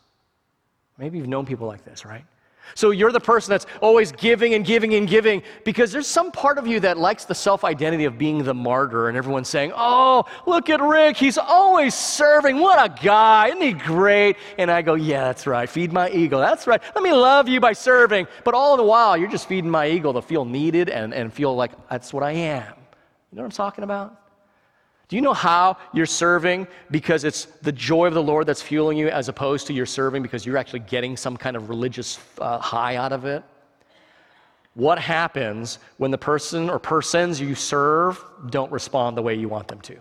Maybe 0.98 1.18
you've 1.18 1.28
known 1.28 1.46
people 1.46 1.68
like 1.68 1.84
this, 1.84 2.06
right? 2.06 2.24
So 2.74 2.92
you're 2.92 3.12
the 3.12 3.20
person 3.20 3.52
that's 3.52 3.66
always 3.82 4.12
giving 4.12 4.54
and 4.54 4.66
giving 4.66 4.96
and 4.96 5.08
giving 5.08 5.44
because 5.64 5.92
there's 5.92 6.08
some 6.08 6.32
part 6.32 6.58
of 6.58 6.68
you 6.68 6.80
that 6.82 6.98
likes 6.98 7.26
the 7.26 7.36
self 7.36 7.64
identity 7.64 8.06
of 8.06 8.18
being 8.18 8.44
the 8.44 8.54
martyr 8.54 9.08
and 9.08 9.18
everyone's 9.18 9.48
saying, 9.48 9.72
Oh, 9.76 10.26
look 10.46 10.70
at 10.70 10.82
Rick. 10.82 11.18
He's 11.18 11.38
always 11.38 11.94
serving. 11.94 12.60
What 12.60 12.84
a 12.84 13.04
guy. 13.04 13.50
Isn't 13.50 13.62
he 13.62 13.74
great? 13.74 14.38
And 14.58 14.72
I 14.72 14.82
go, 14.82 14.96
Yeah, 14.96 15.26
that's 15.26 15.46
right. 15.46 15.70
Feed 15.70 15.94
my 15.94 16.10
ego. 16.10 16.40
That's 16.40 16.68
right. 16.68 16.82
Let 16.96 17.04
me 17.04 17.14
love 17.14 17.48
you 17.48 17.60
by 17.60 17.74
serving. 17.74 18.28
But 18.44 18.54
all 18.54 18.76
the 18.78 18.84
while, 18.84 19.16
you're 19.16 19.30
just 19.30 19.48
feeding 19.48 19.70
my 19.70 19.88
ego 19.88 20.12
to 20.12 20.22
feel 20.22 20.46
needed 20.46 20.90
and, 20.90 21.14
and 21.14 21.32
feel 21.32 21.56
like 21.56 21.72
that's 21.90 22.14
what 22.14 22.24
I 22.24 22.32
am. 22.32 22.74
You 23.32 23.38
know 23.38 23.44
what 23.44 23.46
I'm 23.46 23.52
talking 23.52 23.84
about? 23.84 24.25
Do 25.08 25.16
you 25.16 25.22
know 25.22 25.34
how 25.34 25.78
you're 25.94 26.06
serving 26.06 26.68
because 26.90 27.24
it's 27.24 27.46
the 27.62 27.72
joy 27.72 28.08
of 28.08 28.14
the 28.14 28.24
Lord 28.24 28.48
that's 28.48 28.62
fueling 28.62 28.98
you 28.98 29.10
as 29.10 29.30
opposed 29.30 29.68
to 29.68 29.74
you're 29.74 29.86
serving 29.86 30.24
because 30.24 30.46
you're 30.46 30.58
actually 30.58 30.80
getting 30.80 31.16
some 31.16 31.38
kind 31.38 31.56
of 31.56 31.70
religious 31.70 32.20
uh, 32.40 32.58
high 32.58 32.96
out 32.96 33.14
of 33.14 33.26
it? 33.26 33.44
What 34.74 35.00
happens 35.00 35.80
when 35.98 36.12
the 36.12 36.18
person 36.18 36.70
or 36.70 36.80
persons 36.80 37.40
you 37.40 37.56
serve 37.56 38.24
don't 38.50 38.72
respond 38.72 39.16
the 39.16 39.22
way 39.22 39.36
you 39.36 39.48
want 39.48 39.68
them 39.68 39.80
to? 39.82 39.96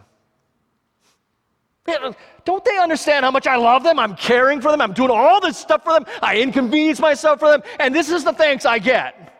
Don't 2.44 2.64
they 2.64 2.78
understand 2.78 3.24
how 3.24 3.30
much 3.30 3.46
I 3.46 3.57
love 3.57 3.82
them? 3.82 3.98
I'm 3.98 4.16
caring 4.16 4.61
for 4.61 4.70
them. 4.70 4.80
I'm 4.80 4.94
doing 4.94 5.11
all 5.11 5.40
this 5.40 5.59
stuff 5.59 5.84
for 5.84 5.92
them. 5.92 6.07
I 6.22 6.38
inconvenience 6.38 6.98
myself 6.98 7.40
for 7.40 7.50
them. 7.50 7.62
And 7.78 7.94
this 7.94 8.11
is 8.11 8.24
the 8.24 8.32
thanks 8.32 8.64
I 8.64 8.78
get. 8.78 9.34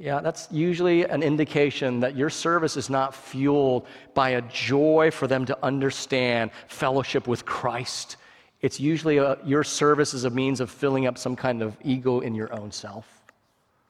Yeah, 0.00 0.20
that's 0.20 0.48
usually 0.50 1.04
an 1.04 1.22
indication 1.22 2.00
that 2.00 2.16
your 2.16 2.30
service 2.30 2.78
is 2.78 2.88
not 2.88 3.14
fueled 3.14 3.86
by 4.14 4.30
a 4.30 4.40
joy 4.40 5.10
for 5.12 5.26
them 5.26 5.44
to 5.44 5.58
understand 5.62 6.52
fellowship 6.68 7.28
with 7.28 7.44
Christ. 7.44 8.16
It's 8.62 8.80
usually 8.80 9.18
a, 9.18 9.36
your 9.44 9.62
service 9.62 10.14
is 10.14 10.24
a 10.24 10.30
means 10.30 10.60
of 10.60 10.70
filling 10.70 11.06
up 11.06 11.18
some 11.18 11.36
kind 11.36 11.60
of 11.60 11.76
ego 11.84 12.20
in 12.20 12.34
your 12.34 12.50
own 12.58 12.72
self. 12.72 13.06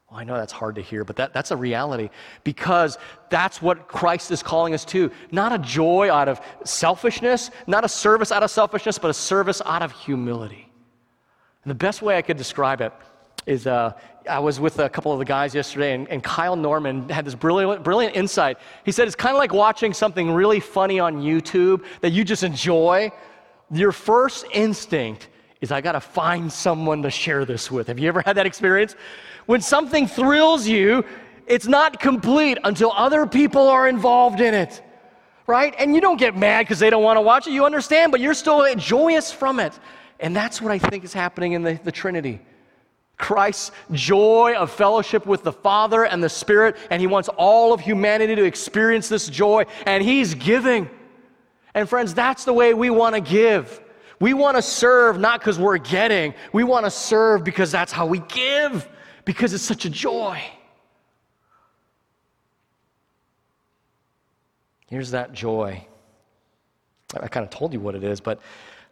Well, 0.09 0.19
I 0.19 0.25
know 0.25 0.35
that's 0.35 0.51
hard 0.51 0.75
to 0.75 0.81
hear, 0.81 1.05
but 1.05 1.15
that, 1.15 1.33
that's 1.33 1.51
a 1.51 1.55
reality 1.55 2.09
because 2.43 2.97
that's 3.29 3.61
what 3.61 3.87
Christ 3.87 4.31
is 4.31 4.43
calling 4.43 4.73
us 4.73 4.83
to. 4.85 5.11
Not 5.31 5.53
a 5.53 5.59
joy 5.59 6.11
out 6.11 6.27
of 6.27 6.41
selfishness, 6.65 7.51
not 7.67 7.85
a 7.85 7.89
service 7.89 8.33
out 8.33 8.43
of 8.43 8.51
selfishness, 8.51 8.97
but 8.97 9.11
a 9.11 9.13
service 9.13 9.61
out 9.65 9.81
of 9.81 9.93
humility. 9.93 10.69
And 11.63 11.71
the 11.71 11.75
best 11.75 12.01
way 12.01 12.17
I 12.17 12.21
could 12.21 12.35
describe 12.35 12.81
it 12.81 12.91
is 13.45 13.67
uh, 13.67 13.93
I 14.29 14.39
was 14.39 14.59
with 14.59 14.79
a 14.79 14.89
couple 14.89 15.11
of 15.11 15.19
the 15.19 15.25
guys 15.25 15.55
yesterday, 15.55 15.93
and, 15.93 16.07
and 16.09 16.23
Kyle 16.23 16.55
Norman 16.55 17.09
had 17.09 17.25
this 17.25 17.35
brilliant, 17.35 17.83
brilliant 17.83 18.15
insight. 18.15 18.57
He 18.85 18.91
said 18.91 19.07
it's 19.07 19.15
kind 19.15 19.35
of 19.35 19.39
like 19.39 19.53
watching 19.53 19.93
something 19.93 20.31
really 20.31 20.59
funny 20.59 20.99
on 20.99 21.21
YouTube 21.21 21.83
that 22.01 22.11
you 22.11 22.23
just 22.23 22.43
enjoy. 22.43 23.11
Your 23.71 23.91
first 23.91 24.45
instinct 24.53 25.29
is, 25.59 25.71
I 25.71 25.81
got 25.81 25.93
to 25.93 25.99
find 25.99 26.51
someone 26.51 27.01
to 27.03 27.09
share 27.09 27.45
this 27.45 27.71
with. 27.71 27.87
Have 27.87 27.99
you 27.99 28.07
ever 28.07 28.21
had 28.21 28.37
that 28.37 28.45
experience? 28.45 28.95
When 29.45 29.61
something 29.61 30.07
thrills 30.07 30.67
you, 30.67 31.03
it's 31.47 31.67
not 31.67 31.99
complete 31.99 32.57
until 32.63 32.91
other 32.91 33.25
people 33.25 33.67
are 33.67 33.87
involved 33.87 34.39
in 34.39 34.53
it, 34.53 34.81
right? 35.47 35.73
And 35.77 35.95
you 35.95 36.01
don't 36.01 36.19
get 36.19 36.35
mad 36.37 36.61
because 36.61 36.79
they 36.79 36.89
don't 36.89 37.03
want 37.03 37.17
to 37.17 37.21
watch 37.21 37.47
it. 37.47 37.51
You 37.51 37.65
understand, 37.65 38.11
but 38.11 38.21
you're 38.21 38.33
still 38.33 38.73
joyous 38.75 39.31
from 39.31 39.59
it. 39.59 39.77
And 40.19 40.35
that's 40.35 40.61
what 40.61 40.71
I 40.71 40.77
think 40.77 41.03
is 41.03 41.13
happening 41.13 41.53
in 41.53 41.63
the, 41.63 41.79
the 41.83 41.91
Trinity. 41.91 42.39
Christ's 43.21 43.71
joy 43.91 44.55
of 44.57 44.71
fellowship 44.71 45.27
with 45.27 45.43
the 45.43 45.53
Father 45.53 46.05
and 46.05 46.23
the 46.23 46.27
Spirit, 46.27 46.75
and 46.89 46.99
He 46.99 47.07
wants 47.07 47.29
all 47.29 47.71
of 47.71 47.79
humanity 47.79 48.35
to 48.35 48.43
experience 48.43 49.07
this 49.07 49.27
joy, 49.29 49.65
and 49.85 50.03
He's 50.03 50.33
giving. 50.33 50.89
And 51.75 51.87
friends, 51.87 52.13
that's 52.13 52.43
the 52.43 52.51
way 52.51 52.73
we 52.73 52.89
want 52.89 53.15
to 53.15 53.21
give. 53.21 53.79
We 54.19 54.33
want 54.33 54.57
to 54.57 54.61
serve 54.61 55.19
not 55.19 55.39
because 55.39 55.59
we're 55.59 55.77
getting, 55.77 56.33
we 56.51 56.63
want 56.63 56.85
to 56.85 56.91
serve 56.91 57.43
because 57.43 57.71
that's 57.71 57.91
how 57.91 58.07
we 58.07 58.19
give, 58.19 58.89
because 59.23 59.53
it's 59.53 59.63
such 59.63 59.85
a 59.85 59.89
joy. 59.89 60.41
Here's 64.87 65.11
that 65.11 65.31
joy. 65.31 65.85
I 67.19 67.27
kind 67.27 67.43
of 67.43 67.49
told 67.51 67.71
you 67.71 67.79
what 67.79 67.95
it 67.95 68.03
is, 68.03 68.19
but 68.19 68.39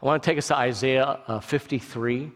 I 0.02 0.06
want 0.06 0.22
to 0.22 0.30
take 0.30 0.38
us 0.38 0.48
to 0.48 0.56
Isaiah 0.56 1.20
uh, 1.28 1.40
53. 1.40 2.32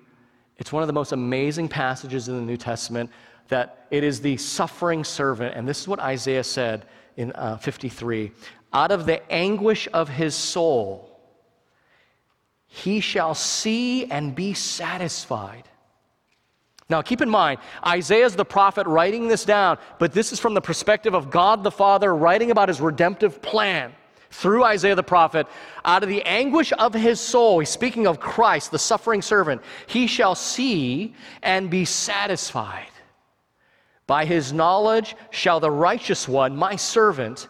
It's 0.64 0.72
one 0.72 0.82
of 0.82 0.88
the 0.88 0.93
most 0.93 1.11
amazing 1.11 1.68
passages 1.68 2.30
in 2.30 2.38
the 2.38 2.41
New 2.41 2.55
Testament 2.55 3.09
that 3.49 3.86
it 3.91 4.01
is 4.01 4.22
the 4.22 4.38
suffering 4.38 5.03
servant, 5.03 5.57
and 5.57 5.68
this 5.68 5.82
is 5.82 5.89
what 5.89 5.99
Isaiah 5.99 6.45
said 6.45 6.86
in 7.18 7.34
uh, 7.34 7.57
53 7.57 8.32
out 8.72 8.89
of 8.89 9.05
the 9.05 9.30
anguish 9.30 9.89
of 9.91 10.07
his 10.07 10.34
soul, 10.36 11.20
he 12.66 13.01
shall 13.01 13.36
see 13.36 14.05
and 14.05 14.34
be 14.34 14.53
satisfied. 14.53 15.68
Now, 16.88 17.01
keep 17.01 17.20
in 17.20 17.30
mind, 17.30 17.59
Isaiah 17.86 18.26
is 18.26 18.38
the 18.38 18.45
prophet 18.45 18.88
writing 18.88 19.28
this 19.28 19.43
down, 19.43 19.80
but 19.99 20.14
this 20.14 20.32
is 20.32 20.39
from 20.39 20.53
the 20.53 20.61
perspective 20.61 21.14
of 21.14 21.30
God 21.30 21.66
the 21.66 21.72
Father 21.72 22.16
writing 22.16 22.51
about 22.51 22.70
his 22.70 22.80
redemptive 22.80 23.41
plan 23.41 23.93
through 24.34 24.63
Isaiah 24.63 24.95
the 24.95 25.03
prophet, 25.03 25.47
out 25.86 26.03
of 26.03 26.09
the 26.09 26.23
anguish 26.23 26.73
of 26.73 26.93
his 26.93 27.19
soul, 27.19 27.59
he's 27.59 27.69
speaking 27.69 28.07
of 28.07 28.19
Christ, 28.19 28.71
the 28.71 28.79
suffering 28.79 29.21
servant, 29.21 29.61
he 29.88 30.07
shall 30.07 30.36
see 30.36 31.13
and 31.41 31.69
be 31.69 31.86
satisfied. 31.86 32.89
By 34.07 34.25
his 34.25 34.51
knowledge 34.51 35.15
shall 35.29 35.59
the 35.59 35.71
righteous 35.71 36.27
one, 36.27 36.55
my 36.55 36.75
servant, 36.75 37.47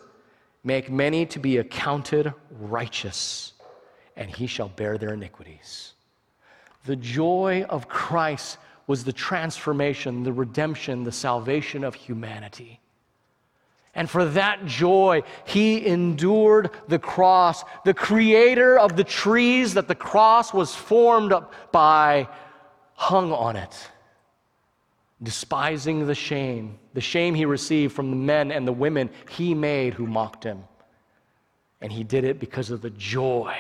make 0.64 0.92
many 0.92 1.26
to 1.28 1.40
be 1.40 1.58
accounted 1.58 2.34
righteous, 2.52 3.54
and 4.16 4.30
he 4.30 4.46
shall 4.46 4.70
bear 4.70 4.98
their 4.98 5.14
iniquities. 5.14 5.94
The 6.86 6.96
joy 6.96 7.66
of 7.70 7.88
Christ 7.88 8.58
was 8.88 9.04
the 9.04 9.14
transformation, 9.14 10.24
the 10.24 10.34
redemption, 10.34 11.04
the 11.04 11.12
salvation 11.12 11.84
of 11.84 11.96
humanity. 11.96 12.82
And 13.96 14.10
for 14.10 14.26
that 14.26 14.66
joy, 14.66 15.22
he 15.46 15.86
endured 15.86 16.72
the 16.88 16.98
cross. 16.98 17.64
The 17.86 17.94
creator 17.94 18.80
of 18.80 18.96
the 18.96 19.04
trees 19.04 19.76
that 19.76 19.88
the 19.88 19.96
cross 19.96 20.54
was 20.54 20.74
formed 20.74 21.34
by 21.72 22.28
hung 22.96 23.32
on 23.32 23.56
it, 23.56 23.90
despising 25.22 26.08
the 26.08 26.16
shame, 26.16 26.80
the 26.94 27.02
shame 27.02 27.36
he 27.36 27.46
received 27.46 27.94
from 27.94 28.10
the 28.10 28.16
men 28.16 28.52
and 28.52 28.68
the 28.68 28.74
women 28.74 29.10
he 29.30 29.54
made 29.54 29.94
who 29.94 30.08
mocked 30.08 30.44
him. 30.44 30.64
And 31.80 31.92
he 31.92 32.04
did 32.04 32.24
it 32.24 32.40
because 32.40 32.72
of 32.72 32.82
the 32.82 32.90
joy 32.92 33.56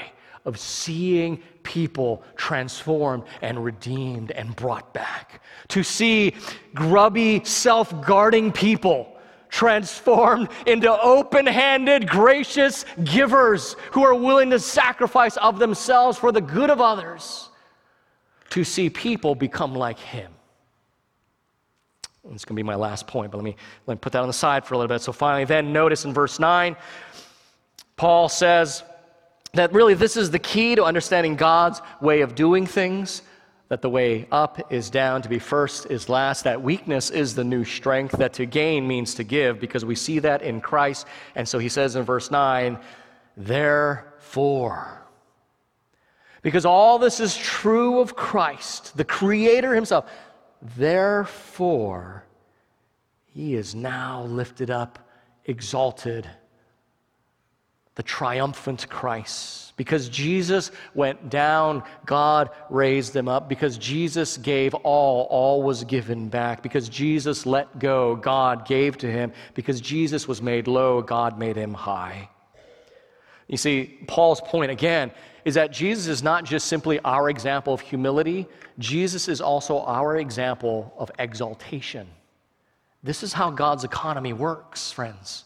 of 0.46 0.60
seeing 0.60 1.42
people 1.62 2.24
transformed 2.36 3.24
and 3.42 3.64
redeemed 3.64 4.32
and 4.32 4.56
brought 4.56 4.94
back. 4.94 5.42
To 5.70 5.84
see 5.84 6.36
grubby, 6.74 7.44
self 7.44 8.02
guarding 8.02 8.52
people 8.52 9.13
transformed 9.54 10.50
into 10.66 10.92
open 11.00 11.46
handed, 11.46 12.10
gracious 12.10 12.86
givers 13.04 13.76
who 13.92 14.04
are 14.04 14.16
willing 14.16 14.50
to 14.50 14.60
sacrifice 14.60 15.38
of 15.38 15.60
themselves 15.60 16.18
for 16.18 16.32
the 16.32 16.42
good 16.42 16.72
of 16.72 16.82
others 16.82 17.50
to 18.50 18.64
see 18.64 18.90
people 18.90 19.36
become 19.36 19.76
like 19.76 20.00
him. 20.00 20.32
It's 22.32 22.46
going 22.46 22.56
to 22.56 22.64
be 22.64 22.64
my 22.64 22.74
last 22.74 23.06
point, 23.06 23.32
but 23.32 23.38
let 23.38 23.44
me, 23.44 23.56
let 23.86 23.94
me 23.94 24.00
put 24.00 24.12
that 24.14 24.22
on 24.22 24.28
the 24.28 24.34
side 24.34 24.66
for 24.66 24.74
a 24.74 24.78
little 24.80 24.88
bit. 24.88 25.04
So, 25.04 25.12
finally, 25.12 25.46
then 25.46 25.72
notice 25.72 26.04
in 26.06 26.14
verse 26.14 26.40
9, 26.40 26.76
Paul 27.96 28.30
says 28.30 28.82
that 29.54 29.72
really 29.72 29.94
this 29.94 30.18
is 30.18 30.32
the 30.32 30.40
key 30.40 30.74
to 30.74 30.84
understanding 30.84 31.36
God's 31.36 31.80
way 32.02 32.22
of 32.22 32.34
doing 32.34 32.66
things 32.66 33.22
that 33.70 33.82
the 33.82 33.90
way 33.90 34.28
up 34.32 34.72
is 34.72 34.90
down, 34.90 35.22
to 35.22 35.30
be 35.30 35.40
first 35.40 35.88
is 35.90 36.10
last, 36.10 36.44
that 36.44 36.62
weakness 36.62 37.10
is 37.10 37.34
the 37.34 37.44
new 37.44 37.64
strength, 37.64 38.18
that 38.18 38.34
to 38.34 38.46
gain 38.46 38.88
means 38.88 39.16
to 39.16 39.24
give, 39.24 39.60
because 39.60 39.86
we 39.86 39.96
see 39.96 40.20
that 40.20 40.42
in 40.42 40.62
Christ. 40.62 41.08
And 41.36 41.48
so 41.48 41.60
he 41.60 41.70
says 41.70 41.96
in 41.96 42.04
verse 42.04 42.30
9, 42.30 42.78
therefore. 43.38 45.08
Because 46.42 46.66
all 46.66 47.00
this 47.00 47.20
is 47.20 47.38
true 47.38 48.00
of 48.00 48.16
Christ, 48.16 48.98
the 48.98 49.06
Creator 49.06 49.74
Himself. 49.74 50.12
Therefore, 50.76 52.26
He 53.26 53.56
is 53.56 53.74
now 53.74 54.24
lifted 54.24 54.70
up, 54.70 55.10
exalted 55.46 56.30
the 57.96 58.04
triumphant 58.04 58.90
Christ. 58.90 59.74
Because 59.76 60.08
Jesus 60.10 60.72
went 60.94 61.30
down, 61.30 61.84
God 62.06 62.50
raised 62.70 63.16
him 63.16 63.28
up. 63.28 63.50
Because 63.50 63.78
Jesus 63.78 64.38
gave 64.38 64.74
all, 64.76 65.28
all 65.30 65.64
was 65.64 65.84
given 65.84 66.30
back. 66.30 66.62
Because 66.62 66.90
Jesus 66.90 67.46
let 67.46 67.80
go, 67.80 68.16
God 68.16 68.68
gave 68.68 68.98
to 69.00 69.12
him. 69.12 69.32
Because 69.54 69.82
Jesus 69.82 70.28
was 70.28 70.42
made 70.42 70.68
low, 70.68 71.02
God 71.02 71.40
made 71.40 71.56
him 71.56 71.74
high. 71.74 72.30
You 73.48 73.58
see, 73.58 74.00
Paul's 74.08 74.42
point 74.42 74.72
again 74.72 75.12
is 75.46 75.56
that 75.56 75.72
Jesus 75.72 76.08
is 76.08 76.24
not 76.24 76.46
just 76.46 76.68
simply 76.68 77.00
our 77.00 77.30
example 77.30 77.74
of 77.74 77.82
humility, 77.82 78.48
Jesus 78.80 79.28
is 79.28 79.42
also 79.42 79.80
our 79.82 80.18
example 80.18 80.94
of 80.98 81.12
exaltation. 81.20 82.08
This 83.04 83.22
is 83.22 83.34
how 83.34 83.52
God's 83.52 83.84
economy 83.84 84.34
works, 84.34 84.92
friends. 84.92 85.44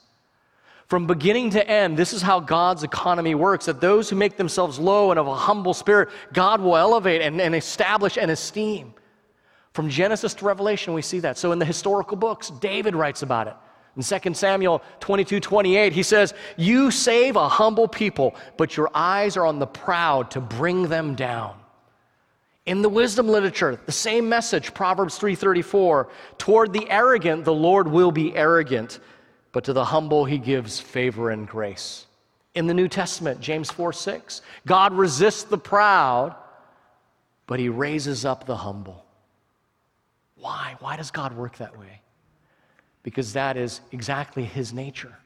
From 0.87 1.05
beginning 1.05 1.49
to 1.51 1.69
end, 1.69 1.97
this 1.97 2.13
is 2.13 2.21
how 2.21 2.39
God's 2.39 2.83
economy 2.83 3.35
works 3.35 3.65
that 3.65 3.81
those 3.81 4.09
who 4.09 4.15
make 4.15 4.37
themselves 4.37 4.79
low 4.79 5.11
and 5.11 5.19
of 5.19 5.27
a 5.27 5.35
humble 5.35 5.73
spirit, 5.73 6.09
God 6.31 6.61
will 6.61 6.77
elevate 6.77 7.21
and, 7.21 7.41
and 7.41 7.53
establish 7.53 8.17
and 8.17 8.31
esteem. 8.31 8.93
From 9.73 9.89
Genesis 9.89 10.33
to 10.35 10.45
Revelation, 10.45 10.93
we 10.93 11.01
see 11.01 11.19
that. 11.19 11.37
So 11.37 11.51
in 11.51 11.59
the 11.59 11.65
historical 11.65 12.15
books, 12.15 12.51
David 12.61 12.95
writes 12.95 13.21
about 13.21 13.47
it. 13.47 13.55
In 13.97 14.03
2 14.03 14.33
Samuel 14.33 14.81
22 15.01 15.39
28, 15.39 15.91
he 15.91 16.03
says, 16.03 16.33
You 16.55 16.89
save 16.89 17.35
a 17.35 17.49
humble 17.49 17.87
people, 17.87 18.35
but 18.55 18.77
your 18.77 18.89
eyes 18.93 19.35
are 19.35 19.45
on 19.45 19.59
the 19.59 19.67
proud 19.67 20.31
to 20.31 20.41
bring 20.41 20.87
them 20.87 21.15
down. 21.15 21.57
In 22.65 22.81
the 22.81 22.89
wisdom 22.89 23.27
literature, 23.27 23.79
the 23.85 23.91
same 23.91 24.29
message, 24.29 24.73
Proverbs 24.73 25.17
3:34, 25.17 26.09
toward 26.37 26.73
the 26.73 26.89
arrogant 26.89 27.43
the 27.43 27.53
Lord 27.53 27.87
will 27.87 28.11
be 28.11 28.35
arrogant, 28.35 28.99
but 29.57 29.63
to 29.63 29.73
the 29.73 29.85
humble 29.85 30.23
he 30.23 30.37
gives 30.37 30.79
favor 30.79 31.31
and 31.31 31.47
grace. 31.47 32.05
In 32.53 32.67
the 32.67 32.75
New 32.75 32.87
Testament, 32.87 33.39
James 33.39 33.71
4 33.71 33.91
6, 33.91 34.43
God 34.67 34.93
resists 34.93 35.45
the 35.45 35.57
proud, 35.57 36.35
but 37.47 37.59
he 37.59 37.67
raises 37.67 38.23
up 38.23 38.45
the 38.45 38.55
humble. 38.55 39.03
Why? 40.35 40.75
Why 40.79 40.95
does 40.95 41.09
God 41.09 41.35
work 41.35 41.57
that 41.57 41.75
way? 41.75 42.01
Because 43.01 43.33
that 43.33 43.57
is 43.57 43.81
exactly 43.91 44.43
his 44.43 44.73
nature. 44.73 45.17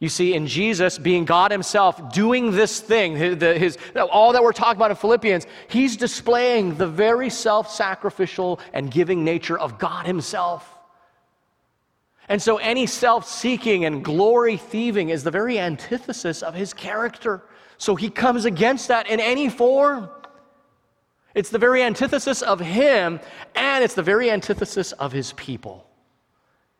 You 0.00 0.10
see, 0.10 0.34
in 0.34 0.46
Jesus, 0.46 0.98
being 0.98 1.24
God 1.24 1.50
Himself, 1.50 2.12
doing 2.12 2.50
this 2.50 2.80
thing, 2.80 3.16
his, 3.16 3.42
his, 3.42 3.78
all 3.96 4.34
that 4.34 4.42
we're 4.42 4.52
talking 4.52 4.76
about 4.76 4.90
in 4.90 4.98
Philippians, 4.98 5.46
He's 5.68 5.96
displaying 5.96 6.74
the 6.74 6.86
very 6.86 7.30
self 7.30 7.70
sacrificial 7.70 8.60
and 8.74 8.90
giving 8.90 9.24
nature 9.24 9.58
of 9.58 9.78
God 9.78 10.04
Himself. 10.04 10.75
And 12.28 12.42
so 12.42 12.56
any 12.58 12.86
self 12.86 13.28
seeking 13.28 13.84
and 13.84 14.04
glory 14.04 14.56
thieving 14.56 15.10
is 15.10 15.22
the 15.22 15.30
very 15.30 15.58
antithesis 15.58 16.42
of 16.42 16.54
his 16.54 16.72
character. 16.74 17.42
So 17.78 17.94
he 17.94 18.10
comes 18.10 18.44
against 18.44 18.88
that 18.88 19.08
in 19.08 19.20
any 19.20 19.48
form. 19.48 20.08
It's 21.34 21.50
the 21.50 21.58
very 21.58 21.82
antithesis 21.82 22.40
of 22.40 22.60
him, 22.60 23.20
and 23.54 23.84
it's 23.84 23.94
the 23.94 24.02
very 24.02 24.30
antithesis 24.30 24.92
of 24.92 25.12
his 25.12 25.34
people. 25.34 25.86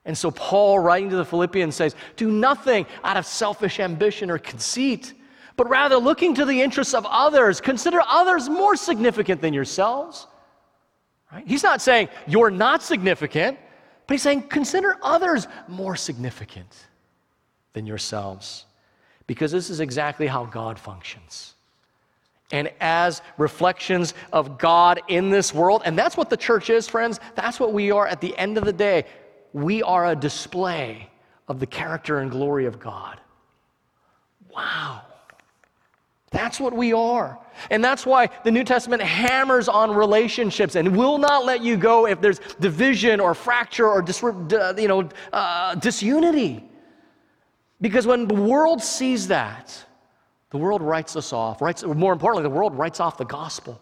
And 0.06 0.16
so 0.16 0.30
Paul, 0.30 0.78
writing 0.78 1.10
to 1.10 1.16
the 1.16 1.24
Philippians, 1.24 1.74
says, 1.74 1.94
Do 2.16 2.30
nothing 2.30 2.86
out 3.04 3.16
of 3.16 3.26
selfish 3.26 3.80
ambition 3.80 4.30
or 4.30 4.38
conceit, 4.38 5.12
but 5.56 5.68
rather 5.68 5.96
looking 5.96 6.34
to 6.36 6.44
the 6.44 6.62
interests 6.62 6.94
of 6.94 7.04
others, 7.06 7.60
consider 7.60 8.00
others 8.08 8.48
more 8.48 8.76
significant 8.76 9.42
than 9.42 9.52
yourselves. 9.52 10.26
Right? 11.30 11.46
He's 11.46 11.62
not 11.62 11.82
saying 11.82 12.08
you're 12.26 12.50
not 12.50 12.82
significant. 12.82 13.58
But 14.06 14.14
he's 14.14 14.22
saying, 14.22 14.42
consider 14.42 14.96
others 15.02 15.48
more 15.68 15.96
significant 15.96 16.86
than 17.72 17.86
yourselves, 17.86 18.64
because 19.26 19.52
this 19.52 19.68
is 19.68 19.80
exactly 19.80 20.26
how 20.26 20.44
God 20.44 20.78
functions. 20.78 21.54
And 22.52 22.70
as 22.80 23.22
reflections 23.38 24.14
of 24.32 24.56
God 24.58 25.00
in 25.08 25.30
this 25.30 25.52
world, 25.52 25.82
and 25.84 25.98
that's 25.98 26.16
what 26.16 26.30
the 26.30 26.36
church 26.36 26.70
is, 26.70 26.88
friends, 26.88 27.18
that's 27.34 27.58
what 27.58 27.72
we 27.72 27.90
are 27.90 28.06
at 28.06 28.20
the 28.20 28.36
end 28.38 28.56
of 28.56 28.64
the 28.64 28.72
day. 28.72 29.04
We 29.52 29.82
are 29.82 30.06
a 30.06 30.14
display 30.14 31.10
of 31.48 31.58
the 31.58 31.66
character 31.66 32.20
and 32.20 32.30
glory 32.30 32.66
of 32.66 32.78
God. 32.78 33.18
Wow. 34.54 35.02
That's 36.30 36.58
what 36.58 36.72
we 36.72 36.92
are. 36.92 37.38
And 37.70 37.82
that's 37.82 38.04
why 38.04 38.28
the 38.44 38.50
New 38.50 38.64
Testament 38.64 39.02
hammers 39.02 39.68
on 39.68 39.92
relationships 39.92 40.74
and 40.74 40.96
will 40.96 41.18
not 41.18 41.44
let 41.44 41.62
you 41.62 41.76
go 41.76 42.06
if 42.06 42.20
there's 42.20 42.40
division 42.60 43.20
or 43.20 43.34
fracture 43.34 43.88
or 43.88 44.02
dis- 44.02 44.22
you 44.22 44.88
know, 44.88 45.08
uh, 45.32 45.74
disunity. 45.76 46.64
Because 47.80 48.06
when 48.06 48.26
the 48.26 48.34
world 48.34 48.82
sees 48.82 49.28
that, 49.28 49.84
the 50.50 50.58
world 50.58 50.82
writes 50.82 51.16
us 51.16 51.32
off. 51.32 51.60
Writes, 51.60 51.84
more 51.84 52.12
importantly, 52.12 52.42
the 52.48 52.54
world 52.54 52.76
writes 52.76 53.00
off 53.00 53.18
the 53.18 53.24
gospel. 53.24 53.80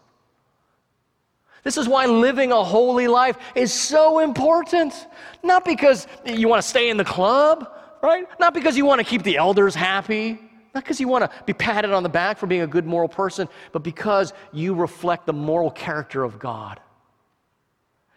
This 1.62 1.78
is 1.78 1.88
why 1.88 2.04
living 2.04 2.52
a 2.52 2.62
holy 2.62 3.08
life 3.08 3.38
is 3.54 3.72
so 3.72 4.18
important. 4.18 5.06
Not 5.42 5.64
because 5.64 6.06
you 6.26 6.46
want 6.46 6.62
to 6.62 6.68
stay 6.68 6.90
in 6.90 6.98
the 6.98 7.04
club, 7.04 7.72
right? 8.02 8.26
Not 8.38 8.52
because 8.52 8.76
you 8.76 8.84
want 8.84 8.98
to 8.98 9.04
keep 9.04 9.22
the 9.22 9.38
elders 9.38 9.74
happy. 9.74 10.38
Not 10.74 10.82
because 10.82 10.98
you 10.98 11.06
want 11.06 11.24
to 11.24 11.44
be 11.46 11.52
patted 11.52 11.92
on 11.92 12.02
the 12.02 12.08
back 12.08 12.36
for 12.36 12.46
being 12.46 12.62
a 12.62 12.66
good 12.66 12.84
moral 12.84 13.08
person, 13.08 13.48
but 13.70 13.84
because 13.84 14.32
you 14.52 14.74
reflect 14.74 15.24
the 15.24 15.32
moral 15.32 15.70
character 15.70 16.24
of 16.24 16.38
God. 16.38 16.80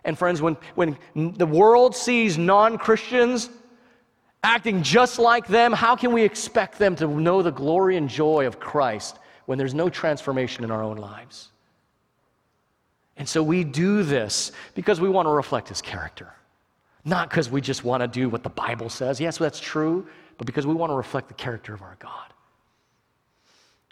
And 0.03 0.17
friends, 0.17 0.41
when, 0.41 0.57
when 0.73 0.97
the 1.13 1.45
world 1.45 1.95
sees 1.95 2.37
non 2.37 2.77
Christians 2.77 3.49
acting 4.43 4.81
just 4.81 5.19
like 5.19 5.47
them, 5.47 5.71
how 5.71 5.95
can 5.95 6.13
we 6.13 6.23
expect 6.23 6.79
them 6.79 6.95
to 6.95 7.07
know 7.07 7.41
the 7.41 7.51
glory 7.51 7.97
and 7.97 8.09
joy 8.09 8.47
of 8.47 8.59
Christ 8.59 9.19
when 9.45 9.57
there's 9.57 9.73
no 9.73 9.89
transformation 9.89 10.63
in 10.63 10.71
our 10.71 10.81
own 10.81 10.97
lives? 10.97 11.49
And 13.17 13.27
so 13.27 13.43
we 13.43 13.63
do 13.63 14.03
this 14.03 14.51
because 14.73 15.01
we 15.01 15.09
want 15.09 15.27
to 15.27 15.31
reflect 15.31 15.69
his 15.69 15.81
character. 15.81 16.33
Not 17.03 17.29
because 17.29 17.49
we 17.49 17.61
just 17.61 17.83
want 17.83 18.01
to 18.01 18.07
do 18.07 18.29
what 18.29 18.43
the 18.43 18.49
Bible 18.49 18.89
says. 18.89 19.19
Yes, 19.19 19.37
that's 19.37 19.59
true, 19.59 20.07
but 20.37 20.47
because 20.47 20.65
we 20.65 20.73
want 20.73 20.91
to 20.91 20.95
reflect 20.95 21.27
the 21.27 21.33
character 21.33 21.73
of 21.73 21.81
our 21.81 21.97
God. 21.99 22.33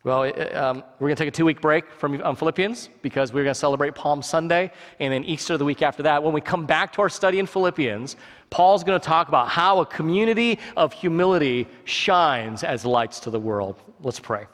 Well, 0.05 0.25
um, 0.55 0.83
we're 0.99 1.07
going 1.07 1.15
to 1.15 1.23
take 1.23 1.29
a 1.29 1.35
two 1.35 1.45
week 1.45 1.59
break 1.59 1.89
from 1.89 2.21
um, 2.21 2.35
Philippians 2.35 2.89
because 3.01 3.33
we're 3.33 3.41
going 3.41 3.55
to 3.55 3.59
celebrate 3.59 3.95
Palm 3.95 4.21
Sunday 4.21 4.71
and 4.99 5.11
then 5.11 5.23
Easter 5.23 5.57
the 5.57 5.65
week 5.65 5.81
after 5.81 6.03
that. 6.03 6.21
When 6.21 6.31
we 6.31 6.41
come 6.41 6.67
back 6.67 6.93
to 6.93 7.01
our 7.01 7.09
study 7.09 7.39
in 7.39 7.47
Philippians, 7.47 8.15
Paul's 8.51 8.83
going 8.83 8.99
to 8.99 9.03
talk 9.03 9.29
about 9.29 9.49
how 9.49 9.79
a 9.79 9.85
community 9.87 10.59
of 10.77 10.93
humility 10.93 11.67
shines 11.85 12.63
as 12.63 12.85
lights 12.85 13.19
to 13.21 13.31
the 13.31 13.39
world. 13.39 13.81
Let's 13.99 14.19
pray. 14.19 14.45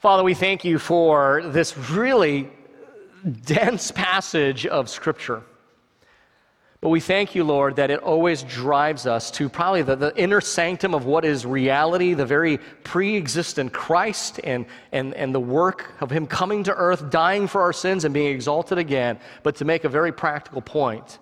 Father, 0.00 0.24
we 0.24 0.34
thank 0.34 0.64
you 0.64 0.80
for 0.80 1.42
this 1.44 1.78
really 1.92 2.50
dense 3.44 3.92
passage 3.92 4.66
of 4.66 4.88
Scripture. 4.90 5.44
But 6.80 6.90
we 6.90 7.00
thank 7.00 7.34
you, 7.34 7.42
Lord, 7.42 7.76
that 7.76 7.90
it 7.90 8.00
always 8.00 8.44
drives 8.44 9.04
us 9.04 9.32
to 9.32 9.48
probably 9.48 9.82
the, 9.82 9.96
the 9.96 10.16
inner 10.16 10.40
sanctum 10.40 10.94
of 10.94 11.06
what 11.06 11.24
is 11.24 11.44
reality, 11.44 12.14
the 12.14 12.24
very 12.24 12.58
pre 12.84 13.16
existent 13.16 13.72
Christ 13.72 14.38
and, 14.44 14.64
and, 14.92 15.12
and 15.14 15.34
the 15.34 15.40
work 15.40 15.92
of 16.00 16.10
Him 16.10 16.28
coming 16.28 16.62
to 16.64 16.74
earth, 16.74 17.10
dying 17.10 17.48
for 17.48 17.62
our 17.62 17.72
sins, 17.72 18.04
and 18.04 18.14
being 18.14 18.32
exalted 18.32 18.78
again. 18.78 19.18
But 19.42 19.56
to 19.56 19.64
make 19.64 19.82
a 19.82 19.88
very 19.88 20.12
practical 20.12 20.62
point, 20.62 21.18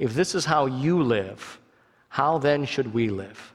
if 0.00 0.14
this 0.14 0.34
is 0.34 0.44
how 0.44 0.66
you 0.66 1.04
live, 1.04 1.60
how 2.08 2.38
then 2.38 2.64
should 2.64 2.92
we 2.92 3.10
live? 3.10 3.54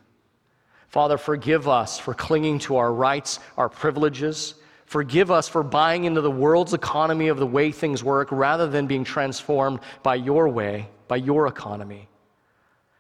Father, 0.88 1.18
forgive 1.18 1.68
us 1.68 2.00
for 2.00 2.14
clinging 2.14 2.60
to 2.60 2.78
our 2.78 2.94
rights, 2.94 3.42
our 3.58 3.68
privileges. 3.68 4.56
Forgive 4.86 5.32
us 5.32 5.50
for 5.50 5.64
buying 5.64 6.06
into 6.06 6.22
the 6.22 6.32
world's 6.32 6.74
economy 6.74 7.28
of 7.28 7.38
the 7.38 7.46
way 7.48 7.74
things 7.74 8.06
work 8.06 8.30
rather 8.32 8.68
than 8.68 8.88
being 8.88 9.04
transformed 9.04 9.82
by 10.02 10.16
your 10.16 10.48
way 10.48 10.88
by 11.08 11.18
your 11.18 11.48
economy. 11.48 12.08